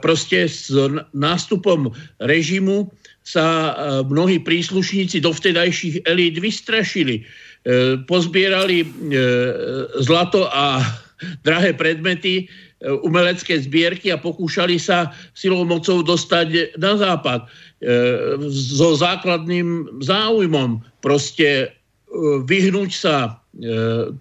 [0.00, 0.72] proste s
[1.12, 1.92] nástupom
[2.24, 2.88] režimu
[3.28, 3.76] sa
[4.08, 7.28] mnohí príslušníci dovtedajších elít vystrašili.
[8.08, 8.88] Pozbierali
[10.00, 10.80] zlato a
[11.46, 17.46] drahé predmety E, umelecké zbierky a pokúšali sa silou mocou dostať na západ e,
[18.54, 21.68] so základným záujmom proste e,
[22.46, 23.16] vyhnúť sa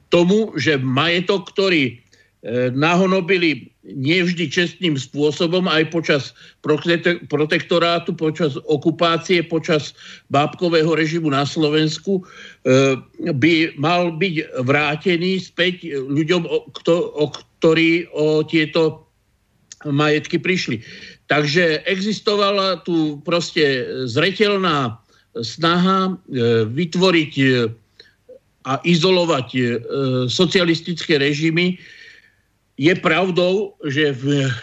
[0.10, 2.02] tomu, že majetok, ktorý
[2.74, 6.24] nahonobili nevždy čestným spôsobom aj počas
[7.32, 9.96] protektorátu, počas okupácie, počas
[10.28, 12.28] bábkového režimu na Slovensku,
[13.18, 14.36] by mal byť
[14.68, 19.08] vrátený späť ľuďom, o ktorí o tieto
[19.88, 20.84] majetky prišli.
[21.28, 24.96] Takže existovala tu proste zretelná
[25.44, 27.48] snaha e, vytvoriť e,
[28.68, 29.62] a izolovať e,
[30.32, 31.78] socialistické režimy
[32.78, 34.54] je pravdou, že v,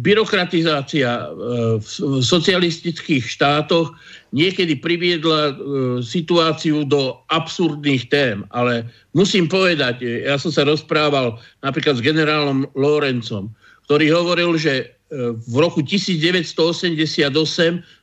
[0.00, 1.28] byrokratizácia
[1.76, 1.84] v
[2.24, 3.92] socialistických štátoch
[4.32, 5.60] niekedy priviedla
[6.00, 13.52] situáciu do absurdných tém, ale musím povedať, ja som sa rozprával napríklad s generálom Lorencom,
[13.84, 14.96] ktorý hovoril, že
[15.50, 17.34] v roku 1988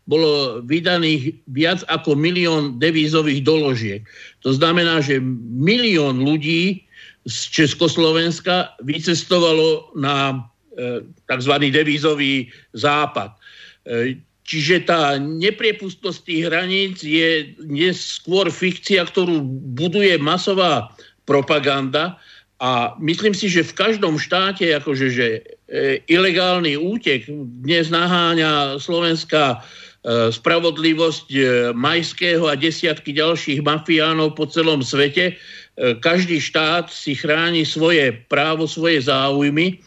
[0.06, 4.02] bolo vydaných viac ako milión devízových doložiek.
[4.44, 5.24] To znamená, že
[5.56, 6.87] milión ľudí
[7.28, 10.48] z Československa vycestovalo na
[10.80, 11.54] e, tzv.
[11.68, 13.36] devízový západ.
[13.84, 19.44] E, čiže tá nepriepustnosť tých hraníc je neskôr fikcia, ktorú
[19.76, 20.88] buduje masová
[21.28, 22.16] propaganda
[22.64, 25.28] a myslím si, že v každom štáte, akože, že
[25.68, 27.28] e, ilegálny útek
[27.62, 29.62] dnes naháňa slovenská
[30.08, 31.28] spravodlivosť
[31.76, 35.36] Majského a desiatky ďalších mafiánov po celom svete.
[35.78, 39.78] E, každý štát si chráni svoje právo, svoje záujmy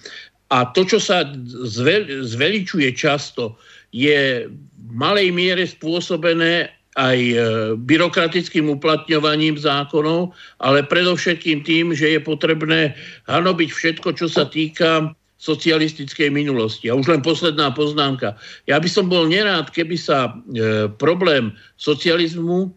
[0.50, 1.26] a to, čo sa
[1.66, 3.58] zvel, zveličuje často,
[3.90, 7.36] je v malej miere spôsobené aj e,
[7.78, 12.94] byrokratickým uplatňovaním zákonov, ale predovšetkým tým, že je potrebné
[13.30, 16.90] hanobiť všetko, čo sa týka socialistickej minulosti.
[16.90, 18.36] A už len posledná poznámka.
[18.68, 22.74] Ja by som bol nerád, keby sa e, problém socializmu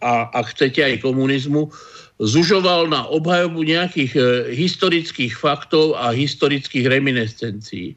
[0.00, 1.68] a ak chcete aj komunizmu
[2.16, 4.20] zužoval na obhajobu nejakých e,
[4.56, 7.92] historických faktov a historických reminiscencií.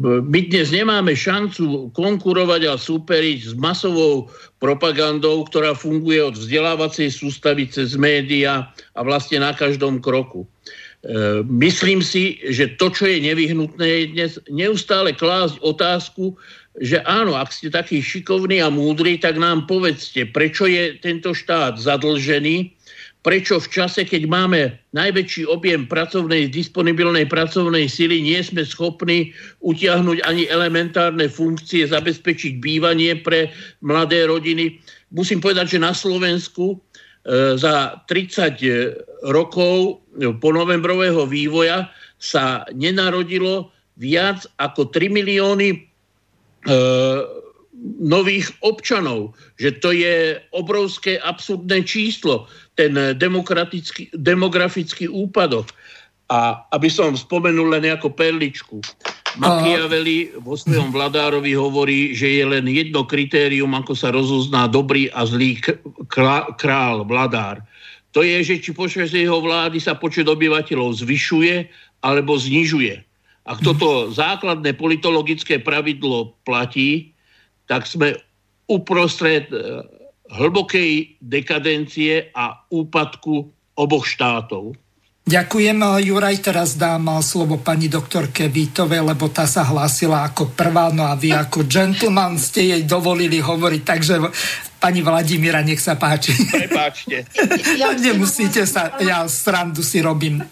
[0.00, 4.32] My dnes nemáme šancu konkurovať a súperiť s masovou
[4.64, 8.64] propagandou, ktorá funguje od vzdelávacej sústavy cez média
[8.96, 10.48] a vlastne na každom kroku.
[11.04, 16.32] E, myslím si, že to, čo je nevyhnutné, je dnes neustále klásť otázku,
[16.80, 21.76] že áno, ak ste takí šikovní a múdri, tak nám povedzte, prečo je tento štát
[21.76, 22.79] zadlžený,
[23.20, 30.24] prečo v čase, keď máme najväčší objem pracovnej, disponibilnej pracovnej sily, nie sme schopní utiahnuť
[30.24, 33.52] ani elementárne funkcie, zabezpečiť bývanie pre
[33.84, 34.80] mladé rodiny.
[35.12, 40.00] Musím povedať, že na Slovensku e, za 30 rokov
[40.40, 43.68] po novembrového vývoja sa nenarodilo
[44.00, 45.78] viac ako 3 milióny e,
[48.00, 52.44] nových občanov, že to je obrovské absurdné číslo,
[52.78, 55.70] ten demokratický, demografický úpadok.
[56.30, 58.78] A aby som spomenul len ako perličku,
[59.38, 65.22] Machiavelli vo svojom vladárovi hovorí, že je len jedno kritérium, ako sa rozozná dobrý a
[65.22, 65.62] zlý
[66.58, 67.62] král, vladár.
[68.10, 71.70] To je, že či počas jeho vlády sa počet obyvateľov zvyšuje
[72.02, 73.06] alebo znižuje.
[73.46, 77.14] Ak toto základné politologické pravidlo platí,
[77.70, 78.18] tak sme
[78.66, 79.58] uprostred e,
[80.30, 84.78] hlbokej dekadencie a úpadku oboch štátov.
[85.30, 85.78] Ďakujem,
[86.10, 86.42] Juraj.
[86.42, 91.30] Teraz dám slovo pani doktorke Vítovej, lebo tá sa hlásila ako prvá, no a vy
[91.30, 94.18] ako gentleman ste jej dovolili hovoriť, takže
[94.82, 96.34] pani Vladimíra, nech sa páči.
[96.34, 97.30] Prepáčte.
[97.78, 100.42] Ja, Nemusíte sa, ja srandu si robím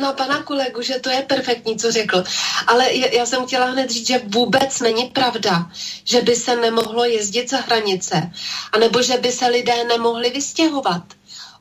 [0.00, 2.24] na pana kolegu, že to je perfektní, co řekl.
[2.66, 5.70] Ale já jsem chtěla hned říct, že vůbec není pravda,
[6.04, 8.30] že by se nemohlo jezdit za hranice,
[8.72, 11.02] anebo že by se lidé nemohli vystěhovat.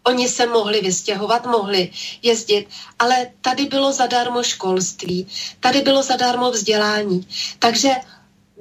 [0.03, 1.91] Oni se mohli vystěhovat, mohli
[2.21, 2.67] jezdit,
[2.99, 5.27] ale tady bylo zadarmo školství,
[5.59, 7.27] tady bylo zadarmo vzdělání.
[7.59, 7.89] Takže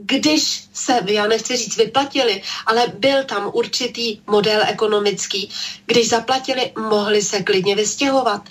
[0.03, 5.51] když se, já nechci říct vyplatili, ale byl tam určitý model ekonomický,
[5.87, 8.43] když zaplatili, mohli se klidně vystěhovat.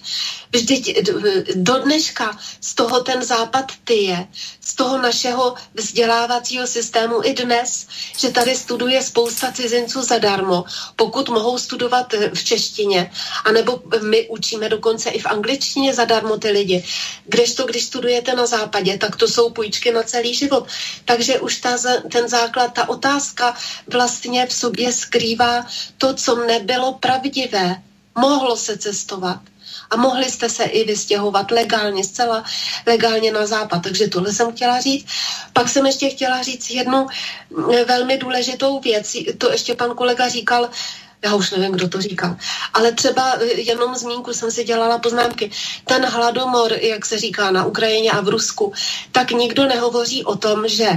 [0.49, 1.13] Vždyť
[1.61, 4.27] do dneška z toho ten západ tyje,
[4.61, 10.65] z toho našeho vzdělávacího systému i dnes, že tady studuje spousta cizinců zadarmo,
[10.95, 13.11] pokud mohou studovat v češtině,
[13.45, 16.83] anebo my učíme dokonce i v angličtině zadarmo ty lidi.
[17.25, 20.65] Kdežto, když studujete na západě, tak to jsou půjčky na celý život.
[21.05, 21.77] Takže už ta,
[22.11, 23.53] ten základ, ta otázka
[23.87, 25.65] vlastně v sobě skrývá
[25.97, 27.81] to, co nebylo pravdivé.
[28.17, 29.39] Mohlo se cestovat
[29.89, 32.43] a mohli jste se i vystěhovat legálně, zcela
[32.85, 33.83] legálně na západ.
[33.83, 35.05] Takže tohle jsem chtěla říct.
[35.53, 37.07] Pak jsem ještě chtěla říct jednu
[37.49, 39.15] mm, velmi důležitou věc.
[39.37, 40.69] To ještě pan kolega říkal,
[41.23, 42.35] já už nevím, kdo to říkal,
[42.73, 45.51] ale třeba eh, jenom zmínku jsem si dělala poznámky.
[45.85, 48.73] Ten hladomor, jak se říká na Ukrajině a v Rusku,
[49.11, 50.89] tak nikdo nehovoří o tom, že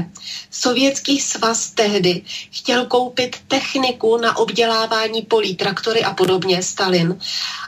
[0.51, 7.19] sovětský svaz tehdy chtěl koupit techniku na obdělávání polí, traktory a podobně, Stalin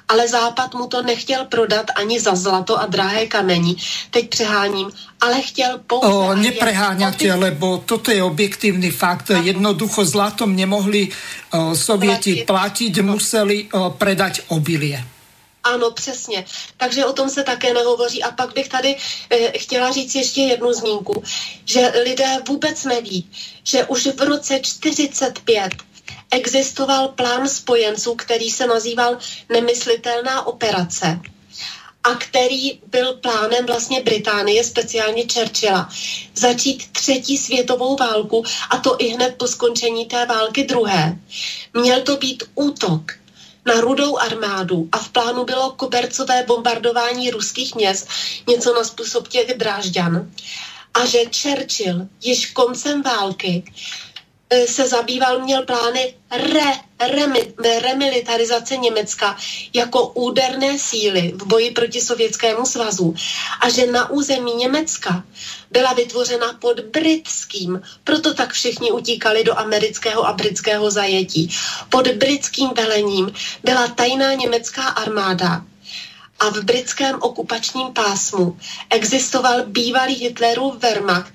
[0.08, 3.76] ale Západ mu to nechtěl prodat ani za zlato a drahé kamení.
[4.10, 4.90] Teď přeháním,
[5.20, 6.06] ale chtěl pouze...
[6.06, 9.30] O, nepreháňate, lebo toto je objektívny fakt.
[9.42, 11.08] Jednoducho zlatom nemohli
[11.50, 13.68] o, sovieti platiť, museli
[13.98, 15.14] predať obilie.
[15.64, 16.44] Ano, přesně.
[16.76, 18.22] Takže o tom se také nehovoří.
[18.22, 18.96] A pak bych tady
[19.30, 21.22] e, chtěla říct ještě jednu zmínku,
[21.64, 23.30] že lidé vůbec neví,
[23.64, 25.72] že už v roce 45
[26.30, 29.18] existoval plán spojenců, který se nazýval
[29.48, 31.20] nemyslitelná operace
[32.04, 35.88] a který byl plánem vlastně Británie, speciálně Churchilla,
[36.34, 41.18] začít třetí světovou válku a to i hned po skončení té války druhé.
[41.74, 43.12] Měl to být útok
[43.66, 48.08] na rudou armádu a v plánu bylo kobercové bombardování ruských měst,
[48.48, 50.30] něco na způsob těch drážďan.
[50.94, 53.64] A že Churchill již koncem války
[54.66, 56.72] se zabýval, měl plány re,
[57.08, 59.36] remi, remilitarizace Německa
[59.72, 63.14] jako úderné síly v boji proti Sovětskému svazu
[63.60, 65.24] a že na území Německa
[65.70, 71.50] byla vytvořena pod britským, proto tak všichni utíkali do amerického a britského zajetí.
[71.88, 73.32] Pod britským velením
[73.64, 75.64] byla tajná německá armáda,
[76.40, 78.58] a v britském okupačním pásmu
[78.90, 81.32] existoval bývalý Hitlerův Wehrmacht,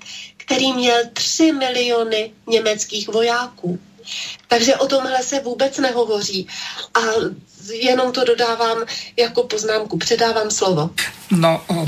[0.50, 3.78] který měl 3 miliony německých vojáků.
[4.48, 6.46] Takže o tomhle se vůbec nehovoří.
[6.94, 7.00] A
[7.70, 8.82] jenom to dodávám
[9.16, 9.98] jako poznámku.
[9.98, 10.90] Předávám slovo.
[11.30, 11.86] No, o,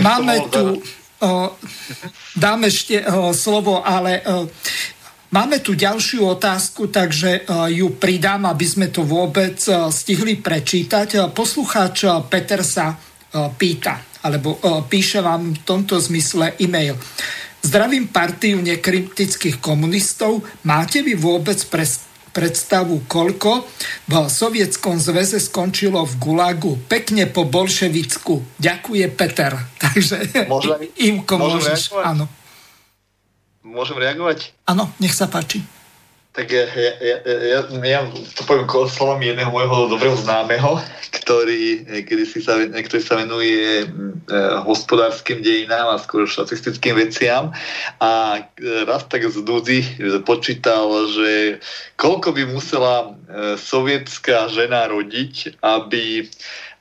[0.00, 0.82] máme tu...
[1.24, 1.56] O,
[2.36, 4.44] dám ešte o, slovo, ale o,
[5.32, 11.32] máme tu ďalšiu otázku, takže o, ju pridám, aby sme to vôbec o, stihli prečítať.
[11.32, 17.00] Poslucháč Peter sa o, pýta, alebo o, píše vám v tomto zmysle e-mail.
[17.64, 20.44] Zdravím partiu nekritických komunistov.
[20.68, 22.04] Máte vy vôbec pres,
[22.36, 23.64] predstavu, koľko
[24.04, 26.76] v Sovietskom zväze skončilo v Gulagu?
[26.84, 28.60] Pekne po bolševicku.
[28.60, 29.56] Ďakuje Peter.
[29.84, 31.88] Takže môžem, Imko, môžeš.
[31.88, 32.04] Reagovať?
[32.04, 32.24] Áno.
[33.64, 34.52] Môžem reagovať?
[34.68, 35.64] Áno, nech sa páči.
[36.34, 38.00] Tak ja, ja, ja, ja, ja
[38.34, 40.82] to poviem slovami jedného môjho dobrého známeho,
[41.14, 43.86] ktorý, kedy si sa, ktorý sa venuje e,
[44.66, 47.54] hospodárskym dejinám a skôr štatistickým veciam.
[48.02, 48.42] A
[48.82, 49.86] raz tak z Dudy
[50.26, 51.62] počítal, že
[52.02, 53.14] koľko by musela
[53.54, 56.26] sovietská žena rodiť, aby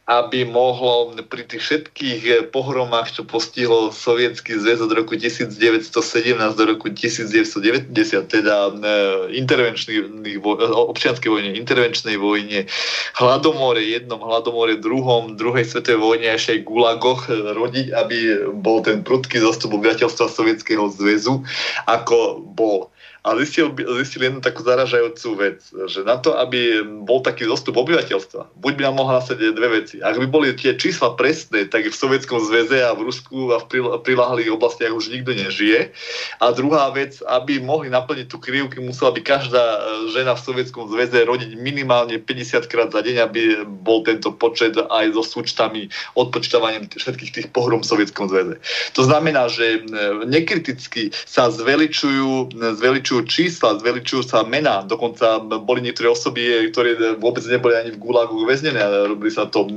[0.04, 6.64] aby mohlo pri tých všetkých eh, pohromách, čo postihlo Sovietský zväz od roku 1917 do
[6.68, 7.88] roku 1990,
[8.28, 12.68] teda eh, intervenčných občianskej vojne, intervenčnej vojne,
[13.16, 18.18] hladomore jednom, hladomore druhom, druhej svetovej vojne a aj gulagoch eh, rodiť, aby
[18.60, 21.48] bol ten prudký zostup obyvateľstva Sovietskeho zväzu,
[21.88, 22.92] ako bol
[23.24, 23.72] a zistil,
[24.04, 28.82] zistil jednu takú zaražajúcu vec, že na to, aby bol taký zostup obyvateľstva, buď by
[28.84, 30.04] nám mohla nastať dve veci.
[30.04, 33.96] Ak by boli tie čísla presné, tak v Sovietskom zväze a v Rusku a v
[34.04, 35.96] prilahlých oblastiach už nikto nežije.
[36.44, 39.80] A druhá vec, aby mohli naplniť tú krivky, musela by každá e,
[40.12, 45.16] žena v Sovietskom zväze rodiť minimálne 50 krát za deň, aby bol tento počet aj
[45.16, 45.88] so súčtami,
[46.20, 48.60] odpočítavaním všetkých tých pohrom v Sovietskom zväze.
[49.00, 54.82] To znamená, že e, nekriticky sa zveličujú, zveličujú zveličujú čísla, zveličujú sa mená.
[54.82, 59.70] Dokonca boli niektoré osoby, ktoré vôbec neboli ani v Gulagu väznené a robili sa to
[59.70, 59.74] e,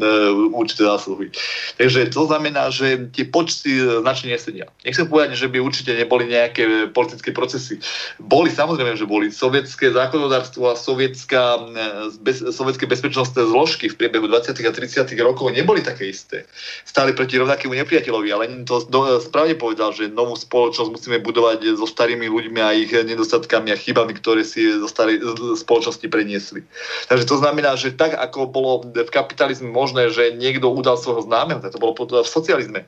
[0.57, 1.29] určité zásluhy.
[1.77, 4.73] Takže to znamená, že tie počty značne nesedia.
[4.89, 7.77] Nechcem povedať, že by určite neboli nejaké politické procesy.
[8.17, 11.85] Boli samozrejme, že boli sovietské zákonodárstvo a sovietská, e,
[12.25, 14.57] bez, sovietské bezpečnostné zložky v priebehu 20.
[14.65, 15.13] a 30.
[15.21, 16.49] rokov neboli také isté.
[16.89, 18.81] Stáli proti rovnakému nepriateľovi, ale to
[19.21, 23.77] správne povedal, že novú spoločnosť musíme budovať so starými ľuďmi a ich nedostatkami nedostatkami a
[23.77, 25.19] chybami, ktoré si zo starej
[25.59, 26.63] spoločnosti preniesli.
[27.11, 31.59] Takže to znamená, že tak ako bolo v kapitalizme možné, že niekto udal svojho známeho,
[31.59, 32.87] to bolo v socializme.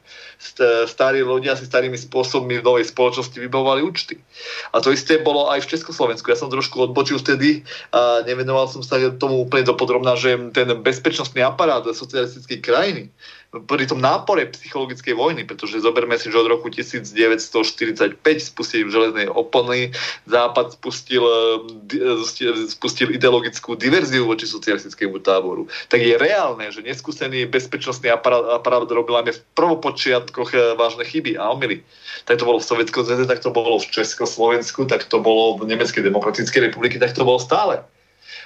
[0.86, 4.22] Starí ľudia si starými spôsobmi v novej spoločnosti vybavovali účty.
[4.70, 6.30] A to isté bolo aj v Československu.
[6.30, 11.42] Ja som trošku odbočil vtedy a nevenoval som sa tomu úplne dopodrobná, že ten bezpečnostný
[11.42, 13.10] aparát socialistickej krajiny
[13.48, 19.96] pri tom nápore psychologickej vojny, pretože zoberme si, že od roku 1945 spustením železnej opony
[20.28, 25.64] Západ spustil, eh, spustil ideologickú diverziu voči socialistickému táboru.
[25.88, 31.40] Tak je reálne, že neskúsený bezpečnostný aparát, aparát robil aj v prvopočiatkoch eh, vážne chyby
[31.40, 31.80] a omily.
[32.28, 35.72] Tak to bolo v Sovjetskom zväze, tak to bolo v Československu, tak to bolo v
[35.72, 37.80] Nemeckej demokratickej republiky, tak to bolo stále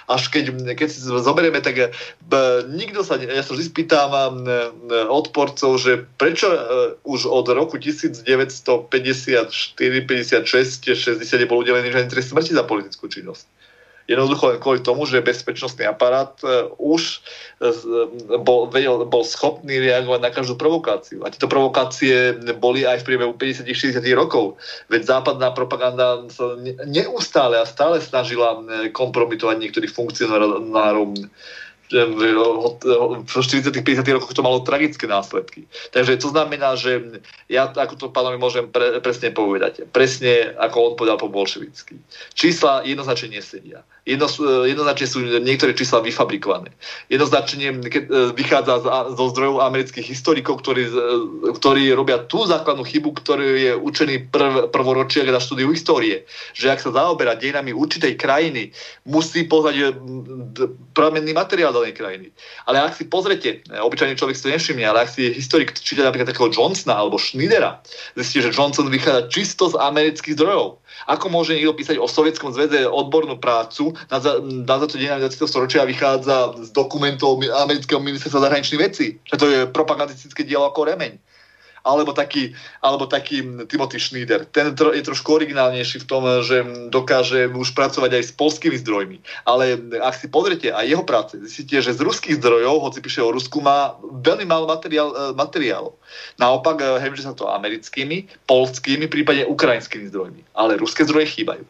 [0.09, 1.93] až keď, keď si zoberieme, tak
[2.25, 2.33] b,
[2.73, 4.11] nikto sa, ja sa vždy spýtam
[5.13, 6.49] odporcov, že prečo
[7.05, 8.25] už od roku 1954,
[9.77, 13.45] 56, 60 nebol udelený žiadny trest smrti za politickú činnosť.
[14.13, 17.25] Jednoducho len kvôli tomu, že bezpečnostný aparát e, už
[17.65, 17.69] e,
[18.45, 21.25] bol, vedel, bol schopný reagovať na každú provokáciu.
[21.25, 24.61] A tieto provokácie boli aj v priebehu 50-60 rokov.
[24.93, 31.17] Veď západná propaganda sa neustále a stále snažila e, kompromitovať niektorých funkcionárov
[31.93, 35.69] v 40 50 rokoch to malo tragické následky.
[35.93, 37.21] Takže to znamená, že
[37.53, 39.85] ja ako to pánovi môžem pre, presne povedať.
[39.93, 42.01] Presne ako on povedal po bolševicky.
[42.33, 43.85] Čísla jednoznačne nesedia.
[44.03, 44.27] Jedno,
[44.67, 46.75] jednoznačne sú niektoré čísla vyfabrikované.
[47.07, 48.83] Jednoznačne keď, e, vychádza
[49.15, 50.95] zo zdrojov amerických historikov, ktorí, e,
[51.55, 56.27] ktorí robia tú základnú chybu, ktorú je učený prv, prvoročiak na štúdiu histórie.
[56.59, 58.75] Že ak sa zaoberá dejinami určitej krajiny,
[59.07, 59.85] musí poznať e,
[60.99, 62.27] pramenný materiál danej krajiny.
[62.71, 66.31] Ale ak si pozrete, obyčajný človek si to nevšimne, ale ak si historik číta napríklad
[66.31, 67.83] takého Johnsona alebo Schneidera,
[68.15, 70.79] zistí, že Johnson vychádza čisto z amerických zdrojov.
[71.11, 75.51] Ako môže niekto písať o Sovietskom zväze odbornú prácu na, za, na za to 20.
[75.51, 79.19] storočia vychádza z dokumentov amerického ministerstva zahraničných vecí?
[79.27, 81.32] Že to je propagandistické dielo ako remeň
[81.83, 84.47] alebo taký, alebo taký Timothy Schneider.
[84.49, 89.19] Ten je trošku originálnejší v tom, že dokáže už pracovať aj s polskými zdrojmi.
[89.47, 93.35] Ale ak si pozriete aj jeho práce, zistíte, že z ruských zdrojov, hoci píše o
[93.35, 95.99] Rusku, má veľmi málo materiál, e, materiálov.
[96.39, 100.43] Naopak, e, hemže sa to americkými, polskými, prípadne ukrajinskými zdrojmi.
[100.55, 101.67] Ale ruské zdroje chýbajú.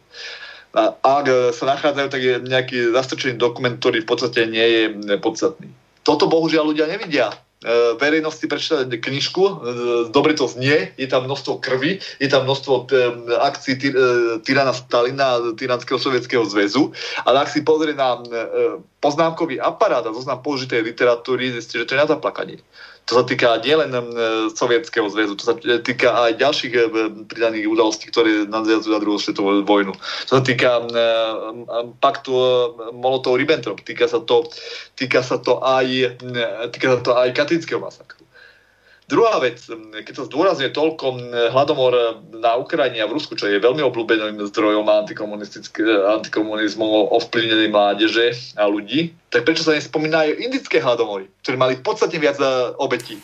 [0.73, 4.83] A ak sa nachádzajú, tak je nejaký zastrčený dokument, ktorý v podstate nie je
[5.21, 5.69] podstatný.
[6.01, 7.29] Toto bohužiaľ ľudia nevidia.
[7.63, 9.53] E, verejnosti prečítať knižku, e,
[10.11, 12.83] dobre to znie, je tam množstvo krvi, je tam množstvo e,
[13.39, 13.87] akcií ty,
[14.43, 16.91] tyrana Stalina, tyranského sovietského zväzu,
[17.23, 18.19] ale ak si pozrie na
[18.99, 22.59] poznámkový aparát a zoznam použitej literatúry, zistí, že to je na zaplakanie.
[23.11, 23.91] To sa týka nielen
[24.55, 26.73] Sovietskeho zväzu, to sa týka aj ďalších
[27.27, 29.91] pridaných udalostí, ktoré nadviazujú na druhú svetovú vojnu.
[30.31, 30.87] To sa týka
[31.99, 32.31] paktu
[32.95, 34.47] Molotov-Ribbentrop, týka sa to,
[34.95, 36.15] týka sa to aj,
[36.71, 38.22] týka sa to aj katinského masakru.
[39.11, 39.59] Druhá vec,
[40.07, 41.05] keď sa zdôrazňuje toľko
[41.51, 48.63] hladomor na Ukrajine a v Rusku, čo je veľmi obľúbeným zdrojom antikomunizmu ovplyvnenej mládeže a
[48.63, 52.47] ľudí, tak prečo sa nespomínajú indické hladomory, ktoré mali podstatne viac e,
[52.79, 53.19] obetí?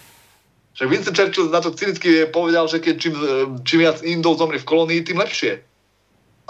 [0.76, 3.28] Však Vincent Churchill na to cynicky povedal, že keď čím, e,
[3.64, 5.64] čím viac Indov zomrie v kolónii, tým lepšie.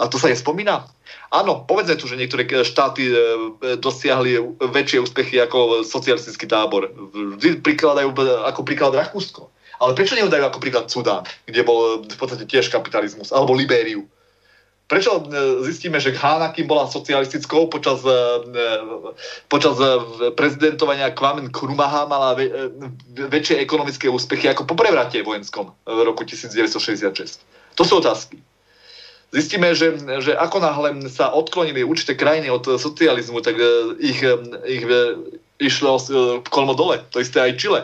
[0.00, 0.88] A to sa nespomína?
[1.28, 3.14] Áno, povedzme tu, že niektoré štáty e,
[3.76, 6.88] dosiahli väčšie úspechy ako socialistický tábor.
[7.36, 8.16] Vždy prikladajú
[8.48, 9.52] ako príklad Rakúsko.
[9.76, 14.08] Ale prečo neudajú ako príklad Sudán, kde bol v podstate tiež kapitalizmus, alebo Libériu?
[14.88, 18.16] Prečo e, zistíme, že Ghana, kým bola socialistickou, počas, e,
[19.52, 19.76] počas
[20.32, 22.40] prezidentovania Kwame Nkrumah mala
[23.14, 27.76] väčšie ekonomické úspechy ako po prevrate vojenskom v roku 1966?
[27.76, 28.40] To sú otázky
[29.30, 33.66] zistíme, že, že ako náhle sa odklonili určité krajiny od socializmu, tak e,
[34.02, 34.34] ich, e,
[34.66, 35.00] ich e,
[35.62, 36.02] išlo
[36.50, 37.02] kolmo dole.
[37.14, 37.82] To isté aj Chile.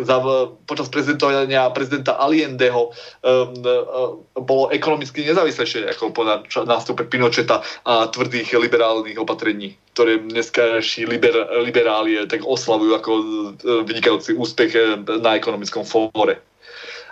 [0.00, 0.24] Za,
[0.64, 6.24] počas prezidentovania prezidenta Allendeho um, um, bolo ekonomicky nezávislejšie ako po
[6.64, 13.10] nástupe Pinocheta a tvrdých liberálnych opatrení, ktoré dneskajší liber, liberáli tak oslavujú ako
[13.84, 14.72] vynikajúci úspech
[15.04, 16.40] na ekonomickom fóre.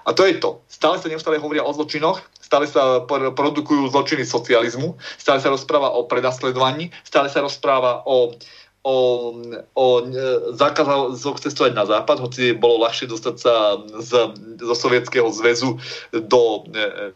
[0.09, 0.65] A to je to.
[0.73, 3.05] Stále sa neustále hovoria o zločinoch, stále sa
[3.37, 8.33] produkujú zločiny socializmu, stále sa rozpráva o prenasledovaní, stále sa rozpráva o
[8.89, 8.97] o,
[9.75, 9.87] o
[10.55, 14.11] zákazom cestovať na západ, hoci bolo ľahšie dostať sa z,
[14.63, 15.77] zo Sovietskeho zväzu
[16.15, 17.13] do, e,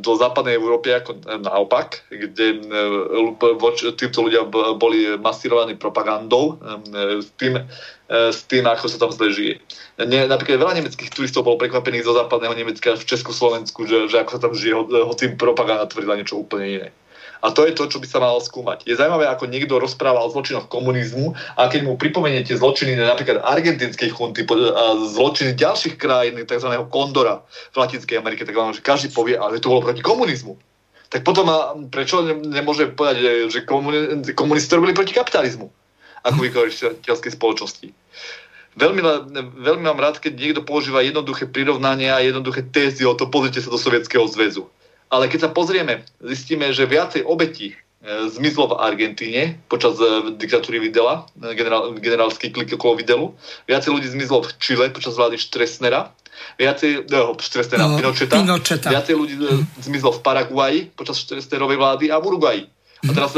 [0.00, 4.46] do západnej Európy ako naopak, kde e, títo ľudia
[4.78, 7.60] boli masírovaní propagandou e, s tým,
[8.08, 9.54] s tým, ako sa tam zle žije.
[9.94, 14.30] Ne, napríklad veľa nemeckých turistov bolo prekvapených zo západného Nemecka v Československu, že, že ako
[14.34, 16.88] sa tam žije, ho, hoci propaganda tvrdila niečo úplne iné.
[17.44, 18.88] A to je to, čo by sa malo skúmať.
[18.88, 24.16] Je zaujímavé, ako niekto rozpráva o zločinoch komunizmu a keď mu pripomeniete zločiny napríklad argentinskej
[24.16, 24.48] chunty
[25.12, 26.72] zločiny ďalších krajín, tzv.
[26.88, 30.56] kondora v Latinskej Amerike, tak vám, že každý povie, ale to bolo proti komunizmu.
[31.12, 31.46] Tak potom,
[31.92, 33.62] prečo nemôže povedať, že
[34.34, 35.68] komunisti robili proti kapitalizmu,
[36.24, 37.86] ako vykonateľskej spoločnosti.
[38.74, 39.00] Veľmi,
[39.62, 43.70] veľmi mám rád, keď niekto používa jednoduché prirovnania a jednoduché tézy o to, pozrite sa
[43.70, 44.66] do Sovietskeho zväzu.
[45.14, 47.76] Ale keď sa pozrieme, zistíme, že viacej obetí e,
[48.34, 53.30] zmizlo v Argentíne počas e, diktatúry Videla, e, generál, generálsky klik okolo Videlu.
[53.70, 56.10] Viacej ľudí zmizlo v Čile počas vlády Štresnera.
[56.58, 58.42] Viacej, no, Štresnera, no, Pinocheta.
[58.42, 58.90] Pinocheta.
[58.90, 59.34] Viacej ľudí
[59.86, 62.62] zmizlo v Paraguaji počas Štresnerovej vlády a v Uruguaji.
[63.06, 63.14] A mhm.
[63.14, 63.32] teraz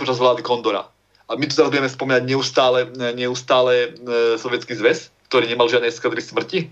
[0.00, 0.95] počas vlády Kondora.
[1.26, 2.86] A my tu teraz budeme spomínať neustále,
[3.18, 6.70] neustále e, Sovietský zväz, ktorý nemal žiadne eskadry smrti.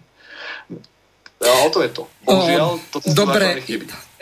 [1.43, 2.03] A o to je to.
[2.25, 3.61] Bohužiaľ, to Dobre,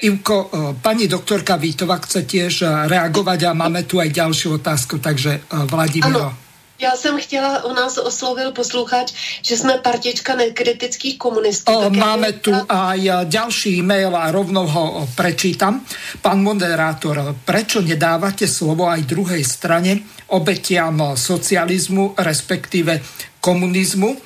[0.03, 0.51] Ivko,
[0.83, 6.35] pani doktorka Vítova chce tiež reagovať a máme tu aj ďalšiu otázku, takže Vladimíro.
[6.83, 11.73] Já jsem chtěla, u nás oslovil posluchač, že jsme partička nekritických komunistů.
[11.73, 15.87] O, máme tu aj ďalší e-mail a rovno ho prečítam.
[16.19, 20.03] Pán moderátor, prečo nedávate slovo aj druhej strane?
[20.33, 23.01] Obetiam socializmu, respektíve
[23.41, 24.17] komunizmu.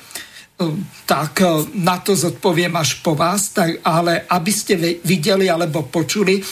[1.05, 1.45] Tak e,
[1.77, 4.73] na to zodpoviem až po vás, tak, ale aby ste
[5.05, 6.43] videli alebo počuli, e,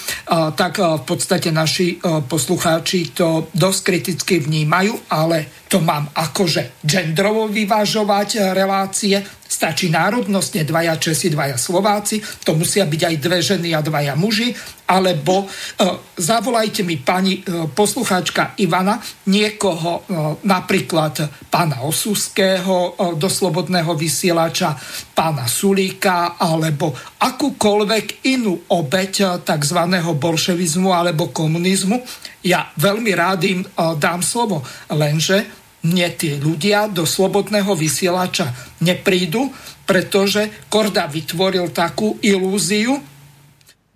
[0.54, 1.98] tak e, v podstate naši
[2.30, 10.98] poslucháči to dosť kriticky vnímajú, ale to mám akože gendrovo vyvážovať relácie, Stačí národnostne dvaja
[10.98, 14.52] Česi, dvaja Slováci, to musia byť aj dve ženy a dvaja muži,
[14.90, 15.86] alebo e,
[16.18, 18.98] zavolajte mi pani e, poslucháčka Ivana
[19.30, 22.92] niekoho, e, napríklad pána Osuského e,
[23.22, 24.76] do slobodného vysielača,
[25.14, 29.80] pána Sulíka, alebo akúkoľvek inú obeď e, tzv.
[30.20, 32.02] bolševizmu alebo komunizmu.
[32.44, 33.68] Ja veľmi rád im e,
[34.02, 38.50] dám slovo, lenže mne tí ľudia do slobodného vysielača
[38.82, 39.54] neprídu,
[39.86, 42.98] pretože Korda vytvoril takú ilúziu,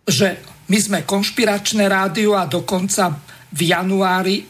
[0.06, 0.38] že
[0.70, 3.18] my sme konšpiračné rádio a dokonca
[3.50, 4.46] v januári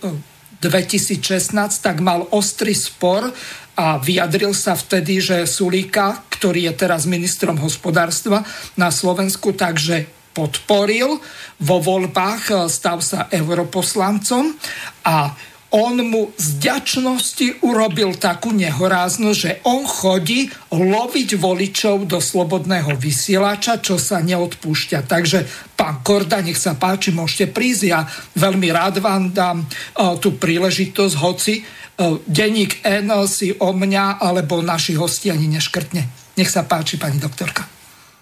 [0.60, 3.32] 2016 eh, tak mal ostrý spor
[3.80, 8.44] a vyjadril sa vtedy, že Sulíka, ktorý je teraz ministrom hospodárstva
[8.76, 11.24] na Slovensku, takže podporil.
[11.64, 14.60] Vo voľbách, eh, stav sa europoslancom
[15.08, 15.32] a
[15.70, 23.78] on mu z ďačnosti urobil takú nehoráznosť, že on chodí loviť voličov do slobodného vysielača,
[23.78, 25.06] čo sa neodpúšťa.
[25.06, 25.46] Takže
[25.78, 27.84] pán Korda, nech sa páči, môžete prísť.
[27.86, 28.02] Ja
[28.34, 34.66] veľmi rád vám dám uh, tú príležitosť, hoci uh, denník N si o mňa alebo
[34.66, 36.02] naši hosti ani neškrtne.
[36.34, 37.79] Nech sa páči, pani doktorka.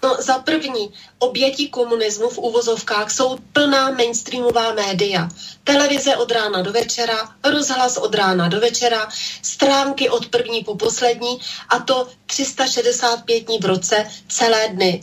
[0.08, 5.28] No za první, oběti komunismu v uvozovkách jsou plná mainstreamová média.
[5.64, 9.08] Televize od rána do večera, rozhlas od rána do večera,
[9.42, 15.02] stránky od první po poslední a to 365 dní v roce, celé dny.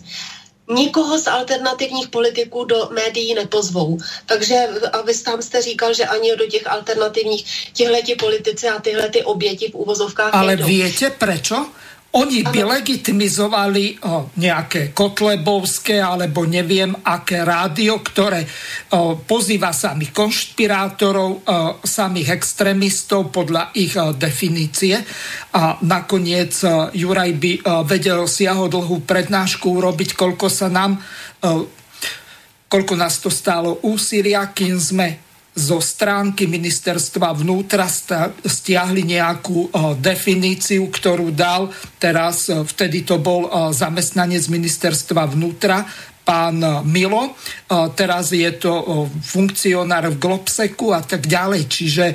[0.70, 3.98] Nikoho z alternativních politiků do médií nepozvou.
[4.26, 4.56] Takže
[4.94, 9.24] a vy tam jste říkal, že ani do těch alternativních tihleti politici a tyhle ty
[9.24, 10.66] oběti v úvozovkách Ale nejdou.
[10.66, 11.66] viete prečo?
[12.16, 18.48] Oni by legitimizovali o, nejaké kotlebovské alebo neviem aké rádio, ktoré
[18.96, 21.40] o, pozýva samých konšpirátorov, o,
[21.84, 24.96] samých extrémistov podľa ich o, definície.
[25.60, 31.68] A nakoniec o, Juraj by o, vedel siahodlhú prednášku urobiť, koľko sa nám o,
[32.72, 35.25] koľko nás to stálo úsilia, kým sme
[35.56, 37.88] zo stránky ministerstva vnútra
[38.44, 39.72] stiahli nejakú
[40.04, 45.88] definíciu, ktorú dal teraz, e, vtedy to bol zamestnanec ministerstva vnútra,
[46.26, 46.58] pán
[46.90, 47.38] Milo,
[47.94, 51.70] teraz je to funkcionár v Globseku a tak ďalej.
[51.70, 52.06] Čiže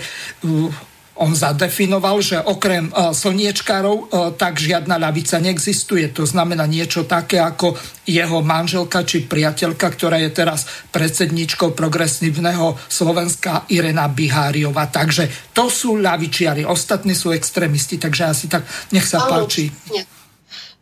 [1.20, 6.08] on zadefinoval, že okrem uh, slniečkárov uh, tak žiadna ľavica neexistuje.
[6.16, 7.76] To znamená niečo také ako
[8.08, 14.88] jeho manželka či priateľka, ktorá je teraz predsedničkou progresívneho Slovenska Irena Biháriova.
[14.88, 19.68] Takže to sú ľavičiari, ostatní sú extrémisti, takže asi tak nech sa páči.
[19.92, 20.19] Nie.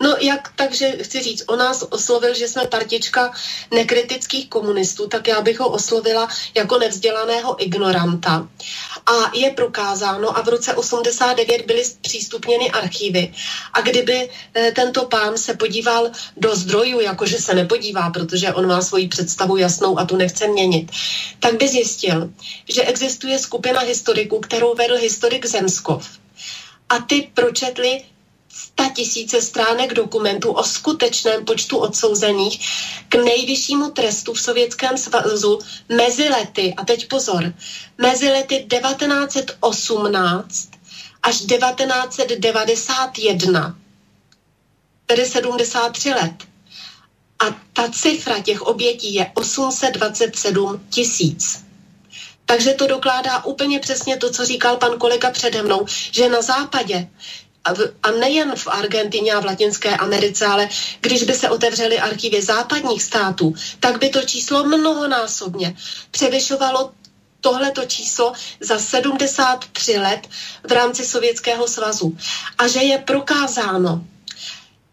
[0.03, 3.33] No jak, takže chci říct, o nás oslovil, že jsme partička
[3.71, 8.49] nekritických komunistů, tak já bych ho oslovila jako nevzdělaného ignoranta.
[9.07, 13.33] A je prokázáno a v roce 89 byly přístupněny archívy.
[13.73, 18.83] A kdyby e, tento pán se podíval do zdrojů, jakože se nepodívá, protože on má
[18.83, 20.91] svoji představu jasnou a tu nechce měnit,
[21.41, 22.31] tak by zjistil,
[22.69, 26.09] že existuje skupina historiků, kterou vedl historik Zemskov.
[26.89, 28.05] A ty pročetli
[28.65, 32.67] sta tisíce stránek dokumentů o skutečném počtu odsouzených
[33.09, 35.59] k nejvyššímu trestu v Sovětském svazu
[35.89, 37.53] mezi lety, a teď pozor,
[37.99, 40.69] mezi lety 1918
[41.23, 43.77] až 1991,
[45.07, 46.35] tedy 73 let.
[47.39, 51.65] A ta cifra těch obětí je 827 tisíc.
[52.47, 57.09] Takže to dokládá úplně přesně to, co říkal pan kolega přede mnou, že na západě
[58.03, 60.69] a nejen v Argentině a v Latinské Americe, ale
[61.01, 65.77] když by se otevřely archivy západních států, tak by to číslo mnohonásobně
[66.11, 66.93] převyšovalo
[67.41, 70.29] tohleto číslo za 73 let
[70.69, 72.17] v rámci Sovětského svazu.
[72.59, 74.05] A že je prokázáno,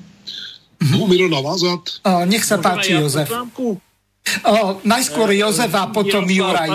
[0.91, 1.79] Mohu mi navázat?
[2.25, 3.29] nech sa páči, Jozef.
[4.45, 6.69] O, najskôr Jozef a potom Juraj.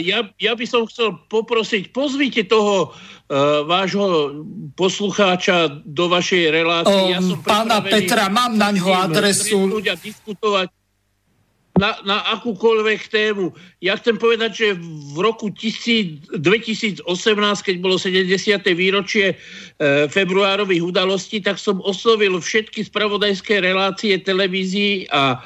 [0.00, 4.32] ja, ja by som chcel poprosiť, pozvite toho uh, vášho
[4.78, 7.02] poslucháča do vašej relácie.
[7.08, 9.68] O, ja som pána Petra, mám na ňo adresu.
[9.68, 10.72] Ľudia diskutovať
[11.74, 13.50] na, na akúkoľvek tému.
[13.82, 17.02] Ja chcem povedať, že v roku 2018,
[17.66, 18.30] keď bolo 70.
[18.78, 25.42] výročie e, februárových udalostí, tak som oslovil všetky spravodajské relácie televízií a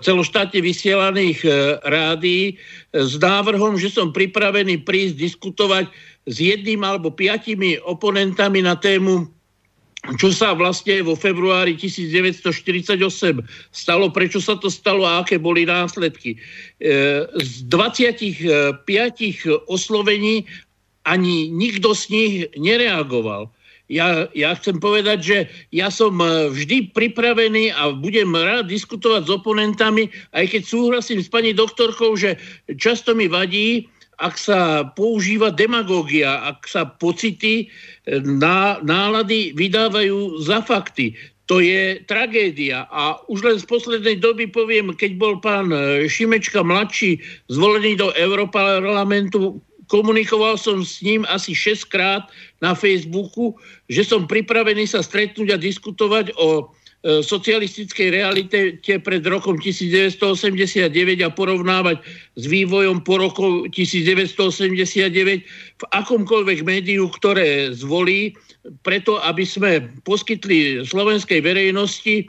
[0.00, 1.50] celoštátne vysielaných e,
[1.84, 2.56] rádií
[2.96, 5.84] s návrhom, že som pripravený prísť diskutovať
[6.24, 9.28] s jedným alebo piatimi oponentami na tému
[10.16, 13.02] čo sa vlastne vo februári 1948
[13.74, 16.38] stalo, prečo sa to stalo a aké boli následky.
[16.78, 18.86] E, z 25
[19.66, 20.46] oslovení
[21.02, 23.50] ani nikto z nich nereagoval.
[23.88, 25.38] Ja, ja chcem povedať, že
[25.72, 26.20] ja som
[26.52, 32.36] vždy pripravený a budem rád diskutovať s oponentami, aj keď súhlasím s pani doktorkou, že
[32.76, 33.88] často mi vadí,
[34.18, 41.14] ak sa používa demagógia, ak sa pocity, e, ná, nálady vydávajú za fakty.
[41.48, 42.84] To je tragédia.
[42.92, 48.12] A už len z poslednej doby poviem, keď bol pán e, Šimečka mladší zvolený do
[48.18, 52.28] Európarlamentu, komunikoval som s ním asi 6 krát
[52.60, 53.56] na Facebooku,
[53.88, 60.90] že som pripravený sa stretnúť a diskutovať o E, socialistickej realite pred rokom 1989
[61.22, 62.02] a porovnávať
[62.34, 65.46] s vývojom po roku 1989
[65.78, 68.34] v akomkoľvek médiu, ktoré zvolí,
[68.82, 69.70] preto aby sme
[70.04, 72.24] poskytli slovenskej verejnosti e,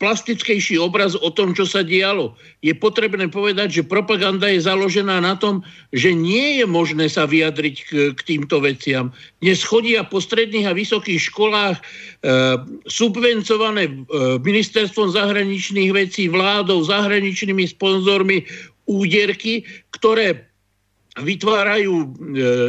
[0.00, 2.36] plastickejší obraz o tom, čo sa dialo.
[2.64, 5.60] Je potrebné povedať, že propaganda je založená na tom,
[5.92, 9.12] že nie je možné sa vyjadriť k, k týmto veciam.
[9.44, 11.82] Dnes chodia po stredných a vysokých školách e,
[12.88, 13.92] subvencované e,
[14.40, 18.44] ministerstvom zahraničných vecí, vládou, zahraničnými sponzormi
[18.90, 19.62] úderky,
[19.94, 20.49] ktoré
[21.18, 22.06] vytvárajú e,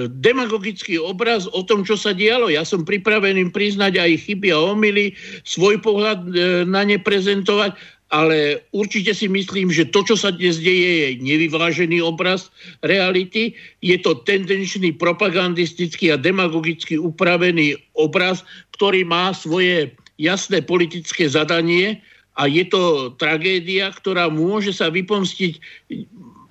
[0.09, 2.49] demagogický obraz o tom, čo sa dialo.
[2.49, 5.13] Ja som pripravený priznať aj chyby a omily,
[5.45, 6.29] svoj pohľad e,
[6.65, 7.77] na ne prezentovať,
[8.11, 12.49] ale určite si myslím, že to, čo sa dnes deje, je nevyvážený obraz
[12.81, 13.53] reality.
[13.85, 18.43] Je to tendenčný propagandistický a demagogicky upravený obraz,
[18.75, 22.03] ktorý má svoje jasné politické zadanie
[22.35, 25.59] a je to tragédia, ktorá môže sa vypomstiť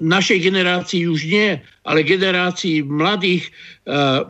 [0.00, 3.52] našej generácii už nie, ale generácii mladých
[3.86, 4.24] uh,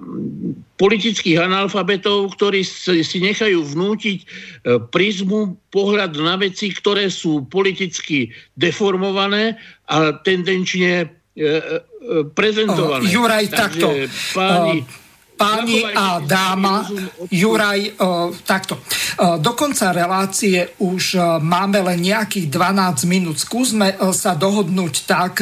[0.76, 9.56] politických analfabetov, ktorí si, nechajú vnútiť uh, prízmu, pohľad na veci, ktoré sú politicky deformované
[9.86, 13.06] a tendenčne uh, uh, prezentované.
[13.06, 13.86] Oh, Juraj, Takže, takto.
[14.34, 15.09] Páni, uh
[15.40, 16.84] páni a dáma,
[17.32, 18.76] Juraj, o, takto.
[18.76, 23.40] O, do konca relácie už o, máme len nejakých 12 minút.
[23.40, 25.40] Skúsme sa dohodnúť tak,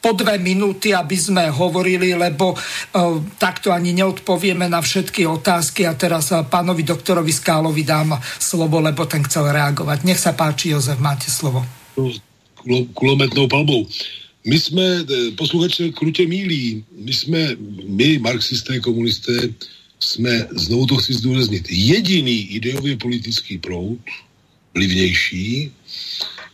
[0.00, 2.58] po dve minúty, aby sme hovorili, lebo o,
[3.36, 9.20] takto ani neodpovieme na všetky otázky a teraz pánovi doktorovi Skálovi dám slovo, lebo ten
[9.28, 10.08] chcel reagovať.
[10.08, 11.62] Nech sa páči, Jozef, máte slovo.
[12.96, 13.84] Kulometnou palbou.
[14.44, 17.56] My jsme, eh, posluchače krutě mílí, my jsme,
[17.86, 19.52] my marxisté, komunisté,
[20.00, 24.00] jsme, znovu to chci zdůraznit, jediný ideově politický proud,
[24.74, 25.72] vlivnější,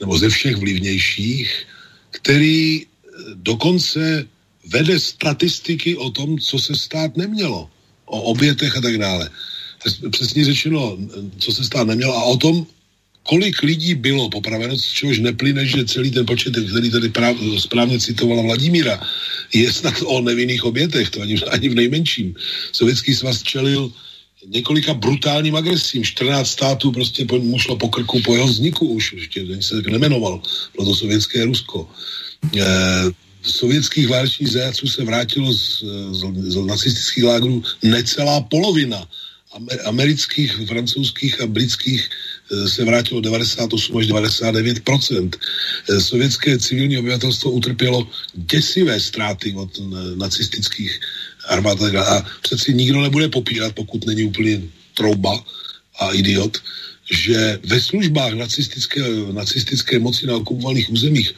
[0.01, 1.67] nebo ze všech vlivnějších,
[2.11, 2.89] který eh,
[3.35, 4.27] dokonce
[4.67, 7.71] vede statistiky o tom, co se stát nemělo,
[8.05, 9.31] o obětech a tak dále.
[10.11, 10.99] Přesně řečeno,
[11.39, 12.67] co se stát nemělo a o tom,
[13.29, 18.01] kolik lidí bylo popraveno, z čehož neplyne, že celý ten počet, který tady práv, správně
[18.01, 19.01] citovala Vladimíra,
[19.55, 22.35] je snad o nevinných obětech, to ani, ani v nejmenším.
[22.73, 23.93] Sovětský svaz čelil
[24.47, 26.05] několika brutálním agresím.
[26.05, 29.87] 14 států prostě po, mu šlo po krku po jeho vzniku už, ještě se tak
[29.87, 30.43] nemenoval,
[30.75, 31.89] bylo to sovětské Rusko.
[32.57, 32.65] E,
[33.43, 36.21] sovětských válečných zajaců se vrátilo z, z,
[36.53, 39.09] z nacistických lágrů necelá polovina
[39.85, 42.11] amerických, francouzských a britských
[42.47, 49.71] Eh, se vrátilo 98 až 99 eh, Sovětské civilní obyvatelstvo utrpělo děsivé ztráty od
[50.15, 51.01] nacistických
[51.49, 51.83] armád.
[51.83, 54.63] A přeci nikdo nebude popírat, pokud není úplně
[54.95, 55.45] trouba
[55.99, 56.63] a idiot,
[57.11, 59.03] že ve službách nacistické,
[59.33, 61.35] nacistické moci na okupovaných územích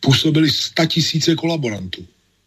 [0.00, 0.48] působili
[0.88, 2.06] tisíce kolaborantů.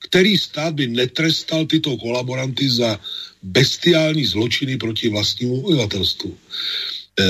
[0.09, 2.99] Který stát by netrestal tyto kolaboranty za
[3.43, 6.37] bestiální zločiny proti vlastnímu obyvatelstvu?
[7.19, 7.23] E,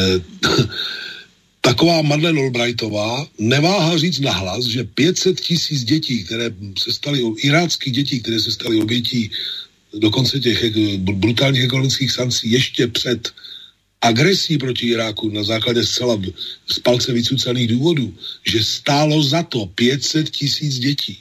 [1.61, 8.19] taková Madeleine Albrightová neváha říct nahlas, že 500 tisíc dětí, které se staly, iráckých dětí,
[8.19, 9.31] které se staly obětí
[9.93, 13.33] dokonce těch brutálních ekonomických sankcí ještě před
[14.01, 16.21] agresí proti Iráku na základě zcela
[16.71, 21.17] z palce vycucaných důvodů, že stálo za to 500 tisíc dětí.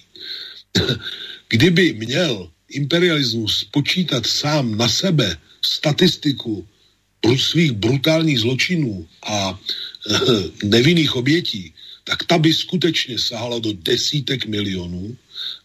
[1.49, 6.67] Kdyby měl imperialismus počítat sám na sebe statistiku
[7.37, 9.59] svých brutálních zločinů a
[10.65, 11.75] nevinných obětí,
[12.05, 15.17] tak ta by skutečně sahala do desítek milionů.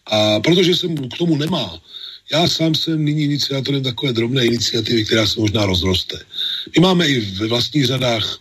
[0.06, 1.80] A protože se k tomu nemá,
[2.32, 6.18] já sám jsem nyní iniciátorem takové drobné iniciativy, která se možná rozroste.
[6.76, 8.40] My máme i ve vlastních řadách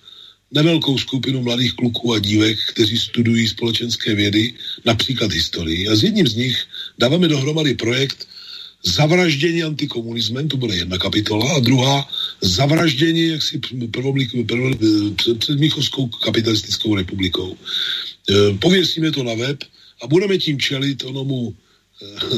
[0.51, 4.53] nevelkou skupinu mladých kluků a dívek, kteří studují společenské vědy,
[4.85, 5.87] například historii.
[5.87, 6.57] A s jedním z nich
[6.99, 8.27] dáváme dohromady projekt
[8.83, 12.07] zavraždění antikomunismem, to bude jedna kapitola, a druhá
[12.41, 13.59] zavraždění jaksi
[15.37, 17.57] před Míchovskou kapitalistickou republikou.
[18.29, 19.63] E, pověsíme to na web
[20.01, 21.55] a budeme tím čelit onomu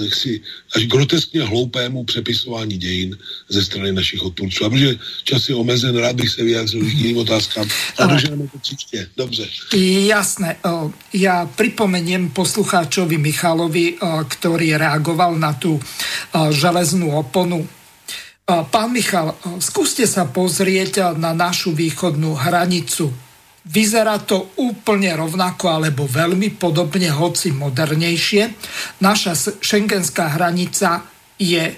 [0.04, 0.42] jaksi
[0.76, 3.18] až groteskně hloupému přepisování dějin
[3.50, 4.66] ze strany našich odpůrců.
[4.66, 7.68] A protože čas je omezen, rád bych se vyjádřil k jiným otázkám.
[7.98, 9.10] A doženeme to příště.
[9.18, 9.48] Dobře.
[10.08, 10.56] Jasné.
[11.14, 13.94] Já připomeniem poslucháčovi Michalovi,
[14.28, 15.80] který reagoval na tu
[16.50, 17.68] železnou oponu
[18.46, 23.10] Pán Michal, skúste sa pozrieť na našu východnú hranicu.
[23.66, 28.44] Vyzerá to úplne rovnako alebo veľmi podobne, hoci modernejšie.
[29.02, 31.02] Naša šengenská hranica
[31.42, 31.74] je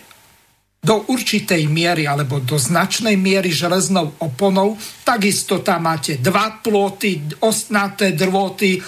[0.84, 4.76] do určitej miery alebo do značnej miery železnou oponou.
[5.04, 8.82] Takisto tam máte dva ploty, ostnaté drôty, e,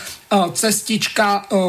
[0.51, 1.59] cestička, e, e,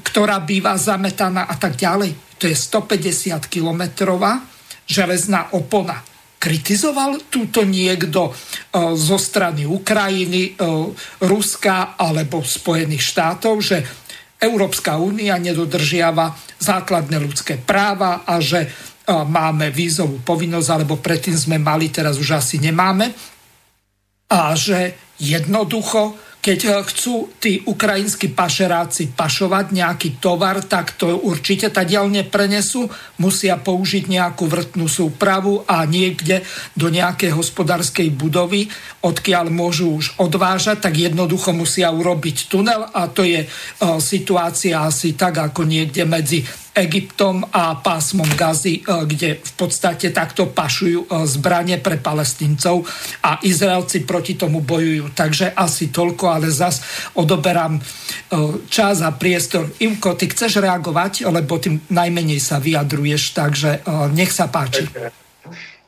[0.00, 2.40] ktorá býva zametaná a tak ďalej.
[2.40, 4.40] To je 150 kilometrová
[4.88, 6.11] železná opona
[6.42, 8.32] kritizoval túto niekto e,
[8.98, 10.52] zo strany Ukrajiny, e,
[11.22, 13.78] Ruska alebo Spojených štátov, že
[14.42, 18.68] Európska únia nedodržiava základné ľudské práva a že e,
[19.14, 23.14] máme vízovú povinnosť, alebo predtým sme mali, teraz už asi nemáme.
[24.26, 31.70] A že jednoducho keď eh, chcú tí ukrajinskí pašeráci pašovať nejaký tovar, tak to určite
[31.70, 32.90] tadiaľ neprenesú.
[33.22, 36.42] Musia použiť nejakú vrtnú súpravu a niekde
[36.74, 38.66] do nejakej hospodárskej budovy,
[39.06, 45.14] odkiaľ môžu už odvážať, tak jednoducho musia urobiť tunel a to je uh, situácia asi
[45.14, 51.06] tak, ako niekde medzi Egyptom a pásmom Gazy, e, kde v podstate takto pašujú e,
[51.28, 52.88] zbranie pre palestíncov
[53.20, 55.12] a Izraelci proti tomu bojujú.
[55.12, 56.80] Takže asi toľko, ale zas
[57.12, 57.80] odoberám e,
[58.72, 59.68] čas a priestor.
[59.84, 63.84] Imko, ty chceš reagovať, lebo tým najmenej sa vyjadruješ, takže
[64.16, 64.88] nech sa páči.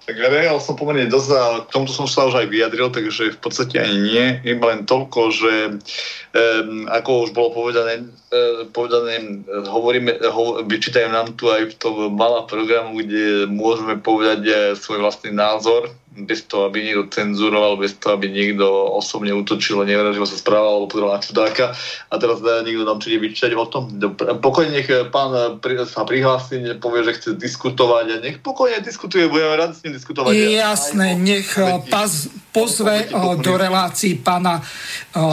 [0.04, 3.40] Tak reagoval som pomerne dosť a k tomuto som sa už aj vyjadril, takže v
[3.40, 10.20] podstate ani nie, iba len toľko, že um, ako už bolo povedané, uh, povedané hovoríme,
[10.28, 15.32] ho, vyčítajú nám tu aj v tom malá programu, kde môžeme povedať uh, svoj vlastný
[15.32, 18.62] názor, bez toho, aby niekto cenzuroval, bez toho, aby niekto
[18.94, 21.74] osobne útočil, nevražil sa správal alebo pozeral na čudáka
[22.08, 23.90] a teraz uh, niekto nám príde vyčítať o tom.
[24.38, 25.58] Pokojne nech pán
[25.90, 30.32] sa prihlási, povie, že chce diskutovať a nech pokojne diskutuje, budeme rád s ním diskutovať.
[30.34, 31.50] Jasné, nech
[31.90, 32.10] pas,
[32.54, 33.10] pozve
[33.42, 34.62] do relácií pána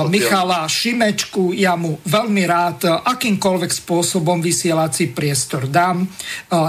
[0.09, 1.53] Michala Šimečku.
[1.53, 6.09] Ja mu veľmi rád akýmkoľvek spôsobom vysielací priestor dám.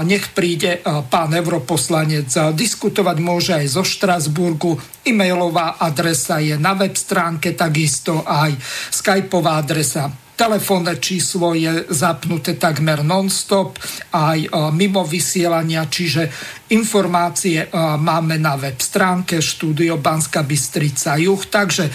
[0.05, 4.75] Nech príde pán europoslanec diskutovať môže aj zo Štrasburgu.
[5.07, 8.51] E-mailová adresa je na web stránke, takisto aj
[8.91, 13.77] skypová adresa Telefónne číslo je zapnuté takmer non-stop,
[14.17, 16.25] aj e, mimo vysielania, čiže
[16.73, 17.67] informácie e,
[18.01, 21.85] máme na web stránke štúdio Banska Bystrica Juh, takže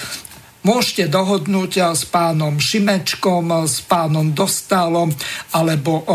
[0.62, 5.10] môžete dohodnúť e, s pánom Šimečkom, s pánom Dostalom,
[5.50, 6.06] alebo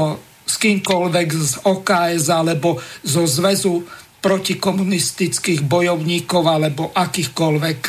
[0.48, 3.84] s kýmkoľvek z OKS, alebo zo Zväzu
[4.24, 7.82] protikomunistických bojovníkov, alebo akýchkoľvek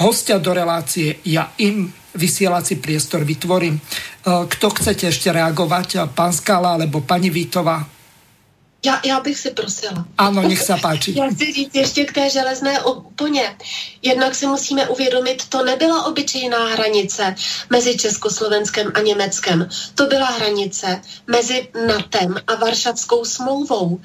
[0.00, 1.20] hostia do relácie.
[1.28, 3.78] Ja im vysielací priestor vytvorím.
[3.78, 3.82] E,
[4.24, 6.10] kto chcete ešte reagovať?
[6.10, 7.86] Pán Skala alebo pani Vítová?
[8.80, 10.04] Já, já bych si prosila.
[10.18, 11.18] Ano, nech se páči.
[11.18, 13.56] Já chci říct ještě k té železné oponě.
[14.02, 17.34] Jednak si musíme uvědomit, to nebyla obyčejná hranice
[17.70, 19.68] mezi Československem a Německem.
[19.94, 24.00] To byla hranice mezi NATEM a Varšavskou smlouvou.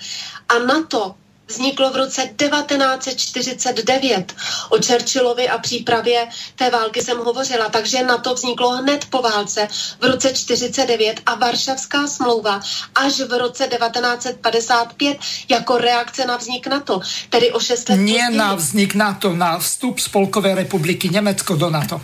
[0.50, 1.16] A NATO
[1.48, 4.36] vzniklo v roce 1949.
[4.70, 9.68] O Churchillovi a přípravě té války jsem hovořila, takže na to vzniklo hned po válce
[10.02, 12.60] v roce 1949 a Varšavská smlouva
[12.96, 15.18] až v roce 1955
[15.50, 17.00] jako reakce na vznik NATO,
[17.30, 22.02] tedy o šest let Nie na vznik NATO, na vstup Spolkové republiky Německo do NATO.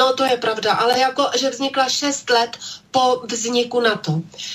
[0.00, 2.56] No to je pravda, ale jako, že vznikla šest let
[2.90, 4.12] po vzniku NATO.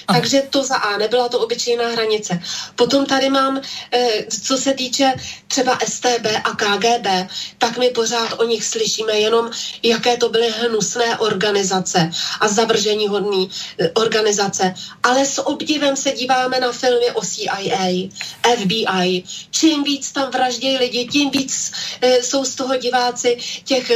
[0.07, 0.19] Aha.
[0.19, 2.39] Takže to za A, nebyla to obyčejná hranice.
[2.75, 3.61] Potom tady mám,
[3.91, 5.13] eh, co se týče
[5.47, 7.27] třeba STB a KGB,
[7.57, 9.51] tak my pořád o nich slyšíme jenom,
[9.83, 12.09] jaké to byly hnusné organizace
[12.41, 13.49] a zavržení hodný
[13.79, 14.73] eh, organizace.
[15.03, 18.09] Ale s obdivem se díváme na filmy o CIA,
[18.57, 19.23] FBI.
[19.51, 23.91] Čím víc tam vraždějí lidi, tím víc eh, jsou z toho diváci těch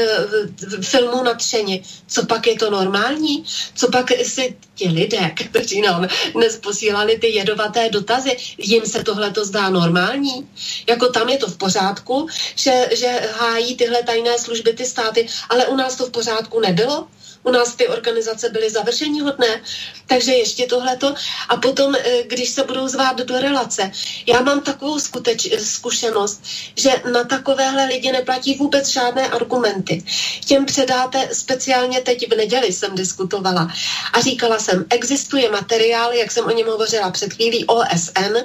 [0.82, 1.84] filmů natřeni.
[2.08, 3.46] Co pak je to normální?
[3.76, 9.32] Co pak si ti lidé, kteří nám dnes posílali ty jedovaté dotazy, jim se tohle
[9.32, 10.50] to zdá normální?
[10.90, 13.08] Jako tam je to v pořádku, že, že
[13.40, 17.08] hájí tyhle tajné služby ty státy, ale u nás to v pořádku nebylo?
[17.48, 19.62] U nás ty organizace byly završení hodné,
[20.08, 21.16] takže ještě tohleto.
[21.50, 23.92] A potom, eh, když se budou zvát do relace,
[24.26, 26.44] já mám takovou skuteč, zkušenost,
[26.76, 30.04] že na takovéhle lidi neplatí vůbec žádné argumenty.
[30.46, 33.72] Těm předáte, speciálně teď v neděli jsem diskutovala
[34.14, 38.36] a říkala jsem, existuje materiál, jak jsem o něm hovořila před chvílí, OSN,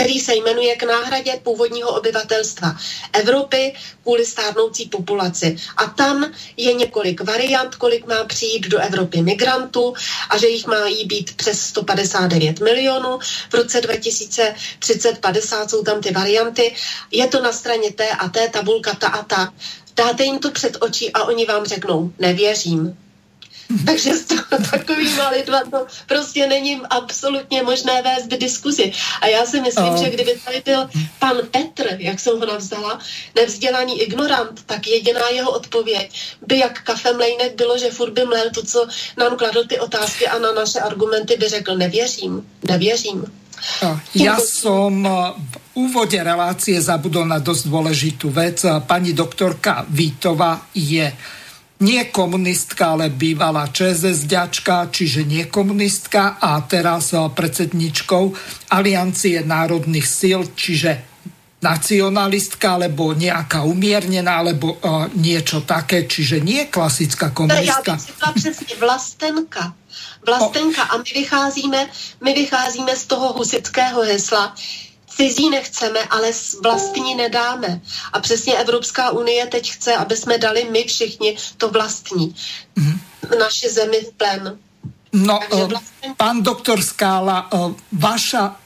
[0.00, 2.76] který se jmenuje k náhradě původního obyvatelstva
[3.12, 5.56] Evropy kvůli stárnoucí populaci.
[5.76, 9.94] A tam je několik variant, kolik má přijít do Evropy migrantů
[10.30, 13.18] a že jich má jí být přes 159 milionů.
[13.50, 16.74] V roce 2030-50 jsou tam ty varianty.
[17.10, 19.52] Je to na straně té a té, tabulka ta a ta.
[19.96, 22.96] Dáte jim to před oči a oni vám řeknou, nevěřím,
[23.86, 24.24] takže s
[24.70, 28.92] takovýma lidma to prostě není absolutně možné vést diskuzi.
[29.20, 30.04] A já si myslím, oh.
[30.04, 30.88] že kdyby tady byl
[31.18, 32.98] pan Petr, jak jsem ho navzdala,
[33.34, 38.50] nevzdělaný ignorant, tak jediná jeho odpověď by jak kafe mlejnek bylo, že furt by mlel
[38.54, 38.86] to, co
[39.16, 43.26] nám kladl ty otázky a na naše argumenty by řekl, nevěřím, nevěřím.
[44.16, 45.04] Ja som
[45.36, 48.64] v úvode relácie zabudol na dosť dôležitú vec.
[48.88, 51.12] Pani doktorka Vítova je
[51.80, 58.24] nie komunistka, ale bývalá ČSSDčka, čiže nie komunistka a teraz eh, predsedničkou
[58.70, 61.10] Aliancie národných síl, čiže
[61.60, 68.00] nacionalistka, alebo nejaká umiernená, alebo uh, niečo také, čiže nie klasická komunistka.
[68.00, 69.74] Já bych přesně vlastenka.
[70.26, 71.86] Vlastenka a my vycházíme,
[72.20, 74.54] my vycházíme z toho husického hesla,
[75.20, 76.32] Cizí nechceme, ale
[76.62, 77.80] vlastní nedáme.
[78.12, 82.34] A přesně Evropská unie teď chce, aby jsme dali my všichni to vlastní.
[82.76, 83.38] Mm-hmm.
[83.38, 84.58] Naši zemi v plen.
[85.12, 86.14] No, vlastně...
[86.16, 88.56] pán doktor Skála, uh, vaša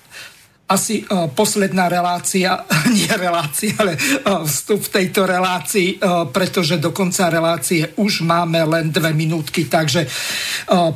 [0.65, 2.65] asi uh, posledná relácia,
[2.97, 8.65] nie relácia, ale uh, vstup v tejto relácii, uh, pretože do konca relácie už máme
[8.65, 10.07] len dve minútky, takže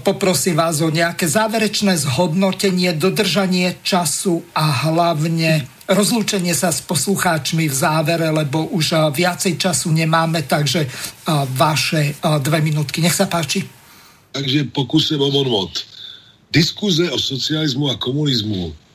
[0.03, 7.75] poprosím vás o nejaké záverečné zhodnotenie, dodržanie času a hlavne rozlúčenie sa s poslucháčmi v
[7.75, 10.89] závere, lebo už viacej času nemáme, takže
[11.57, 13.05] vaše dve minútky.
[13.05, 13.65] Nech sa páči.
[14.33, 15.73] Takže pokusím o odvod.
[16.49, 18.88] Diskuze o socialismu a komunismu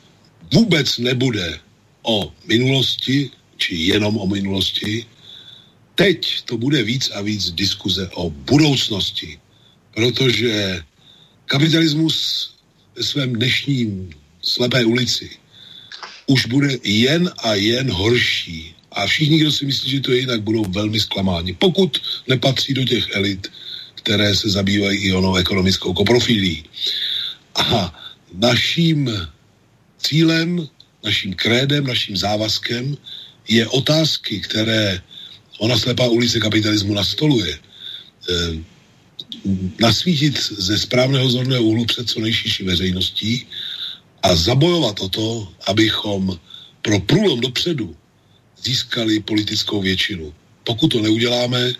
[0.53, 1.59] vůbec nebude
[2.03, 5.05] o minulosti, či jenom o minulosti.
[5.95, 9.39] Teď to bude víc a víc diskuze o budoucnosti,
[9.95, 10.83] protože
[11.45, 12.49] kapitalismus
[12.95, 14.09] ve svém dnešním
[14.41, 15.29] slepé ulici
[16.27, 18.75] už bude jen a jen horší.
[18.91, 21.53] A všichni, kdo si myslí, že to je jinak, budou velmi zklamáni.
[21.53, 23.51] Pokud nepatří do těch elit,
[23.95, 26.63] které se zabývají i onou ekonomickou koprofilí.
[27.55, 27.99] A
[28.33, 29.09] naším
[30.03, 30.67] cílem,
[31.03, 32.97] naším krédem, naším závazkem
[33.47, 35.01] je otázky, které
[35.59, 37.59] ona slepá ulice kapitalismu nastoluje,
[38.29, 38.53] eh,
[39.79, 43.47] nasvítit ze správného zorného úhlu před co nejširší veřejností
[44.23, 45.27] a zabojovat o to,
[45.67, 46.39] abychom
[46.81, 47.95] pro průlom dopředu
[48.63, 50.33] získali politickou většinu.
[50.63, 51.75] Pokud to neuděláme,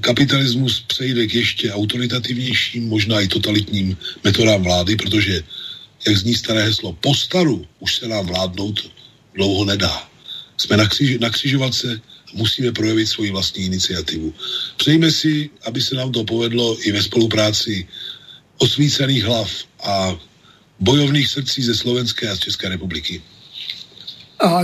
[0.00, 5.42] kapitalismus přejde k ještě autoritativnějším, možná i totalitním metodám vlády, protože
[6.06, 8.90] jak zní staré heslo, postaru už se nám vládnout
[9.34, 10.08] dlouho nedá.
[10.56, 12.00] Jsme na, křiž, na křižovatce
[12.34, 14.34] musíme projevit svoji vlastní iniciativu.
[14.76, 17.86] Přejme si, aby se nám to povedlo i ve spolupráci
[18.58, 19.50] osvícených hlav
[19.84, 20.16] a
[20.80, 23.22] bojovných srdcí ze Slovenské a z České republiky.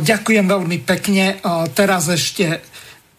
[0.01, 1.41] Ďakujem veľmi pekne.
[1.73, 2.61] Teraz ešte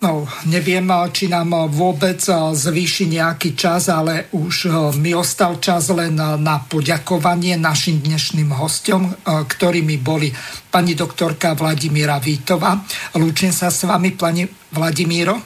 [0.04, 0.84] No, neviem,
[1.16, 2.20] či nám vôbec
[2.52, 4.68] zvýši nejaký čas, ale už
[5.00, 10.28] mi ostal čas len na poďakovanie našim dnešným hostom, ktorými boli
[10.68, 12.84] pani doktorka Vladimíra Vítova.
[13.16, 14.44] Lúčim sa s vami, pani
[14.76, 15.40] Vladimíro.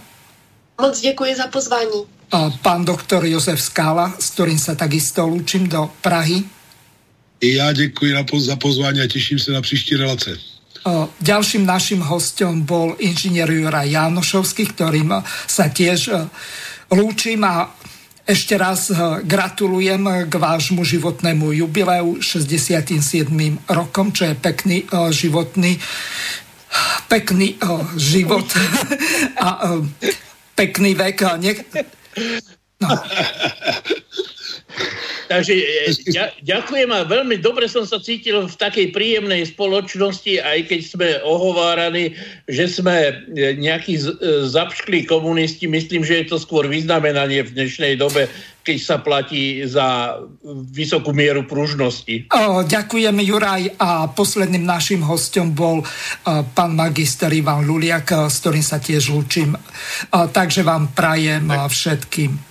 [0.81, 1.99] Moc ďakujem za pozvání.
[2.65, 6.41] Pán doktor Jozef Skála, s ktorým sa takisto lúčim do Prahy.
[7.45, 10.56] I ja ďakujem za pozvanie a teším sa na příští relace.
[11.19, 15.11] Ďalším našim hostom bol inžinier Juraj Jánošovský, ktorým
[15.43, 16.11] sa tiež
[16.91, 17.71] lúčim a
[18.27, 18.91] ešte raz
[19.23, 22.99] gratulujem k vášmu životnému jubileu 67.
[23.71, 25.79] rokom, čo je pekný životný
[27.07, 27.55] pekný
[27.95, 28.47] život
[29.47, 29.79] a
[30.55, 31.17] pekný vek.
[32.83, 32.89] No.
[35.31, 35.53] Takže
[36.11, 40.81] ja, e, ďakujem a veľmi dobre som sa cítil v takej príjemnej spoločnosti, aj keď
[40.83, 42.15] sme ohovárali,
[42.47, 43.13] že sme e,
[43.59, 44.03] nejakí e,
[44.47, 45.67] zapšklí komunisti.
[45.67, 48.27] Myslím, že je to skôr vyznamenanie v dnešnej dobe,
[48.67, 50.19] keď sa platí za
[50.75, 52.27] vysokú mieru pružnosti.
[52.67, 53.79] Ďakujem, Juraj.
[53.79, 55.87] A posledným našim hostom bol
[56.27, 59.55] pán magister Ivan Luliak, s ktorým sa tiež lúčim.
[60.11, 61.71] Takže vám prajem tak.
[61.71, 62.46] všetkým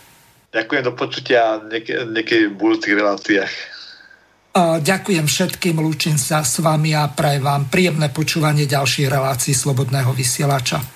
[0.57, 3.53] Ďakujem do počutia niekedy v budúcich reláciách.
[4.57, 10.96] Ďakujem všetkým, lúčim sa s vami a prajem vám príjemné počúvanie ďalších relácií Slobodného vysielača.